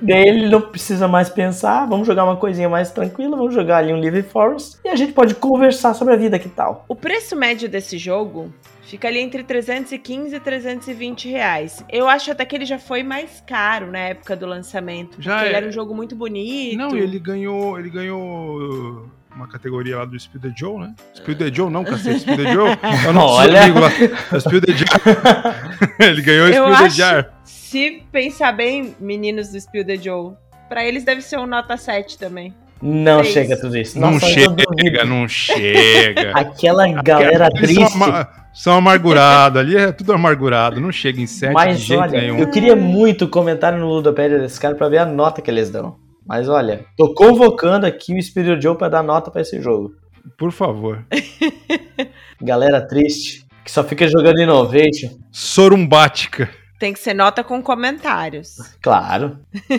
Daí 0.00 0.28
ele 0.28 0.48
não 0.48 0.60
precisa 0.60 1.08
mais 1.08 1.28
pensar, 1.28 1.86
vamos 1.86 2.06
jogar 2.06 2.24
uma 2.24 2.36
coisinha 2.36 2.68
mais 2.68 2.90
tranquila, 2.90 3.36
vamos 3.36 3.54
jogar 3.54 3.78
ali 3.78 3.92
um 3.92 4.00
Living 4.00 4.22
Forest 4.22 4.78
e 4.84 4.88
a 4.88 4.96
gente 4.96 5.12
pode 5.12 5.34
conversar 5.34 5.94
sobre 5.94 6.14
a 6.14 6.16
vida, 6.16 6.38
que 6.38 6.48
tal? 6.48 6.84
O 6.88 6.94
preço 6.94 7.34
médio 7.34 7.68
desse 7.68 7.98
jogo 7.98 8.52
fica 8.86 9.08
ali 9.08 9.18
entre 9.18 9.42
315 9.42 10.34
e 10.34 10.40
320 10.40 11.28
reais. 11.28 11.84
Eu 11.90 12.08
acho 12.08 12.30
até 12.30 12.44
que 12.44 12.54
ele 12.54 12.64
já 12.64 12.78
foi 12.78 13.02
mais 13.02 13.42
caro 13.46 13.90
na 13.90 13.98
época 13.98 14.36
do 14.36 14.46
lançamento. 14.46 15.20
Já 15.20 15.32
porque 15.32 15.46
é. 15.46 15.48
ele 15.48 15.56
era 15.56 15.66
um 15.68 15.72
jogo 15.72 15.94
muito 15.94 16.14
bonito. 16.14 16.76
Não, 16.76 16.96
ele 16.96 17.18
ganhou, 17.18 17.78
ele 17.78 17.90
ganhou 17.90 19.08
uma 19.34 19.48
categoria 19.48 19.98
lá 19.98 20.04
do 20.04 20.18
Spill 20.18 20.40
the 20.40 20.52
Joe, 20.56 20.78
né? 20.78 20.94
Spill 21.14 21.36
the 21.36 21.52
Joe, 21.52 21.70
não, 21.70 21.84
cacete, 21.84 22.20
Spill 22.20 22.36
the 22.36 22.52
Joe. 22.52 22.68
É 23.04 23.08
o 23.08 23.12
nosso 23.12 23.34
Olha. 23.34 23.62
amigo 23.64 23.80
lá. 23.80 23.90
É 24.32 24.36
o 24.36 24.40
Spill 24.40 24.60
the 24.60 24.72
Jar. 24.72 25.96
ele 25.98 26.22
ganhou 26.22 26.46
o 26.46 26.48
Eu 26.50 26.54
Spill 26.64 26.76
the 26.78 26.84
acho- 26.84 26.96
Jar. 26.96 27.34
Se 27.44 28.04
pensar 28.12 28.52
bem, 28.52 28.94
meninos 29.00 29.48
do 29.48 29.60
Spill 29.60 29.84
the 29.84 29.96
Joe, 29.96 30.34
pra 30.68 30.86
eles 30.86 31.02
deve 31.02 31.20
ser 31.20 31.38
um 31.38 31.46
nota 31.46 31.76
7 31.76 32.16
também. 32.16 32.54
Não 32.86 33.20
É 33.20 33.24
chega 33.24 33.58
tudo 33.58 33.78
isso. 33.78 33.98
Não 33.98 34.10
Nossa, 34.12 34.26
eu 34.26 34.30
chega, 34.76 35.04
não 35.06 35.26
chega. 35.26 36.32
Aquela 36.34 36.86
galera 37.02 37.46
são, 37.46 37.62
triste. 37.62 37.94
ama- 37.96 38.28
são 38.52 38.74
amargurados, 38.76 39.58
ali 39.58 39.74
é 39.74 39.90
tudo 39.90 40.12
amargurado, 40.12 40.78
não 40.82 40.92
chega 40.92 41.18
em 41.18 41.26
7 41.26 41.48
de 41.48 41.54
Mas 41.54 41.80
jeito 41.80 42.02
olha, 42.02 42.20
nenhum. 42.20 42.38
eu 42.38 42.50
queria 42.50 42.76
muito 42.76 43.26
comentário 43.26 43.78
no 43.78 43.88
Ludopédia 43.88 44.38
desse 44.38 44.60
cara 44.60 44.74
pra 44.74 44.88
ver 44.90 44.98
a 44.98 45.06
nota 45.06 45.40
que 45.40 45.50
eles 45.50 45.70
dão. 45.70 45.96
Mas 46.26 46.46
olha, 46.46 46.84
tô 46.96 47.14
convocando 47.14 47.86
aqui 47.86 48.14
o 48.18 48.22
Spirit 48.22 48.62
Joe 48.62 48.76
pra 48.76 48.90
dar 48.90 49.02
nota 49.02 49.30
pra 49.30 49.40
esse 49.40 49.60
jogo. 49.62 49.92
Por 50.38 50.52
favor. 50.52 51.04
Galera 52.40 52.80
triste, 52.86 53.46
que 53.64 53.70
só 53.70 53.82
fica 53.82 54.06
jogando 54.08 54.40
Innovation. 54.40 55.08
Sorumbática. 55.32 56.50
Tem 56.84 56.92
que 56.92 56.98
ser 56.98 57.14
nota 57.14 57.42
com 57.42 57.62
comentários. 57.62 58.58
Claro. 58.82 59.38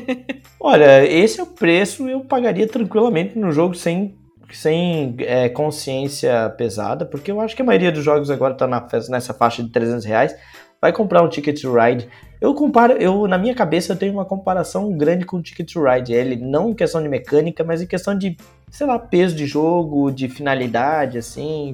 Olha, 0.60 1.06
esse 1.06 1.40
é 1.40 1.44
o 1.44 1.46
preço 1.46 2.10
eu 2.10 2.22
pagaria 2.22 2.68
tranquilamente 2.68 3.38
no 3.38 3.52
jogo 3.52 3.76
sem, 3.76 4.18
sem 4.52 5.16
é, 5.20 5.48
consciência 5.48 6.50
pesada, 6.58 7.06
porque 7.06 7.30
eu 7.30 7.40
acho 7.40 7.56
que 7.56 7.62
a 7.62 7.66
maioria 7.66 7.92
dos 7.92 8.04
jogos 8.04 8.32
agora 8.32 8.56
tá 8.56 8.66
na, 8.66 8.84
nessa 9.08 9.36
faixa 9.36 9.62
de 9.62 9.70
300 9.70 10.04
reais. 10.04 10.36
Vai 10.82 10.92
comprar 10.92 11.22
um 11.22 11.30
Ticket 11.30 11.62
to 11.62 11.72
Ride. 11.76 12.10
Eu 12.42 12.56
comparo, 12.56 12.94
eu 12.94 13.28
na 13.28 13.38
minha 13.38 13.54
cabeça 13.54 13.94
eu 13.94 13.98
tenho 13.98 14.14
uma 14.14 14.26
comparação 14.26 14.92
grande 14.98 15.26
com 15.26 15.38
o 15.38 15.44
Ticket 15.44 15.74
to 15.74 15.84
Ride. 15.84 16.12
Ele 16.12 16.36
não 16.38 16.72
em 16.72 16.74
questão 16.74 17.04
de 17.04 17.08
mecânica, 17.08 17.64
mas 17.64 17.84
em 17.84 17.88
questão 17.88 18.18
de, 18.18 18.36
sei 18.72 18.88
lá, 18.88 18.98
peso 18.98 19.36
de 19.36 19.46
jogo, 19.46 20.10
de 20.10 20.28
finalidade, 20.28 21.20
assim. 21.20 21.72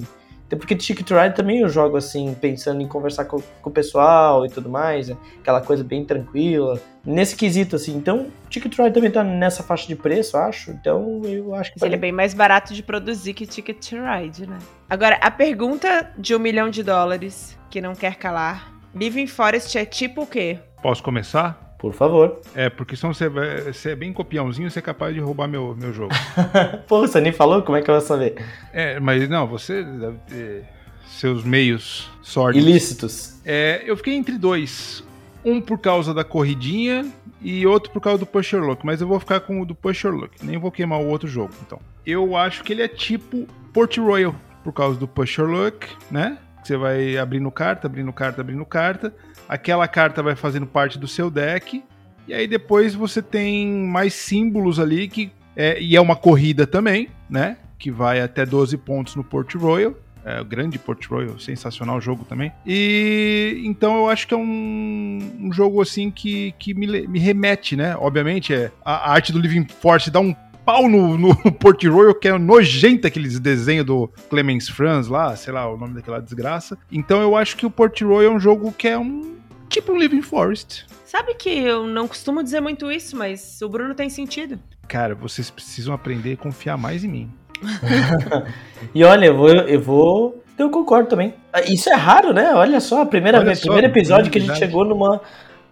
Até 0.52 0.58
porque 0.58 0.76
Ticket 0.76 1.06
to 1.06 1.18
Ride 1.18 1.34
também 1.34 1.60
eu 1.60 1.68
jogo 1.70 1.96
assim, 1.96 2.34
pensando 2.34 2.82
em 2.82 2.86
conversar 2.86 3.24
com, 3.24 3.38
com 3.40 3.70
o 3.70 3.72
pessoal 3.72 4.44
e 4.44 4.50
tudo 4.50 4.68
mais, 4.68 5.10
aquela 5.40 5.62
coisa 5.62 5.82
bem 5.82 6.04
tranquila. 6.04 6.78
Nesse 7.02 7.34
quesito, 7.34 7.74
assim. 7.74 7.96
Então, 7.96 8.26
Ticket 8.50 8.76
to 8.76 8.82
Ride 8.82 8.92
também 8.94 9.10
tá 9.10 9.24
nessa 9.24 9.62
faixa 9.62 9.88
de 9.88 9.96
preço, 9.96 10.36
acho. 10.36 10.70
Então, 10.72 11.22
eu 11.24 11.54
acho 11.54 11.72
que. 11.72 11.78
Mas 11.80 11.86
ele 11.86 11.94
é 11.94 11.98
bem 11.98 12.12
mais 12.12 12.34
barato 12.34 12.74
de 12.74 12.82
produzir 12.82 13.32
que 13.32 13.46
Ticket 13.46 13.78
to 13.78 13.96
Ride, 13.96 14.46
né? 14.46 14.58
Agora, 14.90 15.16
a 15.22 15.30
pergunta 15.30 16.12
de 16.18 16.36
um 16.36 16.38
milhão 16.38 16.68
de 16.68 16.82
dólares, 16.82 17.58
que 17.70 17.80
não 17.80 17.94
quer 17.94 18.16
calar. 18.16 18.70
Living 18.94 19.26
Forest 19.26 19.78
é 19.78 19.86
tipo 19.86 20.24
o 20.24 20.26
quê? 20.26 20.58
Posso 20.82 21.02
começar? 21.02 21.71
Por 21.82 21.92
favor. 21.92 22.40
É, 22.54 22.70
porque 22.70 22.94
senão 22.94 23.12
você, 23.12 23.28
vai- 23.28 23.60
você 23.72 23.90
é 23.90 23.96
bem 23.96 24.12
copiãozinho, 24.12 24.70
você 24.70 24.78
é 24.78 24.82
capaz 24.82 25.12
de 25.12 25.20
roubar 25.20 25.48
meu, 25.48 25.76
meu 25.76 25.92
jogo. 25.92 26.14
Pô, 26.86 27.00
você 27.00 27.20
nem 27.20 27.32
falou? 27.32 27.60
Como 27.62 27.76
é 27.76 27.82
que 27.82 27.90
eu 27.90 27.96
vou 27.96 28.00
saber? 28.00 28.36
É, 28.72 29.00
mas 29.00 29.28
não, 29.28 29.48
você 29.48 29.82
deve 29.82 30.16
ter 30.28 30.64
seus 31.08 31.42
meios 31.42 32.08
sórdidos. 32.22 32.68
Ilícitos. 32.68 33.40
É, 33.44 33.82
eu 33.84 33.96
fiquei 33.96 34.14
entre 34.14 34.38
dois. 34.38 35.02
Um 35.44 35.60
por 35.60 35.76
causa 35.76 36.14
da 36.14 36.22
corridinha 36.22 37.04
e 37.40 37.66
outro 37.66 37.90
por 37.90 38.00
causa 38.00 38.18
do 38.20 38.26
Pusher 38.26 38.62
Look. 38.62 38.86
Mas 38.86 39.00
eu 39.00 39.08
vou 39.08 39.18
ficar 39.18 39.40
com 39.40 39.60
o 39.60 39.66
do 39.66 39.74
Pusher 39.74 40.12
Look. 40.12 40.30
Nem 40.40 40.56
vou 40.58 40.70
queimar 40.70 41.00
o 41.00 41.08
outro 41.08 41.26
jogo, 41.28 41.52
então. 41.66 41.80
Eu 42.06 42.36
acho 42.36 42.62
que 42.62 42.72
ele 42.72 42.82
é 42.82 42.86
tipo 42.88 43.48
Port 43.72 43.98
Royal. 43.98 44.36
Por 44.62 44.72
causa 44.72 44.96
do 44.96 45.08
Pusher 45.08 45.46
Look, 45.46 45.84
né? 46.08 46.38
Você 46.62 46.76
vai 46.76 47.18
abrindo 47.18 47.50
carta, 47.50 47.88
abrindo 47.88 48.12
carta, 48.12 48.40
abrindo 48.40 48.64
carta. 48.64 49.12
Aquela 49.52 49.86
carta 49.86 50.22
vai 50.22 50.34
fazendo 50.34 50.66
parte 50.66 50.98
do 50.98 51.06
seu 51.06 51.30
deck. 51.30 51.84
E 52.26 52.32
aí 52.32 52.46
depois 52.46 52.94
você 52.94 53.20
tem 53.20 53.68
mais 53.68 54.14
símbolos 54.14 54.80
ali 54.80 55.08
que... 55.08 55.30
É, 55.54 55.78
e 55.78 55.94
é 55.94 56.00
uma 56.00 56.16
corrida 56.16 56.66
também, 56.66 57.10
né? 57.28 57.58
Que 57.78 57.90
vai 57.90 58.22
até 58.22 58.46
12 58.46 58.78
pontos 58.78 59.14
no 59.14 59.22
Port 59.22 59.54
Royal. 59.54 59.94
É, 60.24 60.40
o 60.40 60.44
grande 60.44 60.78
Port 60.78 61.04
Royal, 61.06 61.38
sensacional 61.38 62.00
jogo 62.00 62.24
também. 62.24 62.50
E 62.64 63.60
então 63.64 63.94
eu 63.96 64.08
acho 64.08 64.26
que 64.26 64.32
é 64.32 64.36
um, 64.38 65.18
um 65.38 65.52
jogo 65.52 65.82
assim 65.82 66.10
que, 66.10 66.54
que 66.58 66.72
me, 66.72 67.06
me 67.06 67.18
remete, 67.18 67.76
né? 67.76 67.94
Obviamente, 67.98 68.54
é, 68.54 68.72
a, 68.82 69.10
a 69.10 69.12
arte 69.12 69.32
do 69.32 69.38
Living 69.38 69.66
Force 69.68 70.10
dá 70.10 70.20
um 70.20 70.34
pau 70.64 70.88
no, 70.88 71.18
no 71.18 71.34
Port 71.52 71.84
Royal, 71.84 72.14
que 72.14 72.28
é 72.28 72.38
nojento 72.38 73.06
aqueles 73.06 73.38
desenhos 73.38 73.84
do 73.84 74.08
Clemens 74.30 74.68
Franz 74.68 75.08
lá, 75.08 75.34
sei 75.36 75.52
lá 75.52 75.68
o 75.70 75.76
nome 75.76 75.94
daquela 75.94 76.20
desgraça. 76.20 76.78
Então 76.90 77.20
eu 77.20 77.36
acho 77.36 77.56
que 77.56 77.66
o 77.66 77.70
Port 77.70 78.00
Royal 78.00 78.32
é 78.32 78.34
um 78.34 78.40
jogo 78.40 78.72
que 78.72 78.88
é 78.88 78.98
um 78.98 79.36
tipo 79.72 79.92
um 79.92 79.98
Living 79.98 80.22
Forest. 80.22 80.84
Sabe 81.04 81.34
que 81.34 81.50
eu 81.50 81.86
não 81.86 82.06
costumo 82.06 82.42
dizer 82.42 82.60
muito 82.60 82.90
isso, 82.92 83.16
mas 83.16 83.60
o 83.62 83.68
Bruno 83.68 83.94
tem 83.94 84.08
sentido. 84.10 84.58
Cara, 84.86 85.14
vocês 85.14 85.50
precisam 85.50 85.94
aprender 85.94 86.34
a 86.34 86.36
confiar 86.36 86.76
mais 86.76 87.02
em 87.04 87.08
mim. 87.08 87.30
E 88.94 89.04
olha, 89.04 89.26
eu 89.26 89.36
vou. 89.36 89.48
Eu 89.48 89.80
vou. 89.80 90.44
Eu 90.58 90.68
concordo 90.68 91.08
também. 91.08 91.34
Ah, 91.52 91.62
Isso 91.62 91.88
é 91.88 91.94
raro, 91.94 92.32
né? 92.32 92.52
Olha 92.52 92.80
só, 92.80 93.02
a 93.02 93.06
primeira 93.06 93.38
Olha 93.38 93.46
vez, 93.46 93.58
só, 93.60 93.66
primeiro 93.66 93.86
episódio 93.86 94.30
que 94.30 94.38
a 94.38 94.40
gente 94.40 94.58
chegou 94.58 94.84
numa. 94.84 95.20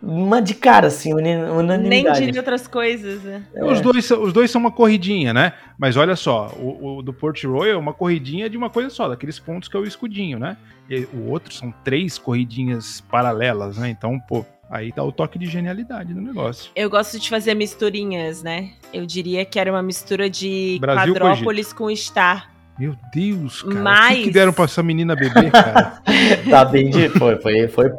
Uma 0.02 0.40
de 0.40 0.54
cara, 0.54 0.86
assim, 0.86 1.12
uni- 1.12 1.36
Nem 1.36 1.44
unanimidade. 1.50 2.24
diria 2.24 2.40
outras 2.40 2.66
coisas, 2.66 3.22
né? 3.22 3.42
É. 3.54 3.64
Os, 3.64 3.80
dois, 3.80 4.04
são- 4.04 4.22
os 4.22 4.32
dois 4.32 4.50
são 4.50 4.60
uma 4.60 4.70
corridinha, 4.72 5.34
né? 5.34 5.52
Mas 5.78 5.96
olha 5.96 6.16
só, 6.16 6.48
o, 6.58 6.98
o 6.98 7.02
do 7.02 7.12
Port 7.12 7.42
Royal 7.44 7.74
é 7.74 7.76
uma 7.76 7.92
corridinha 7.92 8.48
de 8.48 8.56
uma 8.56 8.70
coisa 8.70 8.88
só, 8.88 9.08
daqueles 9.08 9.38
pontos 9.38 9.68
que 9.68 9.76
é 9.76 9.80
o 9.80 9.84
escudinho, 9.84 10.38
né? 10.38 10.56
E 10.88 11.06
o 11.12 11.28
outro 11.30 11.52
são 11.52 11.72
três 11.84 12.18
corridinhas 12.18 13.00
paralelas, 13.10 13.76
né? 13.76 13.90
Então, 13.90 14.18
pô, 14.20 14.44
Aí 14.72 14.92
tá 14.92 15.02
o 15.02 15.10
toque 15.10 15.36
de 15.36 15.46
genialidade 15.46 16.14
do 16.14 16.20
negócio. 16.20 16.70
Eu 16.76 16.88
gosto 16.88 17.18
de 17.18 17.28
fazer 17.28 17.54
misturinhas, 17.54 18.40
né? 18.40 18.70
Eu 18.94 19.04
diria 19.04 19.44
que 19.44 19.58
era 19.58 19.68
uma 19.68 19.82
mistura 19.82 20.30
de 20.30 20.78
Brasil 20.80 21.12
quadrópolis 21.12 21.72
com 21.72 21.90
Star. 21.96 22.48
Meu 22.80 22.96
Deus, 23.12 23.60
cara. 23.60 23.74
O 23.74 23.76
que, 23.76 23.82
Mas- 23.82 24.24
que 24.24 24.30
deram 24.30 24.54
pra 24.54 24.64
essa 24.64 24.82
menina 24.82 25.14
beber, 25.14 25.50
cara? 25.52 26.00
Tá 26.48 26.64
bem 26.64 26.88
de. 26.88 27.10
Foi, 27.10 27.36
foi, 27.36 27.68
foi, 27.68 27.90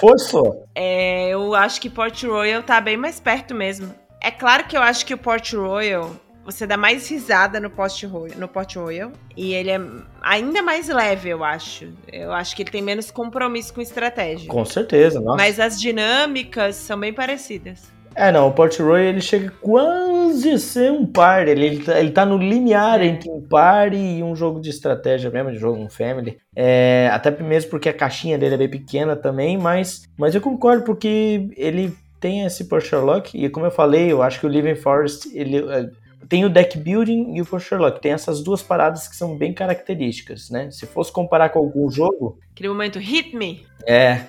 forçou. 0.00 0.66
É, 0.74 1.28
eu 1.28 1.54
acho 1.54 1.78
que 1.78 1.90
Port 1.90 2.22
Royal 2.24 2.62
tá 2.62 2.80
bem 2.80 2.96
mais 2.96 3.20
perto 3.20 3.54
mesmo. 3.54 3.94
É 4.22 4.30
claro 4.30 4.64
que 4.64 4.74
eu 4.74 4.80
acho 4.80 5.04
que 5.04 5.12
o 5.12 5.18
Port 5.18 5.52
Royal 5.52 6.10
você 6.44 6.66
dá 6.66 6.76
mais 6.78 7.08
risada 7.08 7.60
no 7.60 7.68
Port 7.68 8.02
Royal, 8.04 8.38
no 8.38 8.48
Port 8.48 8.74
Royal 8.74 9.12
e 9.36 9.52
ele 9.52 9.70
é 9.70 9.80
ainda 10.22 10.62
mais 10.62 10.88
leve, 10.88 11.28
eu 11.28 11.44
acho. 11.44 11.92
Eu 12.10 12.32
acho 12.32 12.56
que 12.56 12.62
ele 12.62 12.70
tem 12.70 12.82
menos 12.82 13.10
compromisso 13.10 13.74
com 13.74 13.82
estratégia. 13.82 14.48
Com 14.48 14.64
certeza, 14.64 15.20
nossa. 15.20 15.36
Mas 15.36 15.60
as 15.60 15.78
dinâmicas 15.78 16.76
são 16.76 16.98
bem 16.98 17.12
parecidas. 17.12 17.92
É, 18.14 18.30
não, 18.30 18.48
o 18.48 18.52
Port 18.52 18.78
Royal 18.78 18.98
ele 19.08 19.20
chega 19.20 19.50
quase 19.60 20.50
a 20.50 20.58
ser 20.58 20.90
um 20.92 21.06
par. 21.06 21.46
Ele, 21.48 21.64
ele, 21.66 21.84
tá, 21.84 21.98
ele 22.00 22.10
tá 22.10 22.24
no 22.26 22.36
limiar 22.36 23.00
É. 23.00 23.06
entre 23.06 23.30
um 23.30 23.40
par 23.40 23.92
e 23.94 24.22
um 24.22 24.34
jogo 24.36 24.60
de 24.60 24.70
estratégia 24.70 25.30
mesmo, 25.30 25.50
de 25.52 25.58
jogo 25.58 25.80
um 25.80 25.88
family. 25.88 26.38
É, 26.54 27.08
até 27.12 27.30
mesmo 27.30 27.70
porque 27.70 27.88
a 27.88 27.94
caixinha 27.94 28.36
dele 28.38 28.54
é 28.54 28.58
bem 28.58 28.68
pequena 28.68 29.16
também, 29.16 29.56
mas, 29.58 30.02
mas 30.16 30.34
eu 30.34 30.40
concordo 30.40 30.84
porque 30.84 31.48
ele 31.56 31.94
tem 32.20 32.44
esse 32.44 32.64
Port 32.66 32.84
Sherlock 32.84 33.36
e 33.36 33.48
como 33.48 33.66
eu 33.66 33.70
falei, 33.70 34.12
eu 34.12 34.22
acho 34.22 34.38
que 34.38 34.46
o 34.46 34.48
Living 34.48 34.76
Forest 34.76 35.28
ele 35.36 35.58
é, 35.58 35.90
tem 36.28 36.44
o 36.44 36.48
deck 36.48 36.78
building 36.78 37.34
e 37.34 37.40
o 37.42 37.46
Port 37.46 37.62
Sherlock. 37.64 38.00
Tem 38.00 38.12
essas 38.12 38.42
duas 38.42 38.62
paradas 38.62 39.08
que 39.08 39.16
são 39.16 39.36
bem 39.36 39.52
características, 39.52 40.48
né? 40.50 40.70
Se 40.70 40.86
fosse 40.86 41.10
comparar 41.12 41.48
com 41.48 41.58
algum 41.58 41.90
jogo, 41.90 42.38
Aquele 42.52 42.68
momento 42.68 42.98
hit 42.98 43.34
me. 43.36 43.66
é. 43.86 44.20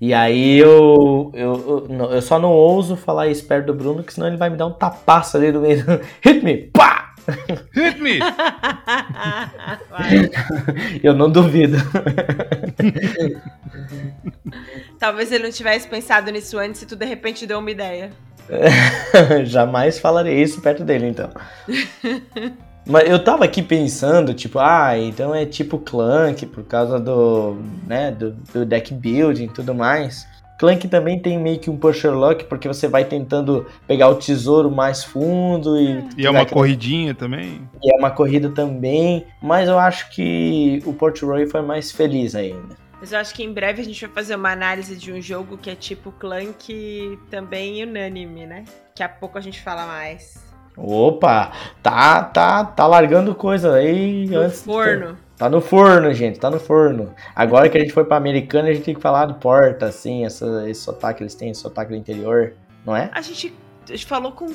E 0.00 0.12
aí 0.12 0.58
eu, 0.58 1.30
eu, 1.34 1.86
eu, 1.88 2.10
eu 2.12 2.22
só 2.22 2.38
não 2.38 2.52
ouso 2.52 2.96
falar 2.96 3.28
isso 3.28 3.46
perto 3.46 3.66
do 3.66 3.74
Bruno, 3.74 4.02
que 4.02 4.12
senão 4.12 4.26
ele 4.28 4.36
vai 4.36 4.50
me 4.50 4.56
dar 4.56 4.66
um 4.66 4.72
tapaço 4.72 5.36
ali 5.36 5.50
no 5.50 5.60
meio. 5.60 5.84
do- 5.84 6.00
Hit 6.22 6.44
me! 6.44 6.56
Pá! 6.56 7.14
Hit 7.74 8.00
me! 8.00 8.18
Eu 11.02 11.14
não 11.14 11.30
duvido. 11.30 11.76
Talvez 14.98 15.30
ele 15.32 15.44
não 15.44 15.50
tivesse 15.50 15.88
pensado 15.88 16.30
nisso 16.30 16.58
antes 16.58 16.82
e 16.82 16.86
tu 16.86 16.96
de 16.96 17.04
repente 17.06 17.46
deu 17.46 17.58
uma 17.58 17.70
ideia. 17.70 18.10
Jamais 19.44 19.98
falarei 19.98 20.40
isso 20.40 20.60
perto 20.60 20.84
dele, 20.84 21.08
então. 21.08 21.30
Mas 22.86 23.10
eu 23.10 23.22
tava 23.22 23.44
aqui 23.44 23.62
pensando, 23.62 24.32
tipo, 24.32 24.60
ah, 24.60 24.96
então 24.96 25.34
é 25.34 25.44
tipo 25.44 25.78
Clank 25.78 26.46
por 26.46 26.62
causa 26.62 27.00
do, 27.00 27.56
né, 27.86 28.12
do, 28.12 28.30
do 28.30 28.64
deck 28.64 28.94
building 28.94 29.44
e 29.44 29.48
tudo 29.48 29.74
mais. 29.74 30.26
Clank 30.58 30.88
também 30.88 31.20
tem 31.20 31.38
meio 31.38 31.58
que 31.58 31.68
um 31.68 31.76
pusher 31.76 32.14
lock, 32.14 32.44
porque 32.44 32.66
você 32.66 32.88
vai 32.88 33.04
tentando 33.04 33.66
pegar 33.86 34.08
o 34.08 34.14
tesouro 34.14 34.70
mais 34.70 35.04
fundo 35.04 35.78
e... 35.78 36.02
E 36.16 36.26
é 36.26 36.30
uma 36.30 36.46
corridinha 36.46 37.14
também. 37.14 37.60
E 37.82 37.92
é 37.92 37.98
uma 37.98 38.10
corrida 38.10 38.48
também, 38.48 39.26
mas 39.42 39.68
eu 39.68 39.78
acho 39.78 40.08
que 40.10 40.82
o 40.86 40.94
Port 40.94 41.20
Royal 41.22 41.48
foi 41.48 41.60
mais 41.60 41.92
feliz 41.92 42.34
ainda. 42.34 42.74
Mas 42.98 43.12
eu 43.12 43.18
acho 43.18 43.34
que 43.34 43.42
em 43.42 43.52
breve 43.52 43.82
a 43.82 43.84
gente 43.84 44.00
vai 44.06 44.14
fazer 44.14 44.36
uma 44.36 44.50
análise 44.50 44.96
de 44.96 45.12
um 45.12 45.20
jogo 45.20 45.58
que 45.58 45.68
é 45.68 45.74
tipo 45.74 46.10
Clank 46.12 47.18
também 47.30 47.84
unânime, 47.84 48.46
né? 48.46 48.64
Daqui 48.88 49.02
a 49.02 49.08
pouco 49.08 49.36
a 49.36 49.40
gente 49.42 49.60
fala 49.60 49.86
mais. 49.86 50.45
Opa, 50.76 51.52
tá, 51.82 52.22
tá, 52.22 52.64
tá 52.64 52.86
largando 52.86 53.34
coisa 53.34 53.74
aí 53.74 54.26
No 54.26 54.40
antes. 54.40 54.62
forno. 54.62 55.16
Tá 55.38 55.48
no 55.50 55.60
forno, 55.60 56.12
gente, 56.14 56.38
tá 56.38 56.48
no 56.50 56.58
forno. 56.58 57.14
Agora 57.34 57.68
que 57.68 57.76
a 57.76 57.80
gente 57.80 57.92
foi 57.92 58.04
pra 58.04 58.16
Americana, 58.16 58.68
a 58.68 58.72
gente 58.72 58.84
tem 58.84 58.94
que 58.94 59.00
falar 59.00 59.26
do 59.26 59.34
Porta, 59.34 59.86
assim, 59.86 60.24
essa, 60.24 60.64
esse 60.68 60.80
sotaque, 60.80 61.22
eles 61.22 61.34
têm 61.34 61.50
esse 61.50 61.60
sotaque 61.60 61.90
do 61.90 61.96
interior, 61.96 62.54
não 62.86 62.96
é? 62.96 63.10
A 63.12 63.20
gente, 63.20 63.54
a 63.86 63.92
gente 63.92 64.06
falou 64.06 64.32
com 64.32 64.46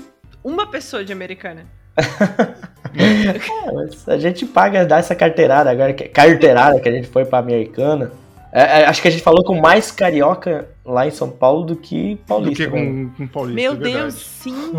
uma 0.44 0.70
pessoa 0.70 1.04
de 1.04 1.12
americana. 1.14 1.66
É, 2.94 4.12
a 4.14 4.18
gente 4.18 4.46
paga, 4.46 4.86
dá 4.86 4.98
essa 4.98 5.16
carteirada 5.16 5.70
agora, 5.72 5.94
que, 5.94 6.10
carteirada 6.10 6.78
que 6.78 6.90
a 6.90 6.92
gente 6.92 7.08
foi 7.08 7.24
pra 7.24 7.40
Americana. 7.40 8.12
É, 8.54 8.82
é, 8.82 8.86
acho 8.86 9.02
que 9.02 9.08
a 9.08 9.12
gente 9.12 9.24
falou 9.24 9.44
com 9.44 9.60
mais 9.62 9.92
carioca 9.92 10.68
lá 10.86 11.08
em 11.08 11.12
São 11.12 11.30
Paulo 11.30 11.64
do 11.64 11.76
que 11.76 12.16
Do 12.16 12.22
paulista. 12.26 12.66
que 12.66 12.70
né? 12.70 12.86
com, 12.86 13.10
com 13.18 13.28
Paulista. 13.28 13.56
Meu 13.62 13.74
é. 13.74 13.76
Deus, 13.76 14.14
sim! 14.16 14.72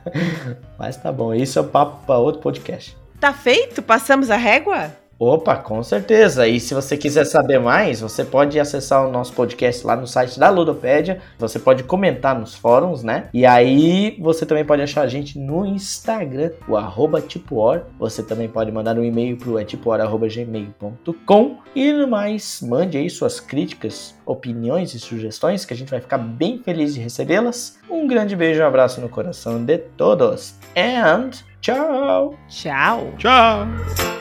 Mas 0.78 0.96
tá 0.96 1.12
bom, 1.12 1.34
isso 1.34 1.58
é 1.58 1.62
papo 1.62 2.06
pra 2.06 2.16
outro 2.18 2.40
podcast. 2.40 2.96
tá 3.20 3.32
feito? 3.32 3.82
Passamos 3.82 4.30
a 4.30 4.36
régua? 4.36 4.90
Opa, 5.20 5.54
com 5.54 5.82
certeza. 5.82 6.48
E 6.48 6.58
se 6.58 6.72
você 6.72 6.96
quiser 6.96 7.26
saber 7.26 7.60
mais, 7.60 8.00
você 8.00 8.24
pode 8.24 8.58
acessar 8.58 9.06
o 9.06 9.12
nosso 9.12 9.34
podcast 9.34 9.86
lá 9.86 9.94
no 9.94 10.06
site 10.06 10.40
da 10.40 10.48
Ludopédia. 10.48 11.20
Você 11.38 11.58
pode 11.58 11.82
comentar 11.84 12.40
nos 12.40 12.54
fóruns, 12.54 13.02
né? 13.02 13.28
E 13.34 13.44
aí 13.44 14.16
você 14.18 14.46
também 14.46 14.64
pode 14.64 14.80
achar 14.80 15.02
a 15.02 15.06
gente 15.06 15.38
no 15.38 15.66
Instagram, 15.66 16.52
o 16.66 16.74
arroba 16.74 17.20
tipoor. 17.20 17.82
Você 17.98 18.22
também 18.22 18.48
pode 18.48 18.72
mandar 18.72 18.96
um 18.96 19.04
e-mail 19.04 19.36
pro 19.36 19.60
etipoor.gmail.com. 19.60 21.56
E 21.74 21.92
no 21.92 22.08
mais, 22.08 22.62
mande 22.62 22.96
aí 22.96 23.10
suas 23.10 23.38
críticas, 23.40 24.14
opiniões 24.24 24.94
e 24.94 24.98
sugestões, 24.98 25.66
que 25.66 25.74
a 25.74 25.76
gente 25.76 25.90
vai 25.90 26.00
ficar 26.00 26.16
bem 26.16 26.62
feliz 26.64 26.94
de 26.94 27.00
recebê-las. 27.00 27.78
Um 27.90 28.06
grande 28.06 28.34
beijo 28.34 28.60
e 28.60 28.62
um 28.62 28.66
abraço 28.66 29.02
no 29.02 29.08
coração 29.10 29.62
de 29.62 29.76
todos. 29.76 30.54
And 30.74 31.32
tchau! 31.60 32.34
Tchau! 32.48 33.12
Tchau! 33.18 34.19